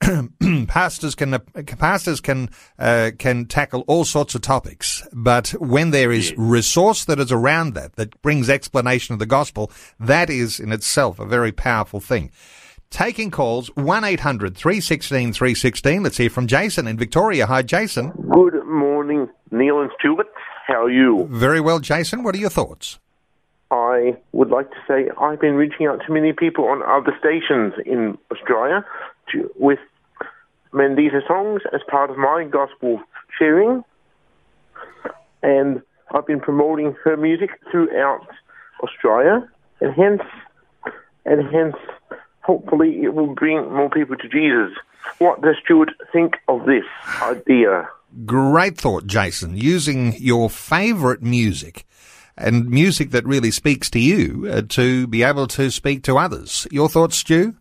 pastors 0.68 1.14
can 1.14 1.38
pastors 1.78 2.20
can 2.20 2.48
uh, 2.78 3.10
can 3.18 3.46
tackle 3.46 3.84
all 3.86 4.04
sorts 4.04 4.34
of 4.34 4.40
topics, 4.40 5.06
but 5.12 5.48
when 5.60 5.90
there 5.90 6.12
is 6.12 6.32
resource 6.36 7.04
that 7.04 7.18
is 7.18 7.32
around 7.32 7.74
that 7.74 7.96
that 7.96 8.20
brings 8.22 8.48
explanation 8.48 9.12
of 9.12 9.18
the 9.18 9.26
gospel, 9.26 9.70
that 9.98 10.30
is 10.30 10.60
in 10.60 10.72
itself 10.72 11.18
a 11.18 11.26
very 11.26 11.52
powerful 11.52 12.00
thing. 12.00 12.30
Taking 12.90 13.30
calls 13.30 13.68
one 13.76 14.02
316 14.02 15.32
316 15.32 16.02
Let's 16.02 16.16
hear 16.16 16.30
from 16.30 16.46
Jason 16.46 16.86
in 16.88 16.96
Victoria. 16.96 17.46
Hi, 17.46 17.62
Jason. 17.62 18.10
Good 18.10 18.66
morning, 18.66 19.28
Neil 19.52 19.80
and 19.80 19.90
Stuart. 19.98 20.26
How 20.66 20.84
are 20.84 20.90
you? 20.90 21.28
Very 21.30 21.60
well, 21.60 21.78
Jason. 21.78 22.22
What 22.22 22.34
are 22.34 22.38
your 22.38 22.50
thoughts? 22.50 22.98
I 23.70 24.16
would 24.32 24.50
like 24.50 24.70
to 24.70 24.76
say 24.88 25.10
I've 25.20 25.40
been 25.40 25.54
reaching 25.54 25.86
out 25.86 26.00
to 26.04 26.12
many 26.12 26.32
people 26.32 26.64
on 26.64 26.82
other 26.82 27.16
stations 27.20 27.74
in 27.86 28.18
Australia 28.32 28.84
with 29.56 29.78
Mandisa 30.72 31.26
songs 31.26 31.62
as 31.72 31.80
part 31.88 32.10
of 32.10 32.16
my 32.16 32.44
gospel 32.44 33.00
sharing, 33.38 33.84
and 35.42 35.82
I've 36.12 36.26
been 36.26 36.40
promoting 36.40 36.96
her 37.04 37.16
music 37.16 37.50
throughout 37.70 38.26
Australia, 38.82 39.48
and 39.80 39.94
hence, 39.94 40.22
and 41.24 41.48
hence, 41.52 41.76
hopefully, 42.42 43.02
it 43.02 43.14
will 43.14 43.34
bring 43.34 43.72
more 43.72 43.90
people 43.90 44.16
to 44.16 44.28
Jesus. 44.28 44.76
What 45.18 45.42
does 45.42 45.56
Stuart 45.64 45.90
think 46.12 46.34
of 46.48 46.66
this 46.66 46.84
idea? 47.22 47.88
Great 48.24 48.76
thought, 48.76 49.06
Jason. 49.06 49.56
Using 49.56 50.14
your 50.16 50.50
favourite 50.50 51.22
music 51.22 51.84
and 52.36 52.68
music 52.68 53.10
that 53.10 53.26
really 53.26 53.50
speaks 53.50 53.90
to 53.90 54.00
you 54.00 54.48
uh, 54.50 54.62
to 54.70 55.06
be 55.06 55.22
able 55.22 55.46
to 55.48 55.70
speak 55.70 56.02
to 56.04 56.18
others. 56.18 56.66
Your 56.70 56.88
thoughts, 56.88 57.18
Stu? 57.18 57.54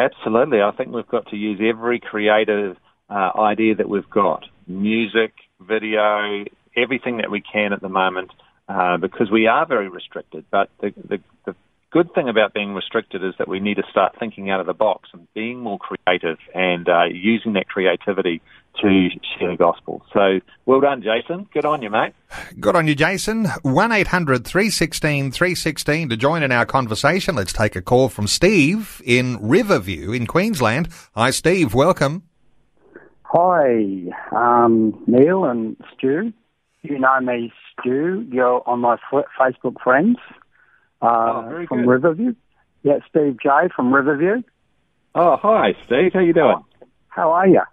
Absolutely. 0.00 0.62
I 0.62 0.70
think 0.70 0.92
we've 0.92 1.06
got 1.06 1.26
to 1.28 1.36
use 1.36 1.60
every 1.62 2.00
creative 2.00 2.76
uh, 3.10 3.30
idea 3.38 3.74
that 3.74 3.88
we've 3.88 4.08
got 4.08 4.46
music, 4.66 5.34
video, 5.60 6.44
everything 6.74 7.18
that 7.18 7.30
we 7.30 7.42
can 7.42 7.74
at 7.74 7.82
the 7.82 7.90
moment 7.90 8.30
uh, 8.66 8.96
because 8.96 9.30
we 9.30 9.46
are 9.46 9.66
very 9.66 9.88
restricted. 9.90 10.46
But 10.50 10.70
the, 10.80 10.94
the, 11.06 11.18
the 11.44 11.54
good 11.90 12.12
thing 12.14 12.28
about 12.28 12.54
being 12.54 12.72
restricted 12.72 13.22
is 13.24 13.34
that 13.38 13.48
we 13.48 13.60
need 13.60 13.74
to 13.74 13.82
start 13.90 14.14
thinking 14.18 14.50
out 14.50 14.60
of 14.60 14.66
the 14.66 14.74
box 14.74 15.10
and 15.12 15.26
being 15.34 15.58
more 15.58 15.78
creative 15.78 16.38
and 16.54 16.88
uh, 16.88 17.04
using 17.04 17.54
that 17.54 17.68
creativity 17.68 18.40
to 18.80 19.08
share 19.38 19.50
the 19.50 19.56
gospel. 19.56 20.02
So 20.12 20.40
well 20.66 20.80
done, 20.80 21.02
Jason. 21.02 21.48
Good 21.52 21.64
on 21.64 21.82
you, 21.82 21.90
mate. 21.90 22.14
Good 22.58 22.76
on 22.76 22.86
you, 22.86 22.94
Jason. 22.94 23.46
1 23.62 23.92
800 23.92 24.46
316 24.46 25.32
316 25.32 26.08
to 26.08 26.16
join 26.16 26.42
in 26.42 26.52
our 26.52 26.64
conversation. 26.64 27.34
Let's 27.34 27.52
take 27.52 27.74
a 27.74 27.82
call 27.82 28.08
from 28.08 28.26
Steve 28.26 29.02
in 29.04 29.38
Riverview 29.40 30.12
in 30.12 30.26
Queensland. 30.26 30.88
Hi, 31.14 31.30
Steve. 31.30 31.74
Welcome. 31.74 32.22
Hi, 33.24 34.06
um, 34.32 35.02
Neil 35.06 35.44
and 35.44 35.76
Stu. 35.94 36.32
You 36.82 36.98
know 36.98 37.20
me, 37.20 37.52
Stu. 37.72 38.26
You're 38.30 38.62
on 38.68 38.80
my 38.80 38.96
Facebook 39.38 39.80
friends 39.82 40.16
uh, 41.02 41.06
oh, 41.06 41.64
from 41.68 41.80
good. 41.80 41.88
Riverview. 41.88 42.34
Yeah, 42.82 43.00
Steve 43.08 43.36
J 43.42 43.68
from 43.74 43.92
Riverview. 43.92 44.42
Oh, 45.14 45.36
hi, 45.36 45.74
Steve. 45.86 46.12
How 46.14 46.20
you 46.20 46.32
doing? 46.32 46.62
How 47.08 47.32
are 47.32 47.48
you? 47.48 47.62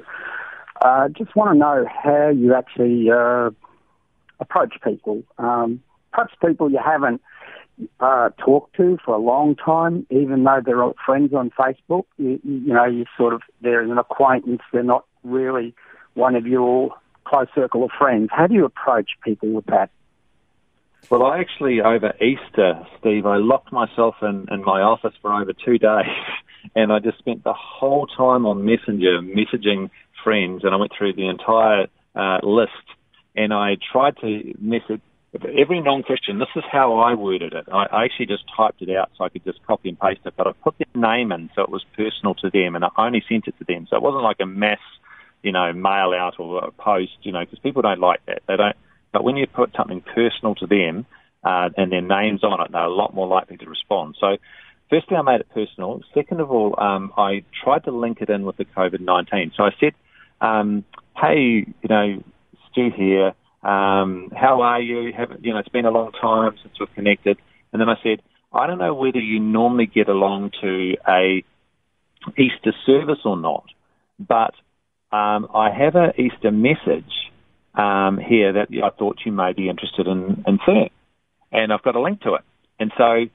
I 0.82 1.04
uh, 1.04 1.08
just 1.10 1.36
want 1.36 1.52
to 1.52 1.58
know 1.58 1.86
how 1.86 2.30
you 2.30 2.54
actually 2.54 3.08
uh, 3.08 3.50
approach 4.42 4.74
people. 4.84 5.22
Um, 5.38 5.82
perhaps 6.12 6.34
people 6.44 6.70
you 6.70 6.80
haven't 6.84 7.22
uh, 8.00 8.30
talk 8.38 8.72
to 8.74 8.98
for 9.04 9.14
a 9.14 9.18
long 9.18 9.56
time, 9.56 10.06
even 10.10 10.44
though 10.44 10.60
they're 10.64 10.84
friends 11.04 11.32
on 11.32 11.50
Facebook. 11.50 12.04
You, 12.18 12.38
you 12.44 12.72
know, 12.72 12.84
you 12.84 13.06
sort 13.16 13.34
of 13.34 13.42
they're 13.60 13.80
an 13.80 13.98
acquaintance. 13.98 14.62
They're 14.72 14.82
not 14.82 15.04
really 15.24 15.74
one 16.14 16.36
of 16.36 16.46
your 16.46 16.94
close 17.24 17.48
circle 17.54 17.84
of 17.84 17.90
friends. 17.98 18.28
How 18.30 18.46
do 18.46 18.54
you 18.54 18.64
approach 18.64 19.10
people 19.24 19.50
with 19.50 19.66
that? 19.66 19.90
Well, 21.10 21.24
I 21.24 21.40
actually 21.40 21.80
over 21.80 22.12
Easter, 22.22 22.86
Steve, 22.98 23.26
I 23.26 23.36
locked 23.36 23.72
myself 23.72 24.16
in, 24.22 24.46
in 24.50 24.62
my 24.62 24.80
office 24.80 25.14
for 25.20 25.32
over 25.32 25.52
two 25.52 25.78
days, 25.78 26.06
and 26.76 26.92
I 26.92 27.00
just 27.00 27.18
spent 27.18 27.42
the 27.42 27.54
whole 27.54 28.06
time 28.06 28.46
on 28.46 28.64
Messenger 28.64 29.20
messaging 29.20 29.90
friends, 30.22 30.62
and 30.64 30.72
I 30.72 30.76
went 30.76 30.92
through 30.96 31.14
the 31.14 31.28
entire 31.28 31.86
uh, 32.14 32.38
list, 32.46 32.70
and 33.34 33.52
I 33.52 33.76
tried 33.92 34.16
to 34.18 34.54
message 34.58 35.00
every 35.34 35.80
non-Christian, 35.80 36.38
this 36.38 36.48
is 36.56 36.64
how 36.70 36.98
I 36.98 37.14
worded 37.14 37.54
it. 37.54 37.64
I, 37.72 37.86
I 37.86 38.04
actually 38.04 38.26
just 38.26 38.44
typed 38.54 38.82
it 38.82 38.94
out 38.94 39.10
so 39.16 39.24
I 39.24 39.28
could 39.30 39.44
just 39.44 39.64
copy 39.66 39.88
and 39.88 39.98
paste 39.98 40.20
it, 40.24 40.34
but 40.36 40.46
I 40.46 40.52
put 40.52 40.74
their 40.78 41.02
name 41.02 41.32
in 41.32 41.50
so 41.54 41.62
it 41.62 41.70
was 41.70 41.84
personal 41.96 42.34
to 42.36 42.50
them, 42.50 42.76
and 42.76 42.84
I 42.84 42.88
only 42.98 43.24
sent 43.28 43.48
it 43.48 43.54
to 43.58 43.64
them. 43.64 43.86
So 43.88 43.96
it 43.96 44.02
wasn't 44.02 44.22
like 44.22 44.38
a 44.40 44.46
mass, 44.46 44.78
you 45.42 45.52
know, 45.52 45.72
mail 45.72 46.12
out 46.14 46.34
or 46.38 46.64
a 46.64 46.70
post, 46.70 47.12
you 47.22 47.32
know, 47.32 47.40
because 47.40 47.58
people 47.60 47.82
don't 47.82 48.00
like 48.00 48.24
that. 48.26 48.42
They 48.46 48.56
don't. 48.56 48.76
But 49.12 49.24
when 49.24 49.36
you 49.36 49.46
put 49.46 49.74
something 49.76 50.02
personal 50.02 50.54
to 50.56 50.66
them 50.66 51.06
uh, 51.42 51.70
and 51.76 51.90
their 51.90 52.02
names 52.02 52.44
on 52.44 52.60
it, 52.60 52.72
they're 52.72 52.82
a 52.82 52.92
lot 52.92 53.14
more 53.14 53.26
likely 53.26 53.56
to 53.58 53.66
respond. 53.66 54.16
So. 54.20 54.36
Firstly, 54.90 55.16
I 55.16 55.22
made 55.22 55.40
it 55.40 55.48
personal. 55.54 56.02
Second 56.12 56.40
of 56.40 56.50
all, 56.50 56.78
um, 56.78 57.14
I 57.16 57.44
tried 57.64 57.84
to 57.84 57.90
link 57.90 58.18
it 58.20 58.28
in 58.28 58.44
with 58.44 58.58
the 58.58 58.66
COVID 58.66 59.00
19. 59.00 59.52
So 59.56 59.62
I 59.62 59.70
said, 59.80 59.94
um, 60.42 60.84
hey, 61.16 61.64
you 61.64 61.88
know, 61.88 62.22
Stu 62.72 62.90
here, 62.96 63.34
um, 63.62 64.32
how 64.34 64.62
are 64.62 64.80
you? 64.80 65.12
Have, 65.16 65.30
you 65.40 65.52
know, 65.52 65.58
it's 65.58 65.68
been 65.68 65.86
a 65.86 65.90
long 65.90 66.12
time 66.12 66.56
since 66.62 66.74
we've 66.80 66.92
connected. 66.94 67.38
And 67.72 67.80
then 67.80 67.88
I 67.88 67.94
said, 68.02 68.22
I 68.52 68.66
don't 68.66 68.78
know 68.78 68.94
whether 68.94 69.20
you 69.20 69.40
normally 69.40 69.86
get 69.86 70.08
along 70.08 70.50
to 70.60 70.96
a 71.08 71.44
Easter 72.38 72.72
service 72.84 73.20
or 73.24 73.36
not, 73.36 73.64
but 74.18 74.54
um, 75.16 75.48
I 75.54 75.70
have 75.70 75.94
an 75.94 76.12
Easter 76.18 76.50
message 76.50 77.12
um, 77.74 78.18
here 78.18 78.52
that 78.52 78.68
I 78.82 78.90
thought 78.90 79.20
you 79.24 79.32
may 79.32 79.52
be 79.52 79.68
interested 79.68 80.06
in, 80.06 80.44
in 80.46 80.58
seeing. 80.66 80.90
And 81.50 81.72
I've 81.72 81.82
got 81.82 81.96
a 81.96 82.00
link 82.00 82.22
to 82.22 82.34
it. 82.34 82.42
And 82.78 82.92
so 82.96 83.26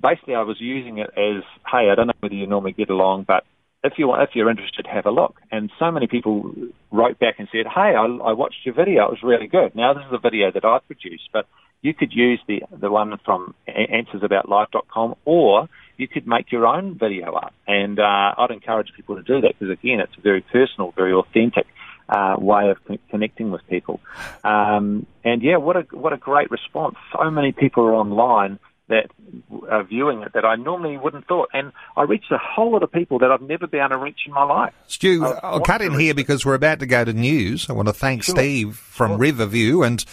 basically 0.00 0.34
I 0.34 0.42
was 0.42 0.56
using 0.60 0.98
it 0.98 1.10
as, 1.16 1.42
hey, 1.70 1.90
I 1.90 1.94
don't 1.94 2.06
know 2.06 2.12
whether 2.20 2.34
you 2.34 2.46
normally 2.46 2.72
get 2.72 2.90
along, 2.90 3.24
but 3.26 3.44
if 3.84 3.94
you 3.98 4.14
if 4.14 4.30
you're 4.34 4.50
interested, 4.50 4.86
have 4.86 5.06
a 5.06 5.10
look. 5.10 5.40
And 5.50 5.70
so 5.78 5.90
many 5.90 6.06
people 6.06 6.54
wrote 6.90 7.18
back 7.18 7.36
and 7.38 7.48
said, 7.50 7.66
"Hey, 7.66 7.94
I, 7.94 8.04
I 8.04 8.32
watched 8.32 8.64
your 8.64 8.74
video; 8.74 9.06
it 9.06 9.10
was 9.10 9.22
really 9.22 9.48
good." 9.48 9.74
Now 9.74 9.92
this 9.94 10.04
is 10.06 10.12
a 10.12 10.18
video 10.18 10.50
that 10.52 10.64
I 10.64 10.78
produced, 10.86 11.28
but 11.32 11.46
you 11.80 11.92
could 11.92 12.12
use 12.12 12.40
the 12.46 12.62
the 12.70 12.90
one 12.90 13.18
from 13.24 13.54
AnswersAboutLife.com, 13.68 15.16
or 15.24 15.68
you 15.96 16.08
could 16.08 16.26
make 16.26 16.52
your 16.52 16.66
own 16.66 16.96
video 16.98 17.32
up. 17.32 17.54
And 17.66 17.98
uh, 17.98 18.34
I'd 18.38 18.50
encourage 18.50 18.92
people 18.94 19.16
to 19.16 19.22
do 19.22 19.40
that 19.40 19.58
because, 19.58 19.70
again, 19.70 20.00
it's 20.00 20.16
a 20.16 20.20
very 20.20 20.40
personal, 20.40 20.92
very 20.92 21.12
authentic 21.12 21.66
uh, 22.08 22.36
way 22.38 22.70
of 22.70 22.84
con- 22.84 22.98
connecting 23.10 23.50
with 23.50 23.66
people. 23.68 24.00
Um, 24.44 25.06
and 25.24 25.42
yeah, 25.42 25.56
what 25.56 25.76
a 25.76 25.82
what 25.92 26.12
a 26.12 26.16
great 26.16 26.50
response! 26.50 26.96
So 27.12 27.30
many 27.30 27.52
people 27.52 27.84
are 27.84 27.94
online 27.94 28.58
that 28.92 29.06
are 29.68 29.82
viewing 29.82 30.22
it 30.22 30.32
that 30.34 30.44
I 30.44 30.56
normally 30.56 30.96
wouldn't 30.96 31.26
thought, 31.26 31.48
and 31.52 31.72
I 31.96 32.02
reached 32.02 32.30
a 32.30 32.38
whole 32.38 32.72
lot 32.72 32.82
of 32.82 32.92
people 32.92 33.18
that 33.20 33.30
I've 33.32 33.42
never 33.42 33.66
been 33.66 33.80
able 33.80 33.90
to 33.90 33.98
reach 33.98 34.20
in 34.26 34.32
my 34.32 34.44
life. 34.44 34.74
Stu, 34.86 35.24
I'll 35.42 35.60
cut 35.60 35.82
in 35.82 35.98
here 35.98 36.14
because 36.14 36.44
we're 36.46 36.54
about 36.54 36.80
to 36.80 36.86
go 36.86 37.04
to 37.04 37.12
news. 37.12 37.68
I 37.68 37.72
want 37.72 37.88
to 37.88 37.94
thank 37.94 38.22
sure. 38.22 38.36
Steve 38.36 38.76
from 38.76 39.12
sure. 39.12 39.18
Riverview 39.18 39.82
and. 39.82 40.04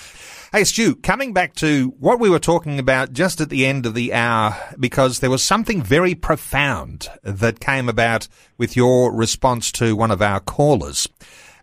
Hey, 0.52 0.64
Stu, 0.64 0.96
coming 0.96 1.32
back 1.32 1.54
to 1.58 1.94
what 2.00 2.20
we 2.20 2.28
were 2.28 2.40
talking 2.40 2.80
about 2.80 3.14
just 3.14 3.40
at 3.40 3.50
the 3.50 3.68
end 3.68 3.86
of 3.86 3.94
the 3.94 4.12
hour, 4.12 4.58
because 4.80 5.20
there 5.20 5.30
was 5.30 5.44
something 5.44 5.84
very 5.84 6.16
profound 6.16 7.08
that 7.22 7.60
came 7.60 7.88
about 7.88 8.28
with 8.58 8.76
your 8.76 9.14
response 9.14 9.72
to 9.74 9.96
one 9.96 10.10
of 10.10 10.24
our 10.24 10.40
callers. 10.40 11.08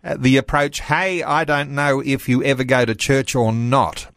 Uh, 0.05 0.15
the 0.17 0.37
approach, 0.37 0.79
hey, 0.79 1.21
I 1.21 1.43
don't 1.43 1.71
know 1.71 1.99
if 1.99 2.29
you 2.29 2.41
ever 2.43 2.63
go 2.63 2.85
to 2.85 2.95
church 2.95 3.35
or 3.35 3.51
not. 3.51 4.07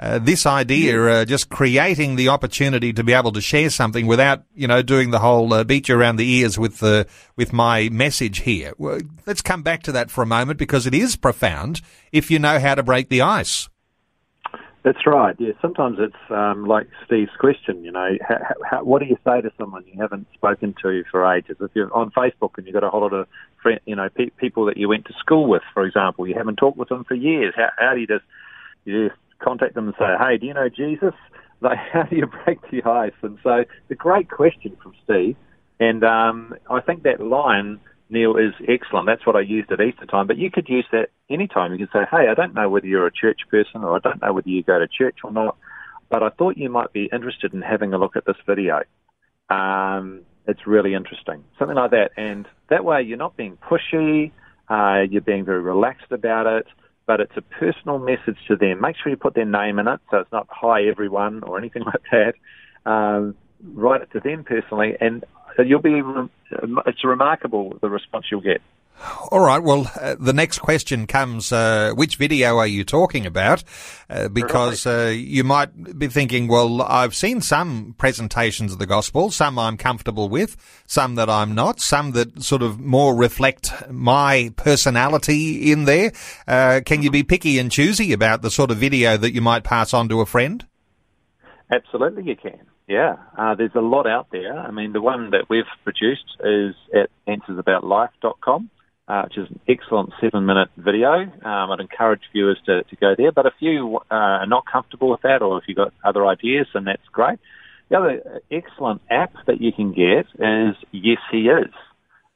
Uh, 0.00 0.18
this 0.20 0.46
idea, 0.46 1.04
uh, 1.06 1.24
just 1.24 1.48
creating 1.48 2.14
the 2.14 2.28
opportunity 2.28 2.92
to 2.92 3.02
be 3.02 3.12
able 3.12 3.32
to 3.32 3.40
share 3.40 3.68
something 3.68 4.06
without, 4.06 4.44
you 4.54 4.68
know, 4.68 4.80
doing 4.80 5.10
the 5.10 5.18
whole 5.18 5.52
uh, 5.52 5.64
beat 5.64 5.88
you 5.88 5.96
around 5.96 6.16
the 6.16 6.30
ears 6.30 6.56
with 6.56 6.78
the 6.78 7.04
with 7.34 7.52
my 7.52 7.88
message 7.88 8.40
here. 8.40 8.72
Well, 8.78 9.00
let's 9.26 9.42
come 9.42 9.62
back 9.62 9.82
to 9.84 9.92
that 9.92 10.10
for 10.10 10.22
a 10.22 10.26
moment 10.26 10.58
because 10.58 10.86
it 10.86 10.94
is 10.94 11.16
profound 11.16 11.80
if 12.12 12.30
you 12.30 12.38
know 12.38 12.60
how 12.60 12.76
to 12.76 12.82
break 12.84 13.08
the 13.08 13.22
ice. 13.22 13.68
That's 14.84 15.04
right. 15.04 15.34
Yeah, 15.38 15.52
sometimes 15.60 15.98
it's 16.00 16.30
um, 16.30 16.64
like 16.64 16.86
Steve's 17.04 17.34
question. 17.38 17.84
You 17.84 17.90
know, 17.90 18.16
how, 18.26 18.38
how, 18.70 18.84
what 18.84 19.02
do 19.02 19.06
you 19.06 19.18
say 19.24 19.40
to 19.40 19.50
someone 19.58 19.84
you 19.86 20.00
haven't 20.00 20.28
spoken 20.32 20.74
to 20.82 21.02
for 21.10 21.26
ages? 21.34 21.56
If 21.60 21.72
you're 21.74 21.92
on 21.92 22.12
Facebook 22.12 22.52
and 22.56 22.66
you've 22.66 22.74
got 22.74 22.84
a 22.84 22.88
whole 22.88 23.00
lot 23.00 23.12
of 23.12 23.26
friend, 23.60 23.80
you 23.84 23.96
know, 23.96 24.08
pe- 24.08 24.30
people 24.30 24.66
that 24.66 24.76
you 24.76 24.88
went 24.88 25.06
to 25.06 25.12
school 25.14 25.48
with, 25.48 25.62
for 25.74 25.84
example, 25.84 26.28
you 26.28 26.34
haven't 26.36 26.56
talked 26.56 26.78
with 26.78 26.88
them 26.88 27.04
for 27.04 27.14
years. 27.14 27.52
How, 27.56 27.70
how 27.76 27.94
do 27.94 28.00
you 28.00 28.06
just 28.06 28.24
you 28.84 29.08
just 29.08 29.20
contact 29.40 29.74
them 29.74 29.86
and 29.86 29.94
say, 29.98 30.16
"Hey, 30.18 30.38
do 30.38 30.46
you 30.46 30.54
know 30.54 30.68
Jesus?" 30.68 31.14
Like, 31.60 31.78
how 31.92 32.04
do 32.04 32.14
you 32.14 32.26
break 32.44 32.60
the 32.70 32.84
ice? 32.88 33.18
And 33.20 33.36
so, 33.42 33.64
a 33.90 33.94
great 33.96 34.30
question 34.30 34.76
from 34.80 34.94
Steve, 35.02 35.36
and 35.80 36.04
um, 36.04 36.54
I 36.70 36.80
think 36.80 37.02
that 37.02 37.20
line 37.20 37.80
Neil, 38.10 38.36
is 38.36 38.54
excellent. 38.66 39.06
That's 39.06 39.26
what 39.26 39.36
I 39.36 39.40
used 39.40 39.70
at 39.70 39.80
Easter 39.80 40.06
time. 40.06 40.26
But 40.26 40.38
you 40.38 40.50
could 40.50 40.68
use 40.68 40.86
that 40.92 41.10
anytime. 41.28 41.72
You 41.72 41.78
could 41.78 41.92
say, 41.92 42.06
hey, 42.10 42.28
I 42.30 42.34
don't 42.34 42.54
know 42.54 42.68
whether 42.70 42.86
you're 42.86 43.06
a 43.06 43.12
church 43.12 43.40
person 43.50 43.84
or 43.84 43.96
I 43.96 43.98
don't 43.98 44.22
know 44.22 44.32
whether 44.32 44.48
you 44.48 44.62
go 44.62 44.78
to 44.78 44.88
church 44.88 45.18
or 45.22 45.30
not, 45.30 45.56
but 46.08 46.22
I 46.22 46.30
thought 46.30 46.56
you 46.56 46.70
might 46.70 46.92
be 46.92 47.10
interested 47.12 47.52
in 47.52 47.60
having 47.60 47.92
a 47.92 47.98
look 47.98 48.16
at 48.16 48.24
this 48.24 48.36
video. 48.46 48.82
Um, 49.50 50.22
it's 50.46 50.66
really 50.66 50.94
interesting. 50.94 51.44
Something 51.58 51.76
like 51.76 51.90
that. 51.90 52.12
And 52.16 52.46
that 52.70 52.84
way 52.84 53.02
you're 53.02 53.18
not 53.18 53.36
being 53.36 53.58
pushy, 53.58 54.32
uh, 54.70 55.02
you're 55.10 55.20
being 55.20 55.44
very 55.44 55.60
relaxed 55.60 56.10
about 56.10 56.46
it, 56.46 56.66
but 57.08 57.20
it's 57.20 57.36
a 57.36 57.42
personal 57.42 57.98
message 57.98 58.36
to 58.46 58.54
them. 58.54 58.82
Make 58.82 58.94
sure 59.02 59.10
you 59.10 59.16
put 59.16 59.34
their 59.34 59.46
name 59.46 59.78
in 59.78 59.88
it 59.88 59.98
so 60.10 60.18
it's 60.18 60.30
not 60.30 60.46
hi 60.50 60.84
everyone 60.84 61.42
or 61.42 61.58
anything 61.58 61.82
like 61.84 62.02
that. 62.12 62.34
Um, 62.88 63.34
write 63.72 64.02
it 64.02 64.12
to 64.12 64.20
them 64.20 64.44
personally, 64.44 64.94
and 65.00 65.24
you'll 65.66 65.82
be. 65.82 66.00
It's 66.86 67.04
remarkable 67.04 67.78
the 67.80 67.88
response 67.88 68.26
you'll 68.30 68.42
get. 68.42 68.60
All 69.30 69.40
right. 69.40 69.62
Well, 69.62 69.90
uh, 70.00 70.16
the 70.18 70.32
next 70.32 70.58
question 70.58 71.06
comes: 71.06 71.52
uh, 71.52 71.92
Which 71.94 72.16
video 72.16 72.58
are 72.58 72.66
you 72.66 72.84
talking 72.84 73.26
about? 73.26 73.62
Uh, 74.10 74.28
because 74.28 74.86
uh, 74.86 75.14
you 75.14 75.44
might 75.44 75.98
be 75.98 76.08
thinking, 76.08 76.48
well, 76.48 76.82
I've 76.82 77.14
seen 77.14 77.40
some 77.40 77.94
presentations 77.98 78.72
of 78.72 78.78
the 78.78 78.86
gospel, 78.86 79.30
some 79.30 79.58
I'm 79.58 79.76
comfortable 79.76 80.28
with, 80.28 80.56
some 80.86 81.14
that 81.16 81.28
I'm 81.28 81.54
not, 81.54 81.80
some 81.80 82.12
that 82.12 82.42
sort 82.42 82.62
of 82.62 82.80
more 82.80 83.14
reflect 83.14 83.72
my 83.90 84.52
personality 84.56 85.70
in 85.70 85.84
there. 85.84 86.12
Uh, 86.46 86.80
can 86.84 87.02
you 87.02 87.10
be 87.10 87.22
picky 87.22 87.58
and 87.58 87.70
choosy 87.70 88.12
about 88.12 88.42
the 88.42 88.50
sort 88.50 88.70
of 88.70 88.78
video 88.78 89.16
that 89.16 89.34
you 89.34 89.40
might 89.40 89.62
pass 89.62 89.92
on 89.92 90.08
to 90.08 90.20
a 90.20 90.26
friend? 90.26 90.66
Absolutely, 91.70 92.24
you 92.24 92.36
can. 92.36 92.66
Yeah, 92.88 93.16
uh, 93.36 93.54
there's 93.54 93.74
a 93.74 93.80
lot 93.80 94.06
out 94.06 94.28
there. 94.32 94.58
I 94.58 94.70
mean, 94.70 94.92
the 94.92 95.02
one 95.02 95.30
that 95.30 95.50
we've 95.50 95.64
produced 95.84 96.24
is 96.42 96.74
at 96.94 97.10
answersaboutlife.com, 97.26 98.70
uh, 99.08 99.22
which 99.22 99.38
is 99.38 99.48
an 99.50 99.60
excellent 99.68 100.12
seven-minute 100.20 100.68
video. 100.76 101.12
Um, 101.12 101.70
I'd 101.70 101.80
encourage 101.80 102.20
viewers 102.32 102.58
to, 102.66 102.82
to 102.84 102.96
go 102.96 103.14
there. 103.16 103.32
But 103.32 103.46
if 103.46 103.54
you 103.58 103.98
uh, 104.10 104.14
are 104.14 104.46
not 104.46 104.64
comfortable 104.70 105.10
with 105.10 105.22
that, 105.22 105.40
or 105.42 105.58
if 105.58 105.64
you've 105.66 105.78
got 105.78 105.94
other 106.04 106.26
ideas, 106.26 106.66
then 106.74 106.84
that's 106.84 107.02
great. 107.10 107.38
The 107.88 107.96
other 107.96 108.40
excellent 108.50 109.00
app 109.10 109.32
that 109.46 109.60
you 109.62 109.72
can 109.72 109.92
get 109.92 110.26
is 110.38 110.76
Yes 110.92 111.18
He 111.32 111.48
Is, 111.48 111.72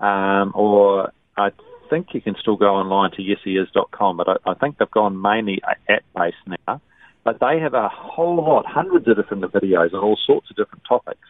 um, 0.01 0.53
or 0.55 1.13
I 1.37 1.51
think 1.91 2.09
you 2.15 2.23
can 2.23 2.37
still 2.41 2.57
go 2.57 2.75
online 2.75 3.11
to 3.13 3.23
yesheis.com, 3.23 4.17
but 4.17 4.29
I, 4.29 4.51
I 4.51 4.55
think 4.55 4.79
they've 4.79 4.91
gone 4.91 5.21
mainly 5.21 5.61
app-based 5.89 6.59
now. 6.67 6.81
But 7.23 7.39
they 7.39 7.61
have 7.61 7.75
a 7.75 7.89
whole 7.89 8.37
lot, 8.37 8.65
hundreds 8.67 9.07
of 9.07 9.17
different 9.17 9.45
videos 9.53 9.93
on 9.93 10.03
all 10.03 10.19
sorts 10.27 10.51
of 10.51 10.57
different 10.57 10.85
topics. 10.89 11.21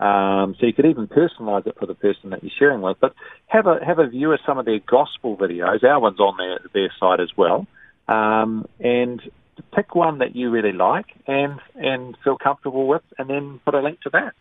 Um, 0.00 0.54
so 0.58 0.66
you 0.66 0.72
could 0.72 0.86
even 0.86 1.08
personalise 1.08 1.66
it 1.66 1.76
for 1.78 1.86
the 1.86 1.94
person 1.94 2.30
that 2.30 2.42
you're 2.42 2.52
sharing 2.56 2.80
with. 2.80 2.98
But 3.00 3.14
have 3.46 3.66
a 3.66 3.84
have 3.84 3.98
a 3.98 4.06
view 4.06 4.32
of 4.32 4.40
some 4.46 4.58
of 4.58 4.64
their 4.64 4.78
gospel 4.78 5.36
videos. 5.36 5.82
Our 5.82 5.98
one's 5.98 6.20
on 6.20 6.36
their 6.36 6.60
their 6.72 6.92
site 7.00 7.20
as 7.20 7.30
well, 7.36 7.66
um, 8.06 8.66
and 8.78 9.20
pick 9.74 9.94
one 9.94 10.18
that 10.18 10.36
you 10.36 10.50
really 10.50 10.72
like 10.72 11.06
and 11.26 11.60
and 11.74 12.16
feel 12.22 12.38
comfortable 12.38 12.86
with, 12.86 13.02
and 13.18 13.28
then 13.28 13.60
put 13.64 13.74
a 13.74 13.80
link 13.80 14.00
to 14.02 14.10
that. 14.10 14.34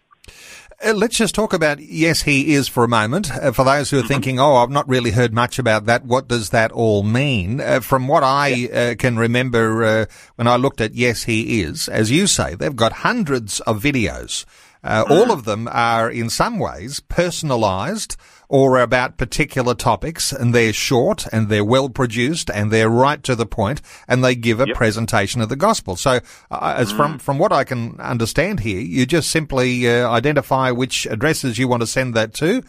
Uh, 0.85 0.93
let's 0.93 1.17
just 1.17 1.33
talk 1.33 1.53
about 1.53 1.79
yes, 1.79 2.21
he 2.21 2.53
is 2.53 2.67
for 2.67 2.83
a 2.83 2.87
moment. 2.87 3.31
Uh, 3.31 3.51
for 3.51 3.65
those 3.65 3.89
who 3.89 3.97
are 3.97 4.01
mm-hmm. 4.01 4.09
thinking, 4.09 4.39
oh, 4.39 4.57
I've 4.57 4.69
not 4.69 4.87
really 4.87 5.11
heard 5.11 5.33
much 5.33 5.57
about 5.57 5.85
that. 5.87 6.05
What 6.05 6.27
does 6.27 6.51
that 6.51 6.71
all 6.71 7.01
mean? 7.01 7.59
Uh, 7.59 7.79
from 7.79 8.07
what 8.07 8.23
I 8.23 8.67
uh, 8.67 8.95
can 8.95 9.17
remember 9.17 9.83
uh, 9.83 10.05
when 10.35 10.47
I 10.47 10.55
looked 10.57 10.79
at 10.79 10.93
yes, 10.93 11.23
he 11.23 11.61
is, 11.61 11.87
as 11.87 12.11
you 12.11 12.27
say, 12.27 12.53
they've 12.53 12.75
got 12.75 12.91
hundreds 12.91 13.59
of 13.61 13.81
videos. 13.81 14.45
Uh. 14.87 15.05
All 15.09 15.31
of 15.31 15.43
them 15.45 15.67
are 15.71 16.09
in 16.09 16.29
some 16.29 16.59
ways 16.59 16.99
personalized 16.99 18.15
or 18.49 18.79
about 18.79 19.17
particular 19.17 19.75
topics 19.75 20.31
and 20.31 20.55
they're 20.55 20.71
short 20.71 21.27
and 21.33 21.49
they're 21.49 21.65
well 21.65 21.89
produced 21.89 22.49
and 22.49 22.71
they're 22.71 22.89
right 22.89 23.21
to 23.23 23.35
the 23.35 23.45
point 23.45 23.81
and 24.07 24.23
they 24.23 24.35
give 24.35 24.61
a 24.61 24.67
yep. 24.67 24.77
presentation 24.77 25.41
of 25.41 25.49
the 25.49 25.55
gospel. 25.55 25.95
So 25.95 26.19
uh, 26.49 26.75
as 26.77 26.93
mm. 26.93 26.97
from, 26.97 27.19
from 27.19 27.39
what 27.39 27.51
I 27.51 27.65
can 27.65 27.99
understand 27.99 28.61
here, 28.61 28.79
you 28.79 29.05
just 29.05 29.29
simply 29.29 29.89
uh, 29.89 30.09
identify 30.09 30.71
which 30.71 31.05
addresses 31.07 31.57
you 31.57 31.67
want 31.67 31.81
to 31.81 31.87
send 31.87 32.13
that 32.13 32.33
to 32.35 32.63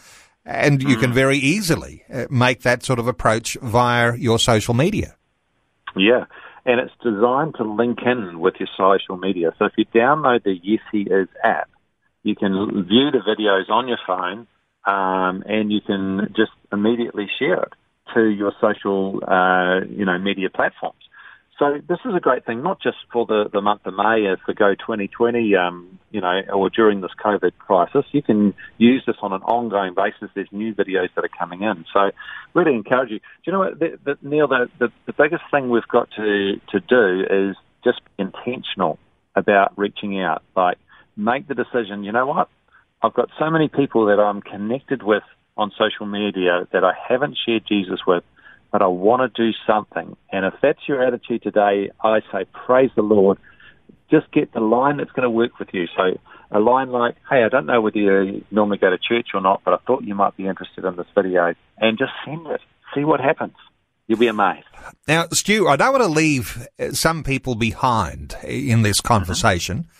and 0.45 0.81
you 0.81 0.97
mm. 0.97 1.01
can 1.01 1.13
very 1.13 1.37
easily 1.37 2.03
uh, 2.11 2.25
make 2.29 2.61
that 2.63 2.83
sort 2.83 2.99
of 2.99 3.07
approach 3.07 3.57
via 3.61 4.15
your 4.15 4.39
social 4.39 4.73
media. 4.73 5.15
Yeah. 5.95 6.25
And 6.65 6.79
it's 6.79 6.93
designed 7.01 7.55
to 7.55 7.63
link 7.63 7.99
in 8.05 8.39
with 8.39 8.55
your 8.59 8.69
social 8.77 9.17
media. 9.17 9.53
So 9.57 9.65
if 9.65 9.73
you 9.77 9.85
download 9.85 10.43
the 10.43 10.59
Yes 10.61 10.81
He 10.91 11.01
Is 11.01 11.27
app, 11.43 11.69
you 12.23 12.35
can 12.35 12.51
view 12.87 13.11
the 13.11 13.19
videos 13.19 13.69
on 13.69 13.87
your 13.87 13.99
phone 14.05 14.47
um, 14.85 15.43
and 15.45 15.71
you 15.71 15.81
can 15.81 16.33
just 16.35 16.51
immediately 16.71 17.27
share 17.39 17.63
it 17.63 17.73
to 18.13 18.25
your 18.25 18.53
social, 18.59 19.21
uh, 19.27 19.85
you 19.87 20.05
know, 20.05 20.17
media 20.17 20.49
platforms. 20.49 20.99
So 21.59 21.77
this 21.89 21.99
is 22.05 22.15
a 22.15 22.21
great 22.21 22.45
thing, 22.45 22.63
not 22.63 22.81
just 22.81 22.97
for 23.11 23.25
the, 23.25 23.49
the 23.51 23.59
month 23.59 23.81
of 23.85 23.93
May 23.93 24.25
as 24.31 24.39
the 24.47 24.53
Go 24.53 24.75
2020, 24.75 25.55
um, 25.57 25.99
you 26.09 26.21
know, 26.21 26.41
or 26.53 26.69
during 26.69 27.01
this 27.01 27.11
COVID 27.23 27.51
crisis. 27.59 28.05
You 28.13 28.23
can 28.23 28.53
use 28.77 29.03
this 29.05 29.17
on 29.21 29.33
an 29.33 29.41
ongoing 29.41 29.93
basis. 29.93 30.29
There's 30.33 30.47
new 30.53 30.73
videos 30.73 31.09
that 31.15 31.25
are 31.25 31.37
coming 31.37 31.63
in. 31.63 31.83
So 31.93 32.11
really 32.53 32.73
encourage 32.73 33.11
you. 33.11 33.19
Do 33.19 33.25
you 33.43 33.51
know 33.53 33.59
what, 33.59 33.77
the, 33.77 33.99
the, 34.05 34.17
Neil, 34.21 34.47
the, 34.47 34.69
the, 34.79 34.87
the 35.05 35.13
biggest 35.13 35.43
thing 35.51 35.69
we've 35.69 35.87
got 35.91 36.09
to, 36.15 36.61
to 36.71 36.79
do 36.79 37.25
is 37.29 37.57
just 37.83 37.99
be 38.17 38.23
intentional 38.23 38.97
about 39.35 39.77
reaching 39.77 40.21
out. 40.21 40.43
Like, 40.55 40.77
make 41.19 41.47
the 41.47 41.53
decision, 41.53 42.03
you 42.03 42.11
know 42.11 42.25
what, 42.25 42.49
I've 43.01 43.13
got 43.13 43.29
so 43.37 43.49
many 43.49 43.67
people 43.67 44.07
that 44.07 44.19
I'm 44.19 44.41
connected 44.41 45.03
with 45.03 45.23
on 45.57 45.71
social 45.77 46.05
media 46.05 46.67
that 46.71 46.83
I 46.83 46.93
haven't 47.07 47.37
shared 47.45 47.63
Jesus 47.67 47.99
with, 48.07 48.23
but 48.71 48.81
I 48.81 48.87
want 48.87 49.33
to 49.33 49.43
do 49.43 49.55
something. 49.67 50.15
And 50.31 50.45
if 50.45 50.53
that's 50.61 50.79
your 50.87 51.03
attitude 51.03 51.43
today, 51.43 51.91
I 52.03 52.21
say, 52.31 52.45
praise 52.65 52.91
the 52.95 53.01
Lord. 53.01 53.37
Just 54.09 54.31
get 54.31 54.53
the 54.53 54.59
line 54.59 54.97
that's 54.97 55.11
going 55.11 55.23
to 55.23 55.29
work 55.29 55.59
with 55.59 55.69
you. 55.73 55.87
So 55.95 56.17
a 56.51 56.59
line 56.59 56.89
like, 56.89 57.15
hey, 57.29 57.43
I 57.43 57.49
don't 57.49 57.65
know 57.65 57.81
whether 57.81 57.97
you 57.97 58.43
normally 58.49 58.77
go 58.77 58.89
to 58.89 58.97
church 58.97 59.29
or 59.33 59.41
not, 59.41 59.61
but 59.63 59.73
I 59.73 59.77
thought 59.85 60.03
you 60.03 60.15
might 60.15 60.35
be 60.35 60.47
interested 60.47 60.85
in 60.85 60.95
this 60.95 61.07
video. 61.13 61.53
And 61.77 61.97
just 61.97 62.11
send 62.25 62.47
it. 62.47 62.61
See 62.95 63.03
what 63.03 63.19
happens. 63.19 63.55
You'll 64.07 64.19
be 64.19 64.27
amazed. 64.27 64.65
Now, 65.07 65.27
Stu, 65.31 65.67
I 65.67 65.75
don't 65.75 65.91
want 65.91 66.03
to 66.03 66.09
leave 66.09 66.67
some 66.91 67.23
people 67.23 67.53
behind 67.55 68.35
in 68.43 68.81
this 68.81 69.01
conversation. 69.01 69.79
Mm-hmm 69.79 69.98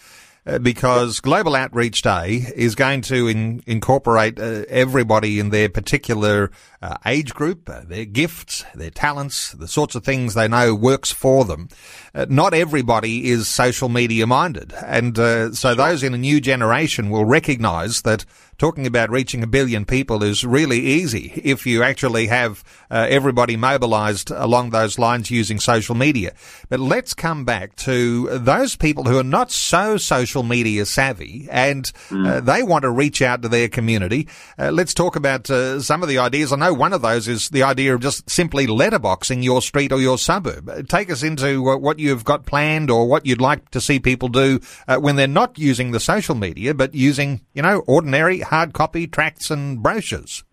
because 0.62 1.20
Global 1.20 1.56
Outreach 1.56 2.02
Day 2.02 2.46
is 2.56 2.76
going 2.76 3.02
to 3.02 3.28
in, 3.28 3.64
incorporate 3.68 4.40
uh, 4.40 4.64
everybody 4.68 5.40
in 5.40 5.50
their 5.50 5.70
particular 5.70 6.52
uh, 6.82 6.96
age 7.06 7.34
group, 7.34 7.70
uh, 7.70 7.82
their 7.86 8.06
gifts, 8.06 8.64
their 8.74 8.90
talents, 8.90 9.52
the 9.52 9.68
sorts 9.68 9.96
of 9.96 10.04
things 10.04 10.34
they 10.34 10.48
know 10.48 10.74
works 10.74 11.12
for 11.12 11.46
them. 11.46 11.68
Uh, 12.16 12.26
not 12.30 12.54
everybody 12.54 13.30
is 13.30 13.48
social 13.48 13.90
media 13.90 14.26
minded. 14.26 14.74
And 14.86 15.18
uh, 15.20 15.52
so 15.54 15.76
those 15.76 16.04
in 16.04 16.14
a 16.14 16.18
new 16.18 16.40
generation 16.40 17.10
will 17.10 17.26
recognize 17.26 18.02
that 18.04 18.26
talking 18.60 18.86
about 18.86 19.10
reaching 19.10 19.42
a 19.42 19.48
billion 19.48 19.86
people 19.86 20.22
is 20.22 20.46
really 20.46 20.80
easy 20.80 21.32
if 21.44 21.66
you 21.66 21.82
actually 21.82 22.28
have 22.28 22.64
uh, 22.92 23.08
everybody 23.10 23.56
mobilized 23.56 24.32
along 24.32 24.70
those 24.70 25.00
lines 25.00 25.32
using 25.32 25.60
social 25.60 25.96
media. 25.96 26.34
But 26.68 26.82
let's 26.82 27.14
come 27.14 27.46
back 27.46 27.76
to 27.78 28.38
those 28.38 28.76
people 28.76 29.06
who 29.06 29.18
are 29.18 29.24
not 29.24 29.50
so 29.50 29.96
social 29.96 30.44
media 30.44 30.86
savvy 30.86 31.48
and 31.50 31.90
uh, 32.12 32.42
they 32.42 32.62
want 32.62 32.84
to 32.84 32.90
reach 32.90 33.22
out 33.22 33.42
to 33.42 33.48
their 33.48 33.70
community. 33.70 34.28
Uh, 34.58 34.72
let's 34.72 34.94
talk 34.94 35.16
about 35.16 35.50
uh, 35.50 35.82
some 35.82 36.04
of 36.04 36.10
the 36.10 36.18
ideas. 36.18 36.52
I 36.52 36.58
know 36.58 36.74
one 36.74 36.92
of 36.92 37.02
those 37.02 37.30
is 37.30 37.50
the 37.50 37.64
idea 37.64 37.96
of 37.96 38.02
just 38.02 38.30
simply 38.30 38.68
letterboxing 38.68 39.42
your 39.42 39.62
street 39.62 39.94
or 39.94 40.02
your 40.02 40.18
suburb. 40.18 40.68
Uh, 40.68 40.82
take 40.84 41.10
us 41.10 41.24
into 41.24 41.70
uh, 41.70 41.78
what 41.78 41.98
you've 41.98 42.26
got 42.26 42.46
planned 42.46 42.92
or 42.92 43.08
what 43.08 43.26
you'd 43.26 43.42
like 43.42 43.70
to 43.72 43.80
see 43.80 44.00
people 44.00 44.28
do 44.28 44.60
when 45.00 45.16
they're 45.16 45.28
not 45.28 45.58
using 45.58 45.92
the 45.92 46.00
social 46.00 46.36
media, 46.36 46.74
but 46.74 46.94
using, 46.94 47.40
you 47.54 47.62
know, 47.62 47.80
ordinary 47.88 48.40
hard 48.50 48.74
copy 48.74 49.08
tracts 49.08 49.50
and 49.50 49.82
brochures. 49.82 50.44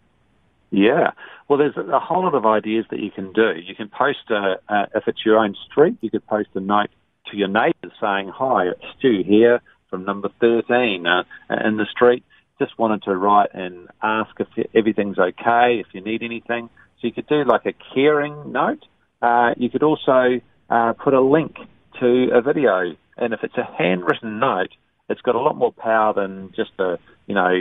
Yeah. 0.71 1.13
Well, 1.49 1.59
there's 1.59 1.77
a 1.77 2.01
whole 2.01 2.25
lot 2.25 2.35
of 2.35 2.45
ideas 2.45 2.87
that 2.91 3.01
you 3.01 3.11
can 3.11 3.33
do. 3.33 3.53
You 3.57 3.75
can 3.75 3.89
post, 3.89 4.31
a, 4.31 4.57
a, 4.69 4.89
if 4.95 5.05
it's 5.07 5.25
your 5.25 5.39
own 5.39 5.55
street, 5.71 5.97
you 6.01 6.11
could 6.11 6.27
post 6.27 6.49
a 6.55 6.61
note 6.61 6.91
to 7.31 7.37
your 7.37 7.49
neighbours 7.49 7.93
saying, 8.01 8.31
Hi, 8.35 8.69
it's 8.69 8.85
Stu 8.99 9.23
here 9.25 9.61
from 9.89 10.05
number 10.05 10.29
13 10.41 11.07
uh, 11.07 11.23
in 11.65 11.77
the 11.77 11.87
street. 11.91 12.25
Just 12.59 12.79
wanted 12.79 13.03
to 13.05 13.15
write 13.15 13.51
and 13.55 13.89
ask 14.03 14.31
if 14.41 14.49
everything's 14.75 15.19
okay, 15.19 15.81
if 15.81 15.87
you 15.93 16.01
need 16.01 16.23
anything. 16.23 16.69
So 17.01 17.07
you 17.07 17.13
could 17.13 17.29
do 17.29 17.45
like 17.45 17.67
a 17.67 17.75
caring 17.95 18.53
note. 18.53 18.85
Uh, 19.23 19.55
you 19.57 19.71
could 19.71 19.83
also 19.83 20.41
uh, 20.69 20.93
put 20.95 21.15
a 21.15 21.21
link 21.21 21.57
to 22.01 22.29
a 22.33 22.41
video. 22.41 22.97
And 23.17 23.33
if 23.33 23.41
it's 23.43 23.57
a 23.57 23.65
handwritten 23.79 24.39
note, 24.41 24.71
it's 25.09 25.21
got 25.21 25.35
a 25.35 25.41
lot 25.41 25.57
more 25.57 25.73
power 25.73 26.13
than 26.13 26.53
just 26.57 26.73
a, 26.79 26.99
you 27.27 27.35
know, 27.35 27.53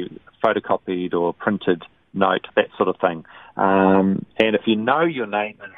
photocopied 0.43 1.13
or 1.13 1.33
printed 1.33 1.83
note, 2.13 2.47
that 2.55 2.69
sort 2.77 2.89
of 2.89 2.95
thing. 2.99 3.25
Um, 3.57 4.25
and 4.39 4.55
if 4.55 4.61
you 4.65 4.75
know 4.75 5.01
your 5.01 5.27
name 5.27 5.57
and 5.61 5.73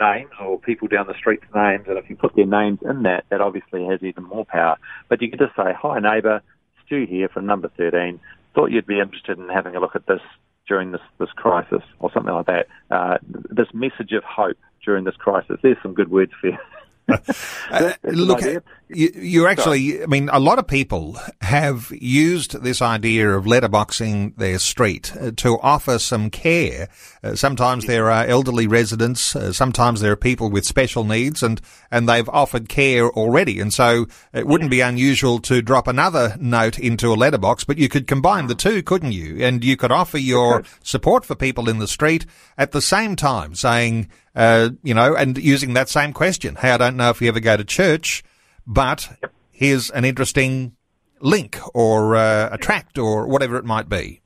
names 0.00 0.30
or 0.40 0.58
people 0.58 0.88
down 0.88 1.06
the 1.06 1.14
street's 1.14 1.44
names, 1.54 1.84
and 1.88 1.98
if 1.98 2.08
you 2.08 2.16
put 2.16 2.36
their 2.36 2.46
names 2.46 2.78
in 2.88 3.02
that, 3.02 3.24
that 3.30 3.40
obviously 3.40 3.84
has 3.86 4.02
even 4.02 4.24
more 4.24 4.44
power. 4.44 4.76
But 5.08 5.20
you 5.20 5.30
could 5.30 5.40
just 5.40 5.56
say, 5.56 5.72
"Hi 5.72 5.98
neighbour, 5.98 6.42
Stu 6.86 7.06
here 7.06 7.28
from 7.28 7.46
number 7.46 7.68
13. 7.76 8.20
Thought 8.54 8.70
you'd 8.70 8.86
be 8.86 9.00
interested 9.00 9.38
in 9.38 9.48
having 9.48 9.76
a 9.76 9.80
look 9.80 9.96
at 9.96 10.06
this 10.06 10.22
during 10.68 10.92
this 10.92 11.00
this 11.18 11.30
crisis, 11.34 11.82
or 11.98 12.10
something 12.12 12.32
like 12.32 12.46
that. 12.46 12.66
Uh, 12.90 13.18
this 13.50 13.68
message 13.74 14.12
of 14.12 14.22
hope 14.24 14.58
during 14.84 15.04
this 15.04 15.16
crisis. 15.16 15.58
There's 15.62 15.82
some 15.82 15.94
good 15.94 16.10
words 16.10 16.32
for 16.40 16.48
you." 16.48 16.58
uh, 17.08 17.92
look, 18.04 18.40
you, 18.88 19.10
you 19.14 19.46
actually, 19.46 20.02
I 20.02 20.06
mean, 20.06 20.28
a 20.30 20.40
lot 20.40 20.58
of 20.58 20.66
people 20.66 21.18
have 21.40 21.90
used 22.00 22.62
this 22.62 22.82
idea 22.82 23.30
of 23.30 23.44
letterboxing 23.44 24.36
their 24.36 24.58
street 24.58 25.12
uh, 25.16 25.30
to 25.36 25.58
offer 25.60 25.98
some 25.98 26.30
care. 26.30 26.88
Uh, 27.22 27.34
sometimes 27.34 27.86
there 27.86 28.10
are 28.10 28.24
elderly 28.24 28.66
residents, 28.66 29.34
uh, 29.34 29.52
sometimes 29.52 30.00
there 30.00 30.12
are 30.12 30.16
people 30.16 30.50
with 30.50 30.64
special 30.64 31.04
needs, 31.04 31.42
and, 31.42 31.60
and 31.90 32.08
they've 32.08 32.28
offered 32.28 32.68
care 32.68 33.08
already. 33.10 33.60
And 33.60 33.72
so 33.72 34.06
it 34.32 34.46
wouldn't 34.46 34.70
be 34.70 34.80
unusual 34.80 35.38
to 35.40 35.62
drop 35.62 35.86
another 35.86 36.36
note 36.38 36.78
into 36.78 37.12
a 37.12 37.14
letterbox, 37.14 37.64
but 37.64 37.78
you 37.78 37.88
could 37.88 38.06
combine 38.06 38.46
the 38.46 38.54
two, 38.54 38.82
couldn't 38.82 39.12
you? 39.12 39.44
And 39.44 39.64
you 39.64 39.76
could 39.76 39.92
offer 39.92 40.18
your 40.18 40.62
support 40.82 41.24
for 41.24 41.34
people 41.34 41.68
in 41.68 41.78
the 41.78 41.88
street 41.88 42.26
at 42.56 42.72
the 42.72 42.82
same 42.82 43.16
time, 43.16 43.54
saying, 43.54 44.08
uh, 44.38 44.70
you 44.84 44.94
know, 44.94 45.16
and 45.16 45.36
using 45.36 45.74
that 45.74 45.88
same 45.88 46.12
question. 46.12 46.54
Hey, 46.54 46.70
I 46.70 46.76
don't 46.76 46.96
know 46.96 47.10
if 47.10 47.20
you 47.20 47.26
ever 47.26 47.40
go 47.40 47.56
to 47.56 47.64
church, 47.64 48.22
but 48.66 49.10
here's 49.50 49.90
an 49.90 50.04
interesting 50.04 50.76
link 51.20 51.58
or 51.74 52.14
uh, 52.14 52.48
a 52.52 52.56
tract 52.56 52.98
or 52.98 53.26
whatever 53.26 53.56
it 53.56 53.64
might 53.64 53.88
be. 53.88 54.22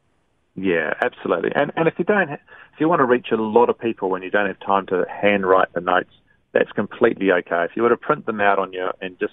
Yeah, 0.54 0.92
absolutely. 1.02 1.50
And 1.54 1.72
and 1.76 1.88
if 1.88 1.94
you 1.98 2.04
don't, 2.04 2.28
if 2.30 2.78
you 2.78 2.90
want 2.90 3.00
to 3.00 3.06
reach 3.06 3.28
a 3.32 3.36
lot 3.36 3.70
of 3.70 3.78
people 3.78 4.10
when 4.10 4.22
you 4.22 4.30
don't 4.30 4.46
have 4.46 4.60
time 4.60 4.84
to 4.88 5.06
handwrite 5.08 5.72
the 5.72 5.80
notes, 5.80 6.12
that's 6.52 6.70
completely 6.72 7.32
okay. 7.32 7.64
If 7.64 7.70
you 7.74 7.82
were 7.82 7.88
to 7.88 7.96
print 7.96 8.26
them 8.26 8.42
out 8.42 8.58
on 8.58 8.74
your 8.74 8.92
and 9.00 9.18
just 9.18 9.32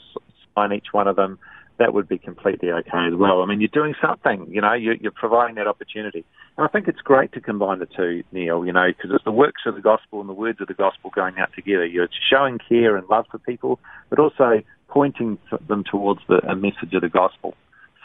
sign 0.56 0.72
each 0.72 0.94
one 0.94 1.10
of 1.10 1.18
them, 1.18 1.40
that 1.80 1.94
would 1.94 2.08
be 2.08 2.18
completely 2.18 2.72
okay 2.72 3.08
as 3.08 3.16
well. 3.16 3.42
I 3.42 3.46
mean, 3.46 3.62
you're 3.62 3.70
doing 3.70 3.96
something, 4.02 4.48
you 4.52 4.62
know, 4.62 4.74
you're, 4.74 4.96
you're 4.96 5.14
providing 5.14 5.56
that 5.56 5.66
opportunity. 5.66 6.26
And 6.58 6.68
I 6.68 6.70
think 6.70 6.88
it's 6.88 7.00
great 7.00 7.32
to 7.34 7.42
combine 7.42 7.80
the 7.80 7.88
two, 7.88 8.24
Neil, 8.34 8.66
you 8.66 8.74
know, 8.74 8.88
because 8.88 9.12
it's 9.14 9.24
the 9.24 9.32
works 9.32 9.62
of 9.66 9.76
the 9.76 9.82
gospel 9.82 10.20
and 10.20 10.30
the 10.30 10.34
words 10.34 10.60
of 10.62 10.68
the 10.68 10.74
gospel 10.74 11.10
going 11.16 11.38
out 11.40 11.50
together. 11.56 11.86
You're 11.86 12.10
showing 12.30 12.60
care 12.60 12.98
and 12.98 13.08
love 13.10 13.26
for 13.32 13.40
people, 13.40 13.80
but 14.10 14.20
also 14.20 14.62
pointing 14.90 15.38
them 15.68 15.84
towards 15.90 16.20
the 16.28 16.40
a 16.46 16.56
message 16.56 16.94
of 16.94 17.02
the 17.02 17.10
gospel. 17.10 17.56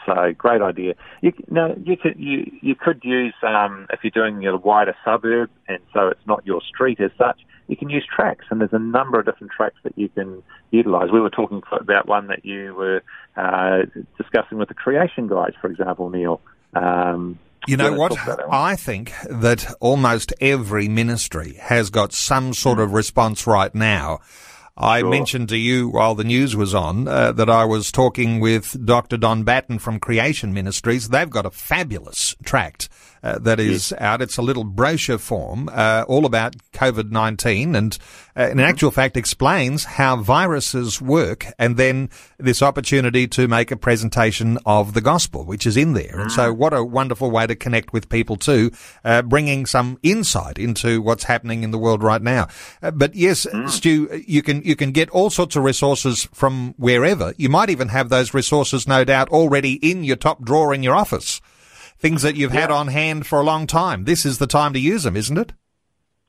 So 0.05 0.33
great 0.37 0.61
idea. 0.61 0.95
You, 1.21 1.33
now 1.49 1.73
you 1.83 1.97
could 1.97 2.19
you 2.19 2.51
you 2.61 2.75
could 2.75 3.01
use 3.03 3.33
um, 3.41 3.87
if 3.91 4.01
you're 4.03 4.11
doing 4.11 4.45
a 4.45 4.55
wider 4.55 4.95
suburb, 5.03 5.49
and 5.67 5.79
so 5.93 6.09
it's 6.09 6.27
not 6.27 6.45
your 6.45 6.61
street 6.61 6.99
as 6.99 7.11
such. 7.17 7.41
You 7.67 7.75
can 7.75 7.89
use 7.89 8.05
tracks, 8.05 8.45
and 8.51 8.61
there's 8.61 8.73
a 8.73 8.79
number 8.79 9.19
of 9.19 9.25
different 9.25 9.51
tracks 9.51 9.77
that 9.83 9.97
you 9.97 10.09
can 10.09 10.43
utilise. 10.69 11.11
We 11.11 11.19
were 11.19 11.31
talking 11.31 11.63
about 11.71 12.07
one 12.07 12.27
that 12.27 12.45
you 12.45 12.75
were 12.75 13.01
uh, 13.35 13.85
discussing 14.17 14.59
with 14.59 14.67
the 14.67 14.75
creation 14.75 15.27
guys, 15.27 15.53
for 15.59 15.71
example, 15.71 16.09
Neil. 16.09 16.41
Um, 16.75 17.39
you 17.67 17.77
know 17.77 17.93
what? 17.93 18.15
I 18.51 18.75
think 18.75 19.11
that 19.27 19.73
almost 19.79 20.33
every 20.39 20.87
ministry 20.87 21.53
has 21.59 21.89
got 21.89 22.13
some 22.13 22.53
sort 22.53 22.79
of 22.79 22.93
response 22.93 23.47
right 23.47 23.73
now 23.73 24.19
I 24.77 24.99
sure. 24.99 25.09
mentioned 25.09 25.49
to 25.49 25.57
you 25.57 25.87
while 25.87 26.15
the 26.15 26.25
news 26.25 26.55
was 26.55 26.75
on 26.75 27.07
uh, 27.07 27.31
that 27.33 27.49
I 27.49 27.63
was 27.63 27.91
talking 27.91 28.41
with 28.41 28.85
Dr. 28.85 29.15
Don 29.15 29.43
Batten 29.43 29.79
from 29.79 29.99
Creation 29.99 30.53
Ministries. 30.53 31.09
They've 31.09 31.29
got 31.29 31.45
a 31.45 31.51
fabulous 31.51 32.35
tract 32.43 32.89
uh, 33.25 33.39
that 33.39 33.59
is 33.59 33.91
yes. 33.91 34.01
out. 34.01 34.21
It's 34.21 34.37
a 34.37 34.43
little 34.43 34.63
brochure 34.63 35.17
form, 35.17 35.67
uh, 35.71 36.05
all 36.07 36.25
about 36.27 36.55
COVID-19 36.73 37.75
and 37.75 37.97
uh, 38.37 38.43
in 38.43 38.49
mm-hmm. 38.49 38.59
actual 38.59 38.91
fact 38.91 39.17
explains 39.17 39.83
how 39.83 40.17
viruses 40.17 41.01
work 41.01 41.47
and 41.57 41.75
then 41.75 42.09
this 42.37 42.61
opportunity 42.61 43.27
to 43.29 43.47
make 43.47 43.71
a 43.71 43.77
presentation 43.77 44.59
of 44.65 44.93
the 44.93 45.01
gospel, 45.01 45.43
which 45.43 45.65
is 45.65 45.75
in 45.75 45.93
there. 45.93 46.19
And 46.19 46.31
so 46.31 46.53
mm. 46.53 46.57
what 46.57 46.73
a 46.73 46.83
wonderful 46.83 47.31
way 47.31 47.47
to 47.47 47.55
connect 47.55 47.93
with 47.93 48.09
people 48.09 48.35
too, 48.35 48.71
uh, 49.03 49.23
bringing 49.23 49.65
some 49.65 49.97
insight 50.03 50.59
into 50.59 51.01
what's 51.01 51.23
happening 51.23 51.63
in 51.63 51.71
the 51.71 51.79
world 51.79 52.03
right 52.03 52.21
now. 52.21 52.47
Uh, 52.83 52.91
but 52.91 53.15
yes, 53.15 53.47
mm. 53.47 53.67
Stu, 53.69 54.23
you 54.27 54.43
can, 54.43 54.61
you 54.63 54.75
can 54.75 54.91
get 54.91 55.09
all 55.09 55.31
sorts 55.31 55.55
of 55.55 55.63
resources 55.63 56.27
from 56.33 56.75
wherever. 56.77 57.33
You 57.37 57.49
might 57.49 57.71
even 57.71 57.87
have 57.87 58.09
those 58.09 58.33
resources, 58.33 58.87
no 58.87 59.03
doubt, 59.03 59.29
already 59.29 59.73
in 59.75 60.03
your 60.03 60.17
top 60.17 60.43
drawer 60.43 60.73
in 60.73 60.83
your 60.83 60.93
office 60.95 61.41
things 62.05 62.21
that 62.21 62.35
you've 62.35 62.53
yeah. 62.53 62.61
had 62.61 62.71
on 62.71 62.87
hand 62.87 63.25
for 63.25 63.39
a 63.39 63.43
long 63.43 63.65
time. 63.65 64.03
This 64.03 64.27
is 64.27 64.37
the 64.37 64.45
time 64.45 64.73
to 64.73 64.79
use 64.79 65.01
them, 65.03 65.17
isn't 65.17 65.37
it? 65.37 65.53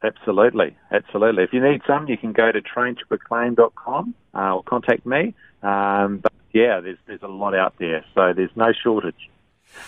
Absolutely, 0.02 0.74
absolutely. 0.90 1.42
If 1.42 1.52
you 1.52 1.62
need 1.62 1.82
some, 1.86 2.08
you 2.08 2.16
can 2.16 2.32
go 2.32 2.50
to 2.50 2.62
traintoproclaim.com 2.62 4.14
uh, 4.34 4.54
or 4.54 4.62
contact 4.62 5.04
me. 5.04 5.34
Um, 5.62 6.18
but 6.18 6.32
yeah, 6.54 6.80
there's 6.80 6.98
there's 7.06 7.22
a 7.22 7.28
lot 7.28 7.54
out 7.54 7.74
there, 7.78 8.04
so 8.14 8.32
there's 8.34 8.56
no 8.56 8.72
shortage. 8.72 9.28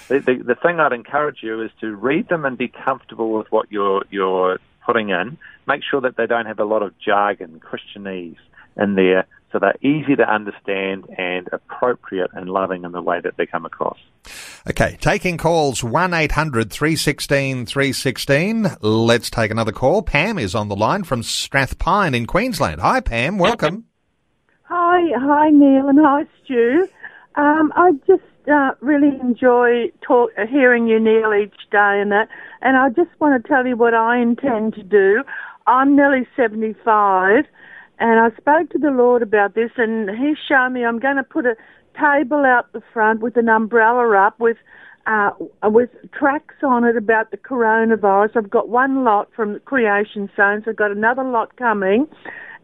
The, 0.09 0.18
the, 0.18 0.35
the 0.44 0.55
thing 0.55 0.79
I'd 0.79 0.92
encourage 0.92 1.38
you 1.42 1.62
is 1.62 1.70
to 1.81 1.96
read 1.96 2.29
them 2.29 2.44
and 2.44 2.59
be 2.59 2.68
comfortable 2.68 3.33
with 3.33 3.46
what 3.51 3.72
you're 3.72 4.05
you're 4.11 4.59
putting 4.85 5.09
in. 5.09 5.38
Make 5.66 5.81
sure 5.90 6.03
that 6.03 6.18
they 6.18 6.27
don't 6.27 6.46
have 6.46 6.59
a 6.59 6.64
lot 6.64 6.83
of 6.83 6.98
jargon, 6.98 7.61
Christianese 7.61 8.37
in 8.77 8.94
there, 8.94 9.27
so 9.52 9.58
they're 9.58 9.76
easy 9.80 10.14
to 10.16 10.30
understand 10.30 11.06
and 11.16 11.48
appropriate 11.52 12.30
and 12.34 12.50
loving 12.50 12.84
in 12.84 12.92
the 12.92 13.02
way 13.02 13.20
that 13.20 13.37
they 13.37 13.46
come 13.46 13.64
across. 13.64 13.98
Okay, 14.68 14.98
taking 15.00 15.38
calls 15.38 15.82
1 15.82 16.12
800 16.12 16.70
316 16.70 17.66
316. 17.66 18.76
Let's 18.80 19.30
take 19.30 19.50
another 19.50 19.72
call. 19.72 20.02
Pam 20.02 20.38
is 20.38 20.54
on 20.54 20.68
the 20.68 20.76
line 20.76 21.04
from 21.04 21.22
Strathpine 21.22 22.14
in 22.14 22.26
Queensland. 22.26 22.80
Hi, 22.80 23.00
Pam. 23.00 23.38
Welcome. 23.38 23.84
Hi, 24.64 25.00
hi, 25.18 25.50
Neil, 25.50 25.88
and 25.88 25.98
hi, 25.98 26.26
Stu. 26.44 26.88
Um, 27.37 27.72
I 27.74 27.92
just 28.06 28.22
uh, 28.52 28.72
really 28.80 29.18
enjoy 29.20 29.90
talk, 30.02 30.30
hearing 30.50 30.88
you, 30.88 31.00
Neil, 31.00 31.32
each 31.32 31.56
day 31.70 32.00
and 32.00 32.12
that. 32.12 32.28
And 32.61 32.76
I 32.76 32.90
just 32.90 33.11
want 33.20 33.42
to 33.42 33.48
tell 33.48 33.66
you 33.66 33.76
what 33.76 33.94
I 33.94 34.18
intend 34.18 34.74
to 34.74 34.82
do. 34.82 35.22
I'm 35.66 35.96
nearly 35.96 36.26
75 36.37 37.44
and 37.98 38.20
I 38.20 38.37
spoke 38.37 38.70
to 38.70 38.78
the 38.78 38.90
Lord 38.90 39.22
about 39.22 39.54
this, 39.54 39.70
and 39.76 40.08
He 40.11 40.34
showed 40.48 40.70
me 40.70 40.84
I'm 40.84 40.98
going 40.98 41.16
to 41.16 41.24
put 41.24 41.46
a 41.46 41.56
table 41.98 42.44
out 42.44 42.72
the 42.72 42.82
front 42.92 43.20
with 43.20 43.37
an 43.37 43.48
umbrella 43.48 44.26
up 44.26 44.38
with 44.38 44.56
uh, 45.06 45.30
with 45.64 45.90
tracks 46.12 46.56
on 46.62 46.84
it 46.84 46.96
about 46.96 47.30
the 47.30 47.37
coronavirus. 47.38 48.37
I've 48.37 48.50
got 48.50 48.68
one 48.68 49.04
lot 49.04 49.28
from 49.34 49.54
the 49.54 49.61
Creation 49.61 50.28
Zones. 50.37 50.64
I've 50.66 50.76
got 50.76 50.90
another 50.90 51.24
lot 51.24 51.56
coming, 51.56 52.06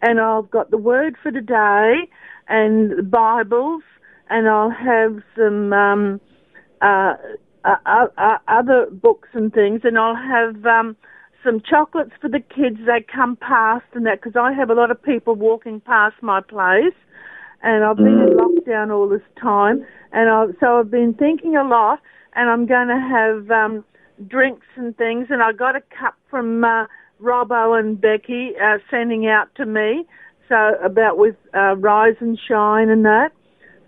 and 0.03 0.21
I've 0.21 0.51
got 0.51 0.71
the 0.71 0.77
Word 0.77 1.17
for 1.23 1.31
today 1.31 2.09
and 2.49 3.11
Bibles, 3.11 3.83
and 4.29 4.47
I'll 4.47 4.71
have 4.71 5.23
some 5.37 5.73
um, 5.73 6.21
uh, 6.83 7.15
uh, 7.65 8.07
uh, 8.19 8.37
other 8.47 8.87
books 8.93 9.31
and 9.33 9.53
things, 9.53 9.81
and 9.85 9.99
I'll 9.99 10.17
have 10.17 10.67
um, 10.67 10.97
some 11.45 11.61
chocolates 11.61 12.13
for 12.21 12.29
the 12.29 12.41
kids. 12.41 12.79
They 12.87 13.05
come 13.05 13.37
past 13.37 13.85
and 13.95 14.07
that 14.07 14.21
because 14.23 14.37
I 14.37 14.53
have 14.53 14.71
a 14.71 14.75
lot 14.75 14.91
of 14.91 15.03
people 15.03 15.35
walking 15.35 15.81
past 15.81 16.17
my 16.23 16.41
place, 16.41 16.97
and 17.63 17.85
I've 17.85 17.97
been 17.97 18.07
in 18.07 18.37
lockdown 18.37 18.91
all 18.91 19.09
this 19.09 19.23
time, 19.41 19.85
and 20.13 20.31
I, 20.31 20.47
so 20.59 20.81
I've 20.81 20.91
been 20.91 21.15
thinking 21.15 21.57
a 21.57 21.65
lot, 21.65 22.01
and 22.35 22.51
I'm 22.51 22.67
going 22.67 22.89
to 22.89 22.99
have 22.99 23.51
um, 23.51 23.85
drinks 24.27 24.67
and 24.77 24.97
things, 24.97 25.27
and 25.31 25.43
I 25.43 25.53
got 25.53 25.77
a 25.77 25.81
cup 25.81 26.15
from 26.31 26.65
uh, 26.65 26.87
Robbo 27.23 27.79
and 27.79 28.01
Becky 28.01 28.53
uh, 28.63 28.79
sending 28.91 29.27
out 29.27 29.55
to 29.57 29.67
me, 29.67 30.07
so 30.49 30.57
about 30.85 31.19
with 31.19 31.37
uh, 31.55 31.77
Rise 31.77 32.17
and 32.21 32.39
Shine 32.49 32.89
and 32.89 33.05
that. 33.05 33.31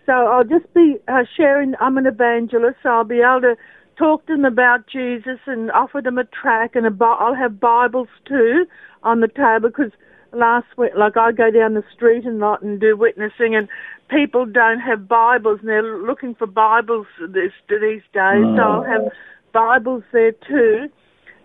So 0.07 0.13
I'll 0.13 0.45
just 0.45 0.73
be 0.73 0.97
uh, 1.09 1.25
sharing. 1.37 1.75
I'm 1.81 1.99
an 1.99 2.07
evangelist, 2.07 2.77
so 2.83 2.91
I'll 2.91 3.05
be 3.05 3.21
able 3.21 3.41
to 3.41 3.57
talk 3.97 4.27
to 4.27 4.35
them 4.35 4.45
about 4.45 4.87
Jesus 4.87 5.39
and 5.47 5.71
offer 5.73 6.01
them 6.01 6.19
a 6.19 6.25
track 6.25 6.75
and 6.75 6.87
a 6.87 6.91
Bi- 6.91 7.17
I'll 7.19 7.35
have 7.35 7.61
Bibles 7.61 8.09
too 8.27 8.67
on 9.03 9.21
the 9.21 9.29
table 9.29 9.69
because 9.69 9.93
last 10.33 10.67
week, 10.77 10.93
like 10.97 11.17
I 11.17 11.33
go 11.33 11.51
down 11.51 11.75
the 11.75 11.85
street 11.95 12.25
and 12.25 12.39
lot 12.39 12.63
and 12.63 12.81
do 12.81 12.97
witnessing 12.97 13.55
and 13.55 13.69
people 14.11 14.47
don't 14.47 14.81
have 14.81 15.09
Bibles 15.09 15.61
and 15.61 15.69
they're 15.69 15.99
looking 15.99 16.35
for 16.35 16.47
Bibles 16.47 17.07
this 17.21 17.53
these 17.69 18.03
days. 18.13 18.45
So 18.57 18.63
I'll 18.63 18.85
have 18.85 19.13
Bibles 19.53 20.05
there 20.13 20.33
too, 20.33 20.89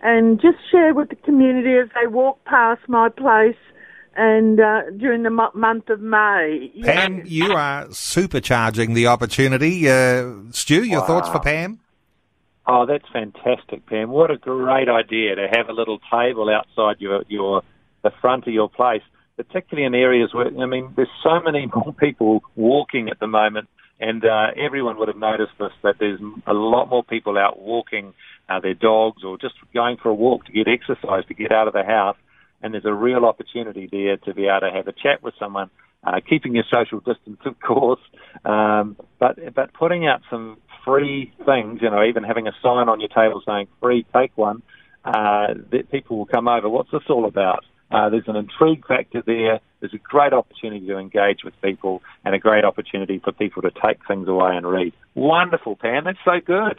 and 0.02 0.40
just 0.40 0.58
share 0.70 0.94
with 0.94 1.08
the 1.08 1.16
community 1.16 1.76
as 1.76 1.88
they 2.00 2.06
walk 2.06 2.44
past 2.44 2.82
my 2.88 3.08
place. 3.08 3.56
And 4.14 4.60
uh, 4.60 4.90
during 4.98 5.22
the 5.22 5.30
mo- 5.30 5.52
month 5.54 5.88
of 5.88 6.02
May, 6.02 6.70
you 6.74 6.84
know. 6.84 6.92
Pam, 6.92 7.22
you 7.24 7.54
are 7.54 7.86
supercharging 7.86 8.94
the 8.94 9.06
opportunity. 9.06 9.88
Uh, 9.88 10.34
Stu, 10.50 10.84
your 10.84 11.00
thoughts 11.06 11.30
for 11.30 11.40
Pam? 11.40 11.80
Oh, 12.66 12.86
that's 12.86 13.04
fantastic, 13.12 13.86
Pam. 13.86 14.10
What 14.10 14.30
a 14.30 14.36
great 14.36 14.88
idea 14.88 15.34
to 15.34 15.48
have 15.52 15.68
a 15.68 15.72
little 15.72 15.98
table 16.10 16.48
outside 16.48 17.00
your 17.00 17.24
your 17.28 17.62
the 18.02 18.12
front 18.20 18.46
of 18.46 18.52
your 18.52 18.68
place, 18.68 19.02
particularly 19.36 19.84
in 19.86 19.94
areas 19.94 20.32
where 20.32 20.46
I 20.46 20.66
mean, 20.66 20.92
there's 20.96 21.08
so 21.22 21.40
many 21.40 21.66
more 21.74 21.92
people 21.92 22.42
walking 22.54 23.08
at 23.08 23.18
the 23.18 23.26
moment, 23.26 23.68
and 23.98 24.24
uh, 24.24 24.48
everyone 24.56 24.96
would 24.98 25.08
have 25.08 25.16
noticed 25.16 25.52
this 25.58 25.72
that 25.82 25.96
there's 25.98 26.20
a 26.46 26.52
lot 26.54 26.88
more 26.88 27.02
people 27.02 27.36
out 27.36 27.60
walking 27.60 28.14
uh, 28.48 28.60
their 28.60 28.74
dogs 28.74 29.24
or 29.24 29.38
just 29.38 29.54
going 29.74 29.96
for 29.96 30.10
a 30.10 30.14
walk 30.14 30.44
to 30.46 30.52
get 30.52 30.68
exercise 30.68 31.24
to 31.26 31.34
get 31.34 31.50
out 31.50 31.66
of 31.66 31.72
the 31.72 31.84
house, 31.84 32.16
and 32.62 32.74
there's 32.74 32.84
a 32.84 32.94
real 32.94 33.24
opportunity 33.24 33.88
there 33.90 34.18
to 34.18 34.34
be 34.34 34.46
able 34.46 34.60
to 34.60 34.70
have 34.70 34.86
a 34.86 34.92
chat 34.92 35.22
with 35.22 35.34
someone. 35.38 35.68
Uh, 36.04 36.18
keeping 36.28 36.52
your 36.52 36.64
social 36.72 36.98
distance, 36.98 37.38
of 37.44 37.58
course, 37.60 38.00
um, 38.44 38.96
but 39.18 39.38
but 39.54 39.72
putting 39.72 40.06
out 40.06 40.20
some 40.30 40.58
free 40.84 41.32
things, 41.44 41.80
you 41.82 41.90
know, 41.90 42.04
even 42.04 42.22
having 42.24 42.46
a 42.46 42.52
sign 42.62 42.88
on 42.88 43.00
your 43.00 43.08
table 43.08 43.42
saying 43.46 43.68
"free, 43.80 44.06
take 44.14 44.32
one," 44.36 44.62
uh, 45.04 45.54
that 45.70 45.90
people 45.90 46.18
will 46.18 46.26
come 46.26 46.48
over. 46.48 46.68
What's 46.68 46.90
this 46.90 47.02
all 47.08 47.24
about? 47.24 47.64
Uh, 47.92 48.08
there's 48.08 48.26
an 48.26 48.36
intrigue 48.36 48.86
factor 48.86 49.22
there. 49.22 49.60
There's 49.80 49.94
a 49.94 49.98
great 49.98 50.32
opportunity 50.32 50.86
to 50.86 50.98
engage 50.98 51.44
with 51.44 51.60
people 51.60 52.02
and 52.24 52.34
a 52.34 52.38
great 52.38 52.64
opportunity 52.64 53.18
for 53.18 53.32
people 53.32 53.62
to 53.62 53.70
take 53.84 53.98
things 54.06 54.28
away 54.28 54.56
and 54.56 54.66
read. 54.66 54.94
Wonderful, 55.14 55.76
Pam. 55.76 56.04
That's 56.04 56.18
so 56.24 56.40
good. 56.40 56.78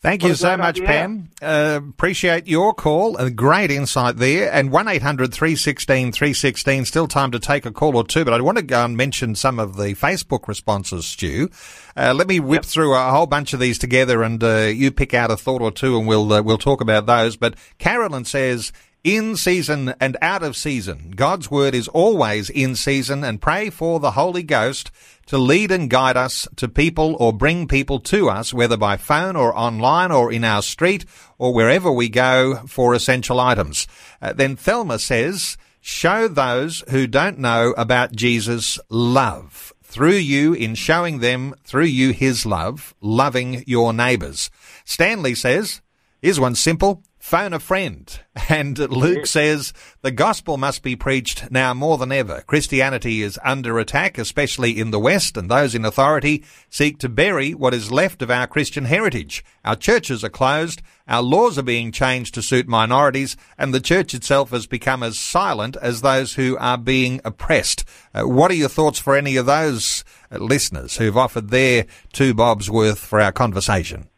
Thank 0.00 0.22
What 0.22 0.28
you 0.30 0.34
so 0.34 0.56
much, 0.56 0.76
idea. 0.76 0.86
Pam. 0.86 1.28
Uh, 1.40 1.80
appreciate 1.88 2.48
your 2.48 2.74
call. 2.74 3.16
A 3.18 3.30
great 3.30 3.70
insight 3.70 4.16
there. 4.16 4.52
And 4.52 4.72
1800 4.72 5.32
316 5.32 6.10
316, 6.10 6.84
still 6.86 7.06
time 7.06 7.30
to 7.30 7.38
take 7.38 7.64
a 7.66 7.70
call 7.70 7.96
or 7.96 8.04
two, 8.04 8.24
but 8.24 8.34
I 8.34 8.40
want 8.40 8.58
to 8.58 8.64
go 8.64 8.84
and 8.84 8.96
mention 8.96 9.34
some 9.34 9.58
of 9.60 9.76
the 9.76 9.94
Facebook 9.94 10.48
responses, 10.48 11.06
Stu. 11.06 11.50
Uh, 11.96 12.14
let 12.16 12.26
me 12.26 12.40
whip 12.40 12.64
through 12.64 12.94
a 12.94 13.10
whole 13.10 13.26
bunch 13.26 13.52
of 13.52 13.60
these 13.60 13.78
together 13.78 14.22
and 14.22 14.42
uh, 14.42 14.62
you 14.62 14.90
pick 14.90 15.14
out 15.14 15.30
a 15.30 15.36
thought 15.36 15.62
or 15.62 15.70
two 15.70 15.98
and 15.98 16.08
we'll, 16.08 16.32
uh, 16.32 16.42
we'll 16.42 16.58
talk 16.58 16.80
about 16.80 17.06
those. 17.06 17.36
But 17.36 17.54
Carolyn 17.78 18.24
says, 18.24 18.72
in 19.04 19.36
season 19.36 19.94
and 20.00 20.16
out 20.22 20.42
of 20.42 20.56
season. 20.56 21.12
God's 21.16 21.50
word 21.50 21.74
is 21.74 21.88
always 21.88 22.48
in 22.50 22.76
season 22.76 23.24
and 23.24 23.40
pray 23.40 23.70
for 23.70 23.98
the 23.98 24.12
Holy 24.12 24.42
Ghost 24.42 24.90
to 25.26 25.38
lead 25.38 25.70
and 25.70 25.90
guide 25.90 26.16
us 26.16 26.46
to 26.56 26.68
people 26.68 27.16
or 27.18 27.32
bring 27.32 27.66
people 27.66 27.98
to 28.00 28.28
us, 28.28 28.54
whether 28.54 28.76
by 28.76 28.96
phone 28.96 29.36
or 29.36 29.56
online 29.56 30.12
or 30.12 30.32
in 30.32 30.44
our 30.44 30.62
street 30.62 31.04
or 31.38 31.52
wherever 31.52 31.90
we 31.90 32.08
go 32.08 32.56
for 32.66 32.94
essential 32.94 33.40
items. 33.40 33.86
Uh, 34.20 34.32
then 34.32 34.56
Thelma 34.56 34.98
says, 34.98 35.56
show 35.80 36.28
those 36.28 36.84
who 36.90 37.06
don't 37.06 37.38
know 37.38 37.74
about 37.76 38.12
Jesus 38.12 38.78
love 38.88 39.72
through 39.82 40.12
you 40.12 40.54
in 40.54 40.74
showing 40.74 41.18
them 41.18 41.54
through 41.64 41.84
you 41.84 42.12
his 42.12 42.46
love, 42.46 42.94
loving 43.00 43.62
your 43.66 43.92
neighbours. 43.92 44.48
Stanley 44.84 45.34
says, 45.34 45.82
Here's 46.22 46.38
one 46.38 46.54
simple. 46.54 47.02
Phone 47.22 47.52
a 47.52 47.60
friend. 47.60 48.18
And 48.48 48.76
Luke 48.78 49.26
says, 49.26 49.72
the 50.00 50.10
gospel 50.10 50.56
must 50.56 50.82
be 50.82 50.96
preached 50.96 51.50
now 51.50 51.72
more 51.72 51.96
than 51.96 52.10
ever. 52.10 52.42
Christianity 52.46 53.22
is 53.22 53.38
under 53.44 53.78
attack, 53.78 54.18
especially 54.18 54.78
in 54.78 54.90
the 54.90 54.98
West, 54.98 55.36
and 55.36 55.50
those 55.50 55.74
in 55.74 55.84
authority 55.84 56.44
seek 56.68 56.98
to 56.98 57.08
bury 57.08 57.54
what 57.54 57.72
is 57.72 57.92
left 57.92 58.20
of 58.20 58.30
our 58.30 58.46
Christian 58.46 58.86
heritage. 58.86 59.44
Our 59.64 59.76
churches 59.76 60.24
are 60.24 60.28
closed, 60.28 60.82
our 61.06 61.22
laws 61.22 61.56
are 61.58 61.62
being 61.62 61.92
changed 61.92 62.34
to 62.34 62.42
suit 62.42 62.66
minorities, 62.66 63.36
and 63.56 63.72
the 63.72 63.80
church 63.80 64.12
itself 64.12 64.50
has 64.50 64.66
become 64.66 65.02
as 65.02 65.18
silent 65.18 65.76
as 65.80 66.00
those 66.00 66.34
who 66.34 66.56
are 66.58 66.78
being 66.78 67.20
oppressed. 67.24 67.84
Uh, 68.12 68.22
what 68.24 68.50
are 68.50 68.54
your 68.54 68.68
thoughts 68.68 68.98
for 68.98 69.14
any 69.14 69.36
of 69.36 69.46
those 69.46 70.04
uh, 70.30 70.38
listeners 70.38 70.96
who've 70.96 71.16
offered 71.16 71.50
their 71.50 71.86
two 72.12 72.34
bobs 72.34 72.68
worth 72.68 72.98
for 72.98 73.20
our 73.20 73.32
conversation? 73.32 74.08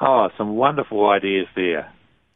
Oh, 0.00 0.28
some 0.36 0.56
wonderful 0.56 1.08
ideas 1.08 1.46
there. 1.54 1.92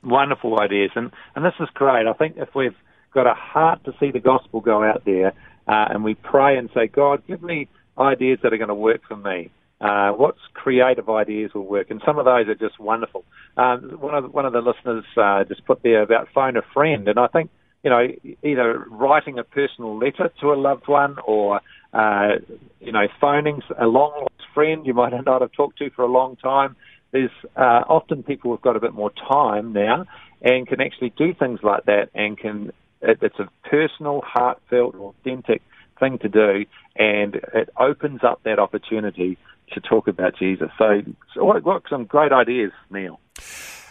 Wonderful 0.06 0.60
ideas. 0.60 0.92
And, 0.94 1.10
and 1.34 1.44
this 1.44 1.54
is 1.60 1.68
great. 1.74 2.06
I 2.06 2.12
think 2.12 2.36
if 2.36 2.54
we've 2.54 2.76
got 3.12 3.26
a 3.26 3.34
heart 3.34 3.84
to 3.84 3.92
see 3.98 4.10
the 4.10 4.20
gospel 4.20 4.60
go 4.60 4.84
out 4.84 5.04
there 5.04 5.32
uh, 5.66 5.86
and 5.90 6.04
we 6.04 6.14
pray 6.14 6.56
and 6.56 6.70
say, 6.72 6.86
God, 6.86 7.26
give 7.26 7.42
me 7.42 7.68
ideas 7.98 8.38
that 8.42 8.52
are 8.52 8.58
going 8.58 8.68
to 8.68 8.74
work 8.74 9.00
for 9.08 9.16
me. 9.16 9.50
Uh, 9.80 10.10
what's 10.12 10.38
creative 10.54 11.10
ideas 11.10 11.52
will 11.54 11.66
work? 11.66 11.90
And 11.90 12.00
some 12.06 12.18
of 12.18 12.24
those 12.24 12.46
are 12.48 12.54
just 12.54 12.78
wonderful. 12.78 13.24
Um, 13.56 13.98
one, 14.00 14.14
of 14.14 14.24
the, 14.24 14.30
one 14.30 14.46
of 14.46 14.52
the 14.52 14.60
listeners 14.60 15.04
uh, 15.16 15.44
just 15.44 15.64
put 15.66 15.82
there 15.82 16.02
about 16.02 16.28
phone 16.32 16.56
a 16.56 16.62
friend. 16.72 17.08
And 17.08 17.18
I 17.18 17.26
think, 17.26 17.50
you 17.82 17.90
know, 17.90 18.06
either 18.42 18.86
writing 18.90 19.38
a 19.38 19.44
personal 19.44 19.98
letter 19.98 20.30
to 20.40 20.52
a 20.52 20.54
loved 20.54 20.86
one 20.86 21.16
or, 21.26 21.60
uh, 21.92 22.36
you 22.80 22.92
know, 22.92 23.06
phoning 23.20 23.60
a 23.78 23.86
long 23.86 24.12
lost 24.20 24.36
friend 24.54 24.86
you 24.86 24.94
might 24.94 25.12
not 25.26 25.42
have 25.42 25.52
talked 25.52 25.78
to 25.78 25.90
for 25.90 26.02
a 26.02 26.10
long 26.10 26.36
time 26.36 26.76
there's 27.16 27.30
uh, 27.56 27.82
often 27.88 28.22
people 28.22 28.50
who've 28.50 28.60
got 28.60 28.76
a 28.76 28.80
bit 28.80 28.92
more 28.92 29.10
time 29.10 29.72
now 29.72 30.04
and 30.42 30.66
can 30.66 30.80
actually 30.80 31.10
do 31.16 31.32
things 31.32 31.60
like 31.62 31.84
that 31.86 32.10
and 32.14 32.38
can 32.38 32.72
it, 33.00 33.18
it's 33.22 33.38
a 33.38 33.48
personal, 33.68 34.20
heartfelt, 34.20 34.94
authentic 34.96 35.62
thing 35.98 36.18
to 36.18 36.28
do 36.28 36.66
and 36.96 37.36
it 37.54 37.70
opens 37.78 38.20
up 38.22 38.42
that 38.44 38.58
opportunity 38.58 39.38
to 39.72 39.80
talk 39.80 40.08
about 40.08 40.36
Jesus. 40.38 40.68
So, 40.78 41.02
so 41.34 41.44
what, 41.44 41.64
what 41.64 41.82
some 41.88 42.04
great 42.04 42.32
ideas, 42.32 42.72
Neil. 42.90 43.18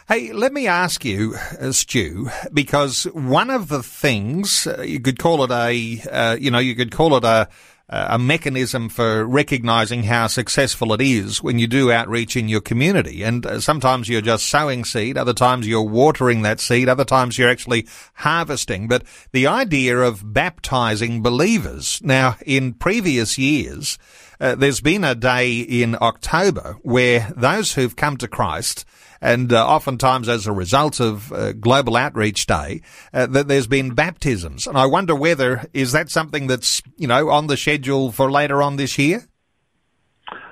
Hey, 0.07 0.32
let 0.32 0.53
me 0.53 0.67
ask 0.67 1.03
you, 1.03 1.34
uh, 1.59 1.71
Stu, 1.71 2.30
because 2.53 3.05
one 3.05 3.49
of 3.49 3.69
the 3.69 3.82
things 3.82 4.67
uh, 4.67 4.84
you 4.84 4.99
could 4.99 5.17
call 5.17 5.43
it 5.43 5.49
a, 5.49 5.99
uh, 6.11 6.38
you 6.39 6.51
know, 6.51 6.59
you 6.59 6.76
could 6.76 6.91
call 6.91 7.17
it 7.17 7.23
a, 7.23 7.49
a 7.88 8.17
mechanism 8.17 8.89
for 8.89 9.25
recognizing 9.25 10.03
how 10.03 10.25
successful 10.25 10.91
it 10.93 11.01
is 11.01 11.43
when 11.43 11.59
you 11.59 11.67
do 11.67 11.91
outreach 11.91 12.36
in 12.36 12.49
your 12.49 12.61
community. 12.61 13.21
And 13.21 13.45
uh, 13.45 13.59
sometimes 13.59 14.09
you're 14.09 14.21
just 14.21 14.47
sowing 14.47 14.86
seed, 14.86 15.17
other 15.17 15.33
times 15.33 15.67
you're 15.67 15.83
watering 15.83 16.41
that 16.41 16.59
seed, 16.59 16.89
other 16.89 17.05
times 17.05 17.38
you're 17.38 17.49
actually 17.49 17.88
harvesting. 18.15 18.88
But 18.88 19.03
the 19.33 19.45
idea 19.45 19.99
of 19.99 20.33
baptizing 20.33 21.21
believers. 21.21 22.01
Now, 22.03 22.38
in 22.45 22.73
previous 22.73 23.38
years, 23.38 23.99
uh, 24.39 24.55
there's 24.55 24.81
been 24.81 25.03
a 25.03 25.15
day 25.15 25.59
in 25.59 25.95
October 26.01 26.77
where 26.81 27.31
those 27.38 27.73
who've 27.73 27.95
come 27.95 28.17
to 28.17 28.27
Christ 28.27 28.86
and 29.26 29.51
uh, 29.51 29.67
oftentimes 29.67 30.30
as 30.30 30.45
a 30.45 30.51
result 30.51 30.99
of 30.99 31.32
uh, 31.32 31.51
Global 31.53 31.95
Outreach 31.95 32.45
Day, 32.45 32.82
uh, 33.11 33.26
that 33.26 33.47
there's 33.47 33.65
been 33.65 33.95
baptisms. 33.95 34.67
And 34.67 34.78
I 34.78 34.86
wonder 34.86 35.15
whether 35.15 35.65
is 35.73 35.93
that 35.93 36.09
something 36.09 36.45
that's 36.47 36.84
you 36.95 37.07
know 37.07 37.30
on 37.30 37.47
the 37.47 37.57
schedule 37.57 38.11
for 38.11 38.32
later 38.32 38.61
on 38.61 38.76
this 38.76 38.97
year. 38.99 39.26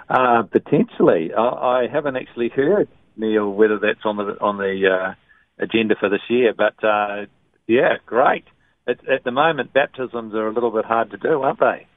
Uh, 0.09 0.43
potentially, 0.43 1.31
I, 1.33 1.41
I 1.41 1.87
haven't 1.91 2.17
actually 2.17 2.49
heard 2.49 2.87
Neil 3.15 3.49
whether 3.51 3.77
that's 3.77 4.05
on 4.05 4.17
the 4.17 4.37
on 4.41 4.57
the 4.57 4.89
uh, 4.89 5.63
agenda 5.63 5.95
for 5.99 6.09
this 6.09 6.21
year, 6.27 6.53
but 6.57 6.83
uh, 6.83 7.25
yeah, 7.67 7.97
great. 8.05 8.45
At, 8.87 9.07
at 9.07 9.23
the 9.23 9.31
moment, 9.31 9.71
baptisms 9.71 10.33
are 10.33 10.47
a 10.47 10.53
little 10.53 10.71
bit 10.71 10.83
hard 10.83 11.11
to 11.11 11.17
do, 11.17 11.41
aren't 11.41 11.59
they? 11.59 11.87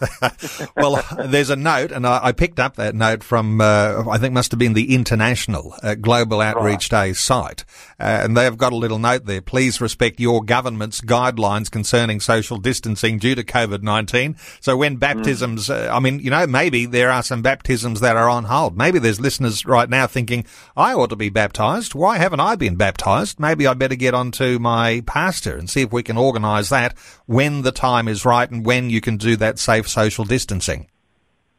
well, 0.76 1.02
there's 1.24 1.50
a 1.50 1.56
note, 1.56 1.92
and 1.92 2.06
I, 2.06 2.26
I 2.26 2.32
picked 2.32 2.60
up 2.60 2.76
that 2.76 2.94
note 2.94 3.22
from, 3.22 3.60
uh, 3.60 4.04
I 4.08 4.18
think 4.18 4.34
must 4.34 4.52
have 4.52 4.58
been 4.58 4.74
the 4.74 4.94
International 4.94 5.74
uh, 5.82 5.94
Global 5.94 6.40
Outreach 6.40 6.92
right. 6.92 7.08
Day 7.08 7.12
site. 7.12 7.64
Uh, 7.98 8.20
and 8.24 8.36
they've 8.36 8.56
got 8.56 8.72
a 8.72 8.76
little 8.76 8.98
note 8.98 9.24
there. 9.24 9.40
Please 9.40 9.80
respect 9.80 10.20
your 10.20 10.42
government's 10.44 11.00
guidelines 11.00 11.70
concerning 11.70 12.20
social 12.20 12.58
distancing 12.58 13.18
due 13.18 13.34
to 13.34 13.42
COVID-19. 13.42 14.36
So 14.60 14.76
when 14.76 14.96
baptisms, 14.96 15.68
mm. 15.68 15.90
I 15.90 15.98
mean, 16.00 16.20
you 16.20 16.30
know, 16.30 16.46
maybe 16.46 16.86
there 16.86 17.10
are 17.10 17.22
some 17.22 17.42
baptisms 17.42 18.00
that 18.00 18.16
are 18.16 18.28
on 18.28 18.44
hold. 18.44 18.76
Maybe 18.76 18.98
there's 18.98 19.20
listeners 19.20 19.64
right 19.64 19.88
now 19.88 20.06
thinking, 20.06 20.44
I 20.76 20.92
ought 20.92 21.10
to 21.10 21.16
be 21.16 21.30
baptized. 21.30 21.94
Why 21.94 22.18
haven't 22.18 22.40
I 22.40 22.56
been 22.56 22.76
baptized? 22.76 23.40
Maybe 23.40 23.66
I'd 23.66 23.78
better 23.78 23.94
get 23.94 24.14
on 24.14 24.30
to 24.32 24.58
my 24.58 25.02
pastor 25.06 25.56
and 25.56 25.70
see 25.70 25.82
if 25.82 25.92
we 25.92 26.02
can 26.02 26.16
organize 26.16 26.68
that 26.68 26.96
when 27.26 27.62
the 27.62 27.72
time 27.72 28.08
is 28.08 28.24
right 28.24 28.50
and 28.50 28.64
when 28.64 28.90
you 28.90 29.00
can 29.00 29.16
do 29.16 29.36
that 29.36 29.58
social 29.86 30.24
distancing. 30.24 30.88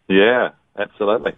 Yeah, 0.07 0.51
absolutely. 0.78 1.34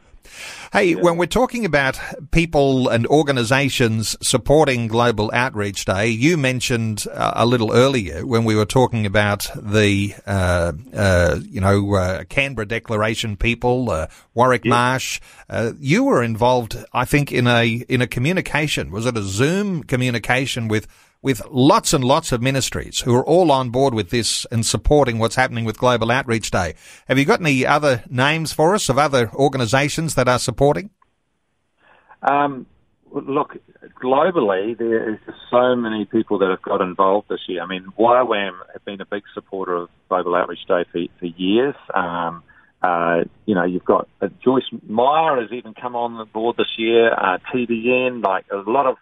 Hey, 0.71 0.93
yeah. 0.93 1.01
when 1.01 1.17
we're 1.17 1.25
talking 1.25 1.65
about 1.65 1.99
people 2.29 2.89
and 2.89 3.07
organizations 3.07 4.15
supporting 4.21 4.87
Global 4.87 5.31
Outreach 5.33 5.85
Day, 5.85 6.09
you 6.09 6.37
mentioned 6.37 7.07
uh, 7.11 7.33
a 7.35 7.45
little 7.47 7.73
earlier 7.73 8.23
when 8.25 8.43
we 8.43 8.55
were 8.55 8.67
talking 8.67 9.07
about 9.07 9.49
the, 9.55 10.13
uh, 10.27 10.73
uh, 10.93 11.39
you 11.49 11.59
know, 11.59 11.95
uh, 11.95 12.23
Canberra 12.25 12.67
Declaration 12.67 13.35
people, 13.35 13.89
uh, 13.89 14.07
Warwick 14.35 14.65
yeah. 14.65 14.69
Marsh. 14.69 15.19
Uh, 15.49 15.71
you 15.79 16.03
were 16.03 16.21
involved, 16.21 16.77
I 16.93 17.05
think, 17.05 17.31
in 17.31 17.47
a 17.47 17.65
in 17.89 18.01
a 18.01 18.07
communication. 18.07 18.91
Was 18.91 19.07
it 19.07 19.17
a 19.17 19.23
Zoom 19.23 19.83
communication 19.83 20.67
with 20.67 20.87
with 21.21 21.41
lots 21.49 21.93
and 21.93 22.03
lots 22.03 22.31
of 22.31 22.41
ministries 22.41 23.01
who 23.01 23.13
are 23.13 23.25
all 23.25 23.51
on 23.51 23.69
board 23.69 23.93
with 23.93 24.09
this 24.09 24.45
and 24.51 24.65
supporting 24.65 25.19
what's 25.19 25.35
happening 25.35 25.65
with 25.65 25.77
Global 25.77 26.11
Outreach 26.11 26.49
Day. 26.51 26.75
Have 27.07 27.17
you 27.17 27.25
got 27.25 27.41
any 27.41 27.65
other 27.65 28.03
names 28.09 28.53
for 28.53 28.73
us 28.73 28.89
of 28.89 28.97
other 28.97 29.29
organisations 29.33 30.15
that 30.15 30.27
are 30.27 30.39
supporting? 30.39 30.89
Um, 32.21 32.65
look, 33.11 33.57
globally, 34.01 34.77
there 34.77 35.13
is 35.13 35.19
so 35.51 35.75
many 35.75 36.05
people 36.05 36.39
that 36.39 36.49
have 36.49 36.61
got 36.61 36.81
involved 36.81 37.27
this 37.29 37.41
year. 37.47 37.61
I 37.61 37.65
mean, 37.65 37.85
YWAM 37.97 38.51
have 38.73 38.85
been 38.85 39.01
a 39.01 39.05
big 39.05 39.23
supporter 39.33 39.75
of 39.75 39.89
Global 40.07 40.35
Outreach 40.35 40.65
Day 40.67 40.85
for, 40.91 41.01
for 41.19 41.25
years. 41.25 41.75
Um, 41.93 42.43
uh, 42.81 43.23
you 43.45 43.55
know, 43.55 43.65
you've 43.65 43.83
got 43.83 44.07
uh, 44.21 44.29
Joyce 44.41 44.63
Meyer 44.87 45.41
has 45.41 45.51
even 45.51 45.73
come 45.73 45.97
on 45.97 46.17
the 46.17 46.23
board 46.23 46.55
this 46.57 46.77
year. 46.77 47.11
Uh, 47.11 47.37
TBN, 47.53 48.23
like 48.23 48.45
a 48.51 48.69
lot 48.69 48.85
of 48.85 48.95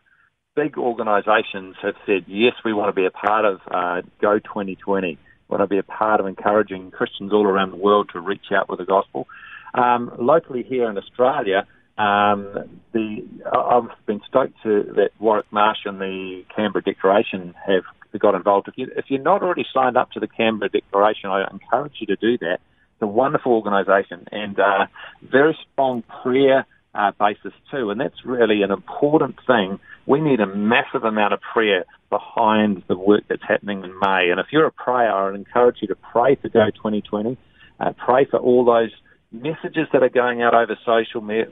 big 0.58 0.76
organisations 0.76 1.76
have 1.84 1.94
said, 2.08 2.26
yes, 2.26 2.54
we 2.66 2.74
want 2.74 2.90
to 2.90 3.00
be 3.00 3.06
a 3.06 3.12
part 3.12 3.46
of 3.46 3.60
uh, 3.70 4.02
Go 4.20 4.40
2020. 4.40 5.10
We 5.10 5.18
want 5.48 5.62
to 5.62 5.68
be 5.68 5.78
a 5.78 5.84
part 5.84 6.20
of 6.20 6.26
encouraging 6.26 6.90
Christians 6.90 7.32
all 7.32 7.46
around 7.46 7.72
the 7.72 7.78
world 7.78 8.10
to 8.14 8.20
reach 8.20 8.52
out 8.52 8.68
with 8.68 8.80
the 8.80 8.86
gospel. 8.86 9.28
Um, 9.76 10.12
locally 10.18 10.64
here 10.64 10.90
in 10.90 10.98
Australia, 10.98 11.68
um, 12.00 12.82
the 12.92 13.24
I've 13.54 14.06
been 14.08 14.22
stoked 14.28 14.62
to 14.64 14.84
that 14.96 15.12
Warwick 15.20 15.46
Marsh 15.52 15.80
and 15.86 16.02
the 16.02 16.44
Canberra 16.56 16.84
Declaration 16.84 17.54
have 17.66 17.84
got 18.20 18.34
involved. 18.34 18.68
If, 18.68 18.78
you, 18.78 18.88
if 18.96 19.06
you're 19.10 19.22
not 19.22 19.44
already 19.44 19.66
signed 19.72 19.96
up 19.96 20.12
to 20.14 20.20
the 20.20 20.28
Canberra 20.28 20.70
Declaration, 20.70 21.30
I 21.30 21.48
encourage 21.52 21.94
you 22.00 22.08
to 22.08 22.16
do 22.16 22.38
that. 22.40 22.60
It's 22.94 23.02
a 23.02 23.08
wonderful 23.08 23.54
organisation 23.54 24.28
and 24.32 24.60
uh, 24.60 24.88
very 25.22 25.56
strong 25.72 26.04
prayer 26.24 26.66
uh, 26.96 27.12
basis 27.20 27.54
too, 27.70 27.92
and 27.92 28.02
that's 28.02 28.26
really 28.26 28.64
an 28.64 28.72
important 28.72 29.36
thing 29.46 29.80
we 30.08 30.22
need 30.22 30.40
a 30.40 30.48
massive 30.48 31.04
amount 31.04 31.34
of 31.34 31.42
prayer 31.42 31.86
behind 32.10 32.82
the 32.88 32.98
work 32.98 33.26
that's 33.28 33.44
happening 33.46 33.84
in 33.84 33.92
May. 34.00 34.30
And 34.32 34.40
if 34.40 34.48
you're 34.52 34.66
a 34.66 34.72
prayer, 34.72 35.12
I 35.12 35.26
would 35.26 35.36
encourage 35.36 35.78
you 35.82 35.90
to 35.90 35.96
pray 35.96 36.36
for 36.36 36.48
Go 36.48 36.70
2020. 36.72 37.38
Uh, 37.80 37.92
pray 37.94 38.26
for 38.26 38.40
all 38.40 38.64
those 38.64 38.92
messages 39.32 39.88
that 39.92 40.02
are 40.02 40.10
going 40.10 40.42
out 40.42 40.54
over 40.54 40.78
social 40.86 41.22
me- 41.22 41.44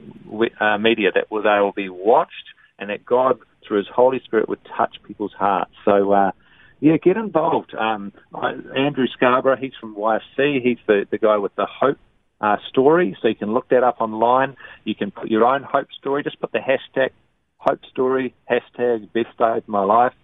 uh, 0.58 0.78
media 0.78 1.10
that 1.14 1.30
will, 1.30 1.42
they 1.42 1.60
will 1.60 1.72
be 1.72 1.90
watched 1.90 2.32
and 2.78 2.88
that 2.88 3.04
God, 3.04 3.38
through 3.66 3.78
His 3.78 3.88
Holy 3.94 4.20
Spirit, 4.24 4.48
would 4.48 4.64
touch 4.76 4.96
people's 5.06 5.34
hearts. 5.38 5.72
So, 5.84 6.12
uh, 6.12 6.32
yeah, 6.80 6.96
get 6.96 7.16
involved. 7.18 7.74
Um, 7.74 8.12
Andrew 8.34 9.06
Scarborough, 9.06 9.56
he's 9.56 9.72
from 9.78 9.94
YFC. 9.94 10.62
He's 10.62 10.78
the, 10.86 11.06
the 11.10 11.18
guy 11.18 11.36
with 11.36 11.54
the 11.56 11.66
Hope 11.66 11.98
uh, 12.40 12.56
story. 12.68 13.16
So 13.20 13.28
you 13.28 13.34
can 13.34 13.52
look 13.52 13.68
that 13.68 13.82
up 13.82 14.00
online. 14.00 14.56
You 14.84 14.94
can 14.94 15.10
put 15.10 15.28
your 15.28 15.44
own 15.44 15.62
Hope 15.62 15.88
story. 15.98 16.22
Just 16.22 16.40
put 16.40 16.52
the 16.52 16.58
hashtag 16.58 17.10
Hope 17.58 17.84
Story, 17.86 18.34
hashtag 18.50 19.12
Best 19.12 19.36
Day 19.38 19.58
of 19.58 19.68
My 19.68 19.82
Life, 19.84 20.14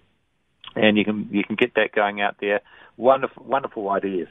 and 0.74 0.96
you 0.96 1.04
can 1.04 1.28
you 1.30 1.44
can 1.44 1.56
get 1.56 1.74
that 1.74 1.92
going 1.92 2.20
out 2.20 2.36
there. 2.40 2.60
Wonderful, 3.02 3.42
wonderful 3.48 3.90
ideas. 3.90 4.28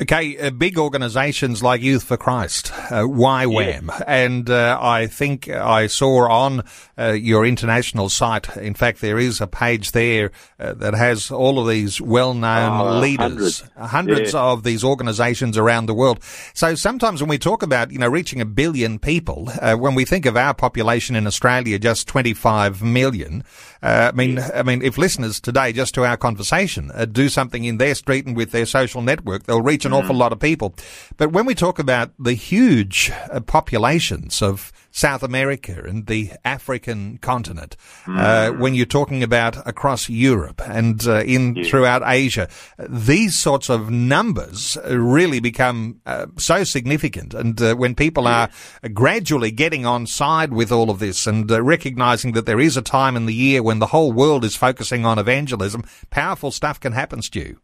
Okay, 0.00 0.38
uh, 0.38 0.50
big 0.50 0.78
organisations 0.78 1.60
like 1.60 1.82
Youth 1.82 2.04
for 2.04 2.16
Christ, 2.16 2.70
uh, 2.72 3.02
YWAM, 3.02 3.88
yeah. 3.88 4.04
and 4.06 4.48
uh, 4.48 4.78
I 4.80 5.08
think 5.08 5.48
I 5.48 5.88
saw 5.88 6.30
on 6.30 6.62
uh, 6.96 7.10
your 7.10 7.44
international 7.44 8.08
site. 8.08 8.56
In 8.56 8.74
fact, 8.74 9.00
there 9.00 9.18
is 9.18 9.40
a 9.40 9.48
page 9.48 9.90
there 9.90 10.30
uh, 10.60 10.74
that 10.74 10.94
has 10.94 11.32
all 11.32 11.58
of 11.58 11.66
these 11.66 12.00
well-known 12.00 12.80
oh, 12.80 13.00
leaders, 13.00 13.60
hundreds, 13.76 13.90
hundreds 13.90 14.32
yeah. 14.34 14.40
of 14.40 14.62
these 14.62 14.84
organisations 14.84 15.58
around 15.58 15.86
the 15.86 15.94
world. 15.94 16.22
So 16.54 16.76
sometimes 16.76 17.20
when 17.20 17.28
we 17.28 17.38
talk 17.38 17.64
about 17.64 17.90
you 17.90 17.98
know 17.98 18.08
reaching 18.08 18.40
a 18.40 18.46
billion 18.46 19.00
people, 19.00 19.48
uh, 19.60 19.74
when 19.74 19.96
we 19.96 20.04
think 20.04 20.26
of 20.26 20.36
our 20.36 20.54
population 20.54 21.16
in 21.16 21.26
Australia, 21.26 21.76
just 21.76 22.06
25 22.06 22.84
million. 22.84 23.42
I 23.82 24.12
mean, 24.12 24.36
yeah. 24.36 24.50
I 24.54 24.62
mean, 24.64 24.82
if 24.82 24.98
listeners 24.98 25.40
today, 25.40 25.72
just 25.72 25.94
to 25.94 26.04
our 26.04 26.16
conversation, 26.16 26.90
do 27.12 27.28
something 27.28 27.64
in 27.64 27.78
their 27.78 27.94
street 27.98 28.26
and 28.26 28.36
with 28.36 28.50
their 28.50 28.66
social 28.66 29.02
network, 29.02 29.44
they'll 29.44 29.62
reach 29.62 29.84
an 29.84 29.92
awful 29.92 30.14
mm. 30.14 30.18
lot 30.18 30.32
of 30.32 30.40
people. 30.40 30.74
But 31.16 31.32
when 31.32 31.46
we 31.46 31.54
talk 31.54 31.78
about 31.78 32.12
the 32.18 32.34
huge 32.34 33.10
uh, 33.30 33.40
populations 33.40 34.40
of 34.42 34.72
South 34.90 35.22
America 35.22 35.82
and 35.86 36.06
the 36.06 36.32
African 36.44 37.18
continent, 37.18 37.76
uh, 38.06 38.10
mm. 38.10 38.18
uh, 38.18 38.52
when 38.58 38.74
you're 38.74 38.86
talking 38.86 39.22
about 39.22 39.56
across 39.66 40.08
Europe 40.08 40.62
and 40.64 41.06
uh, 41.06 41.22
in 41.22 41.54
yeah. 41.54 41.64
throughout 41.64 42.02
Asia, 42.04 42.48
these 42.88 43.38
sorts 43.38 43.68
of 43.68 43.90
numbers 43.90 44.76
really 44.88 45.40
become 45.40 46.00
uh, 46.06 46.26
so 46.36 46.64
significant. 46.64 47.34
And 47.34 47.60
uh, 47.60 47.74
when 47.74 47.94
people 47.94 48.24
yeah. 48.24 48.48
are 48.82 48.88
gradually 48.88 49.50
getting 49.50 49.86
on 49.86 50.06
side 50.06 50.52
with 50.52 50.72
all 50.72 50.90
of 50.90 50.98
this 50.98 51.26
and 51.26 51.50
recognizing 51.50 52.32
that 52.32 52.46
there 52.46 52.60
is 52.60 52.76
a 52.76 52.82
time 52.82 53.16
in 53.16 53.26
the 53.26 53.34
year 53.34 53.62
when 53.62 53.78
the 53.78 53.86
whole 53.86 54.12
world 54.12 54.44
is 54.44 54.56
focusing 54.56 55.04
on 55.04 55.18
evangelism, 55.18 55.84
powerful 56.10 56.50
stuff 56.50 56.80
can 56.80 56.92
happen, 56.92 57.22
Stu. 57.22 57.58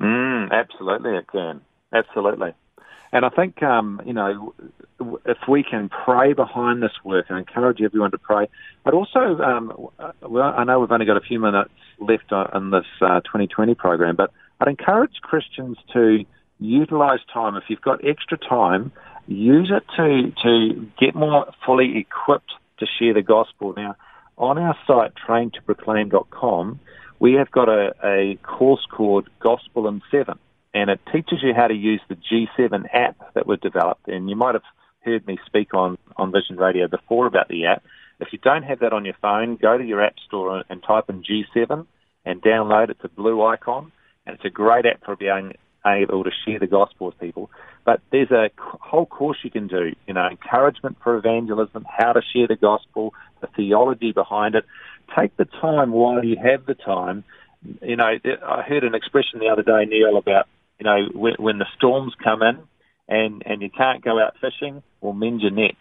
Mm, 0.00 0.50
absolutely, 0.52 1.16
it 1.16 1.26
can. 1.28 1.60
Absolutely. 1.92 2.54
And 3.12 3.24
I 3.24 3.28
think, 3.28 3.62
um, 3.62 4.00
you 4.06 4.12
know, 4.12 4.54
if 5.26 5.38
we 5.48 5.64
can 5.64 5.88
pray 5.88 6.32
behind 6.32 6.82
this 6.82 6.92
work 7.04 7.26
and 7.28 7.38
encourage 7.38 7.80
everyone 7.82 8.12
to 8.12 8.18
pray, 8.18 8.48
but 8.84 8.94
also, 8.94 9.38
um, 9.40 9.88
well, 10.22 10.54
I 10.56 10.62
know 10.64 10.78
we've 10.78 10.92
only 10.92 11.06
got 11.06 11.16
a 11.16 11.20
few 11.20 11.40
minutes 11.40 11.70
left 11.98 12.32
in 12.54 12.70
this 12.70 12.86
uh, 13.00 13.20
2020 13.20 13.74
program, 13.74 14.14
but 14.14 14.30
I'd 14.60 14.68
encourage 14.68 15.14
Christians 15.22 15.76
to 15.92 16.24
utilize 16.60 17.18
time. 17.32 17.56
If 17.56 17.64
you've 17.68 17.80
got 17.80 18.04
extra 18.04 18.38
time, 18.38 18.92
use 19.26 19.72
it 19.74 19.82
to, 19.96 20.32
to 20.42 20.86
get 20.98 21.14
more 21.16 21.52
fully 21.66 21.98
equipped 21.98 22.52
to 22.78 22.86
share 22.86 23.14
the 23.14 23.22
gospel. 23.22 23.74
Now, 23.76 23.96
on 24.38 24.56
our 24.56 24.76
site, 24.86 25.12
traintoproclaim.com, 25.26 26.80
we 27.20 27.34
have 27.34 27.50
got 27.50 27.68
a, 27.68 27.94
a 28.02 28.36
course 28.42 28.84
called 28.90 29.28
Gospel 29.38 29.86
in 29.86 30.02
Seven, 30.10 30.38
and 30.74 30.90
it 30.90 31.00
teaches 31.12 31.40
you 31.42 31.52
how 31.54 31.68
to 31.68 31.74
use 31.74 32.00
the 32.08 32.16
G7 32.16 32.86
app 32.92 33.34
that 33.34 33.46
we've 33.46 33.60
developed. 33.60 34.08
And 34.08 34.28
you 34.28 34.36
might 34.36 34.54
have 34.54 34.64
heard 35.04 35.26
me 35.26 35.38
speak 35.46 35.74
on, 35.74 35.98
on 36.16 36.32
Vision 36.32 36.56
Radio 36.56 36.88
before 36.88 37.26
about 37.26 37.48
the 37.48 37.66
app. 37.66 37.84
If 38.20 38.28
you 38.32 38.38
don't 38.38 38.62
have 38.62 38.80
that 38.80 38.92
on 38.92 39.04
your 39.04 39.14
phone, 39.20 39.56
go 39.56 39.76
to 39.76 39.84
your 39.84 40.02
app 40.02 40.14
store 40.26 40.64
and 40.68 40.82
type 40.82 41.04
in 41.08 41.22
G7 41.22 41.86
and 42.24 42.42
download 42.42 42.84
it. 42.84 42.96
It's 43.02 43.04
a 43.04 43.08
blue 43.08 43.44
icon, 43.44 43.92
and 44.26 44.36
it's 44.36 44.44
a 44.44 44.50
great 44.50 44.86
app 44.86 45.04
for 45.04 45.14
being 45.14 45.54
able 45.86 46.24
to 46.24 46.30
share 46.44 46.58
the 46.58 46.66
gospel 46.66 47.08
with 47.08 47.18
people. 47.18 47.50
But 47.84 48.00
there's 48.12 48.30
a 48.30 48.50
whole 48.58 49.06
course 49.06 49.38
you 49.42 49.50
can 49.50 49.66
do, 49.66 49.94
you 50.06 50.14
know, 50.14 50.26
encouragement 50.26 50.98
for 51.02 51.16
evangelism, 51.16 51.86
how 51.88 52.12
to 52.12 52.20
share 52.34 52.46
the 52.46 52.56
gospel, 52.56 53.14
the 53.40 53.48
theology 53.56 54.12
behind 54.12 54.54
it 54.54 54.64
take 55.16 55.36
the 55.36 55.44
time 55.44 55.92
while 55.92 56.24
you 56.24 56.36
have 56.36 56.66
the 56.66 56.74
time. 56.74 57.24
You 57.82 57.96
know, 57.96 58.18
I 58.46 58.62
heard 58.62 58.84
an 58.84 58.94
expression 58.94 59.38
the 59.38 59.48
other 59.48 59.62
day, 59.62 59.84
Neil, 59.84 60.16
about 60.16 60.46
you 60.78 60.84
know 60.84 61.08
when, 61.12 61.34
when 61.38 61.58
the 61.58 61.66
storms 61.76 62.14
come 62.22 62.42
in 62.42 62.58
and 63.08 63.42
and 63.44 63.60
you 63.62 63.70
can't 63.70 64.02
go 64.02 64.20
out 64.20 64.36
fishing, 64.40 64.82
well, 65.00 65.12
mend 65.12 65.42
your 65.42 65.50
nets. 65.50 65.76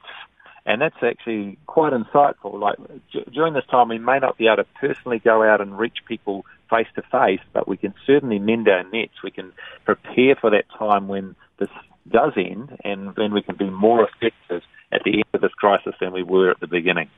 And 0.65 0.81
that's 0.81 1.01
actually 1.01 1.57
quite 1.65 1.93
insightful. 1.93 2.59
Like 2.59 2.77
d- 3.11 3.25
during 3.33 3.53
this 3.53 3.65
time, 3.71 3.87
we 3.87 3.97
may 3.97 4.19
not 4.19 4.37
be 4.37 4.47
able 4.47 4.57
to 4.57 4.65
personally 4.79 5.19
go 5.19 5.41
out 5.41 5.61
and 5.61 5.79
reach 5.79 5.99
people 6.07 6.45
face 6.69 6.87
to 6.95 7.01
face, 7.03 7.39
but 7.53 7.67
we 7.67 7.77
can 7.77 7.93
certainly 8.05 8.39
mend 8.39 8.67
our 8.67 8.83
nets. 8.83 9.23
We 9.23 9.31
can 9.31 9.53
prepare 9.85 10.35
for 10.35 10.51
that 10.51 10.65
time 10.77 11.07
when 11.07 11.35
this 11.57 11.69
does 12.09 12.33
end, 12.35 12.77
and 12.83 13.15
then 13.15 13.33
we 13.33 13.41
can 13.41 13.55
be 13.55 13.69
more 13.69 14.07
effective 14.07 14.63
at 14.91 15.03
the 15.03 15.13
end 15.13 15.25
of 15.33 15.41
this 15.41 15.53
crisis 15.53 15.93
than 15.99 16.11
we 16.11 16.23
were 16.23 16.51
at 16.51 16.59
the 16.59 16.67
beginning. 16.67 17.09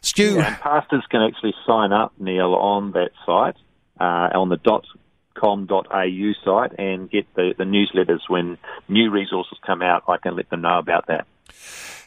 Stu, 0.03 0.41
And 0.41 0.57
pastors 0.57 1.05
can 1.11 1.23
actually 1.23 1.55
sign 1.67 1.93
up, 1.93 2.13
Neil, 2.19 2.55
on 2.55 2.93
that 2.93 3.11
site, 3.27 3.57
uh, 4.01 4.31
on 4.39 4.49
the 4.49 4.59
.com.au 5.35 6.33
site, 6.45 6.79
and 6.79 7.11
get 7.11 7.27
the, 7.35 7.55
the 7.57 7.65
newsletters 7.65 8.21
when 8.29 8.59
new 8.89 9.11
resources 9.11 9.59
come 9.65 9.83
out. 9.83 10.05
I 10.09 10.17
can 10.17 10.37
let 10.37 10.49
them 10.51 10.63
know 10.63 10.79
about 10.79 11.07
that. 11.09 11.27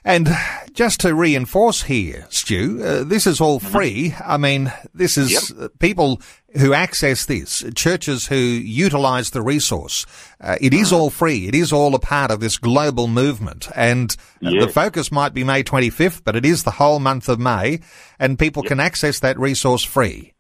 And 0.06 0.30
just 0.74 1.00
to 1.02 1.16
reinforce 1.16 1.84
here, 1.84 2.28
Stu, 2.30 2.82
uh, 2.84 3.04
this 3.04 3.26
is 3.26 3.40
all 3.40 3.60
free. 3.60 4.14
I 4.24 4.38
mean, 4.38 4.74
this 4.94 5.18
is 5.18 5.52
uh, 5.52 5.70
people 5.80 6.22
who 6.58 6.74
access 6.74 7.26
this, 7.26 7.64
churches 7.74 8.28
who 8.28 8.36
utilize 8.36 9.30
the 9.30 9.42
resource. 9.42 10.06
Uh, 10.42 10.58
it 10.60 10.74
is 10.74 10.92
all 10.92 11.10
free. 11.10 11.48
It 11.48 11.56
is 11.56 11.72
all 11.72 11.96
a 11.96 12.00
part 12.00 12.32
of 12.32 12.42
this 12.42 12.58
global 12.58 13.08
movement. 13.08 13.70
And 13.76 14.16
uh, 14.46 14.50
the 14.60 14.68
focus 14.68 15.12
might 15.12 15.34
be 15.34 15.46
May 15.46 15.64
25th, 15.64 16.22
but 16.26 16.36
it 16.36 16.46
is 16.46 16.64
the 16.64 16.72
whole 16.72 17.00
month 17.00 17.30
of 17.30 17.40
May 17.40 17.80
and 18.20 18.38
people 18.38 18.64
can 18.64 18.80
access 18.80 19.20
that 19.22 19.40
resource 19.40 19.84
free. 19.84 20.34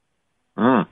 Mm. 0.58 0.88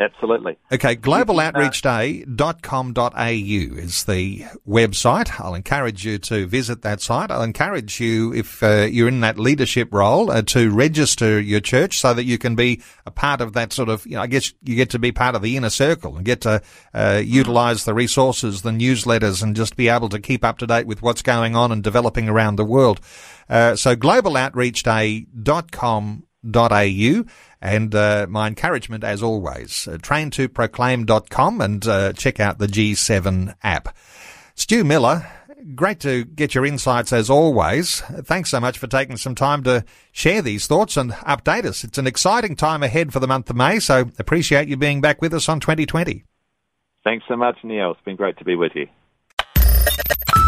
Absolutely. 0.00 0.56
Okay, 0.70 0.94
globaloutreachday.com.au 0.94 3.82
is 3.82 4.04
the 4.04 4.44
website. 4.66 5.40
I'll 5.40 5.54
encourage 5.54 6.06
you 6.06 6.18
to 6.18 6.46
visit 6.46 6.82
that 6.82 7.00
site. 7.00 7.32
I'll 7.32 7.42
encourage 7.42 7.98
you, 7.98 8.32
if 8.32 8.62
uh, 8.62 8.86
you're 8.88 9.08
in 9.08 9.22
that 9.22 9.40
leadership 9.40 9.92
role, 9.92 10.30
uh, 10.30 10.42
to 10.42 10.70
register 10.70 11.40
your 11.40 11.58
church 11.58 11.98
so 11.98 12.14
that 12.14 12.22
you 12.22 12.38
can 12.38 12.54
be 12.54 12.80
a 13.06 13.10
part 13.10 13.40
of 13.40 13.54
that 13.54 13.72
sort 13.72 13.88
of, 13.88 14.06
you 14.06 14.12
know, 14.12 14.22
I 14.22 14.28
guess 14.28 14.54
you 14.62 14.76
get 14.76 14.90
to 14.90 15.00
be 15.00 15.10
part 15.10 15.34
of 15.34 15.42
the 15.42 15.56
inner 15.56 15.70
circle 15.70 16.16
and 16.16 16.24
get 16.24 16.42
to 16.42 16.62
uh, 16.94 17.20
utilize 17.24 17.84
the 17.84 17.94
resources, 17.94 18.62
the 18.62 18.70
newsletters, 18.70 19.42
and 19.42 19.56
just 19.56 19.74
be 19.74 19.88
able 19.88 20.10
to 20.10 20.20
keep 20.20 20.44
up 20.44 20.58
to 20.58 20.66
date 20.68 20.86
with 20.86 21.02
what's 21.02 21.22
going 21.22 21.56
on 21.56 21.72
and 21.72 21.82
developing 21.82 22.28
around 22.28 22.54
the 22.54 22.64
world. 22.64 23.00
Uh, 23.48 23.74
so 23.74 23.96
globaloutreachday.com.au 23.96 26.27
and 27.60 27.94
uh, 27.94 28.26
my 28.28 28.46
encouragement, 28.46 29.04
as 29.04 29.22
always, 29.22 29.88
uh, 29.88 29.98
traintoproclaim.com 29.98 31.60
and 31.60 31.86
uh, 31.86 32.12
check 32.12 32.40
out 32.40 32.58
the 32.58 32.66
G7 32.66 33.54
app. 33.62 33.96
Stu 34.54 34.84
Miller, 34.84 35.26
great 35.74 36.00
to 36.00 36.24
get 36.24 36.54
your 36.54 36.66
insights 36.66 37.12
as 37.12 37.30
always. 37.30 38.00
Thanks 38.00 38.50
so 38.50 38.60
much 38.60 38.78
for 38.78 38.86
taking 38.86 39.16
some 39.16 39.34
time 39.34 39.62
to 39.64 39.84
share 40.12 40.42
these 40.42 40.66
thoughts 40.66 40.96
and 40.96 41.12
update 41.12 41.64
us. 41.64 41.84
It's 41.84 41.98
an 41.98 42.06
exciting 42.06 42.56
time 42.56 42.82
ahead 42.82 43.12
for 43.12 43.20
the 43.20 43.28
month 43.28 43.50
of 43.50 43.56
May, 43.56 43.78
so 43.78 44.10
appreciate 44.18 44.68
you 44.68 44.76
being 44.76 45.00
back 45.00 45.20
with 45.20 45.34
us 45.34 45.48
on 45.48 45.60
2020. 45.60 46.24
Thanks 47.04 47.24
so 47.28 47.36
much, 47.36 47.56
Neil. 47.62 47.92
It's 47.92 48.00
been 48.04 48.16
great 48.16 48.36
to 48.38 48.44
be 48.44 48.54
with 48.54 48.72
you. 48.74 48.86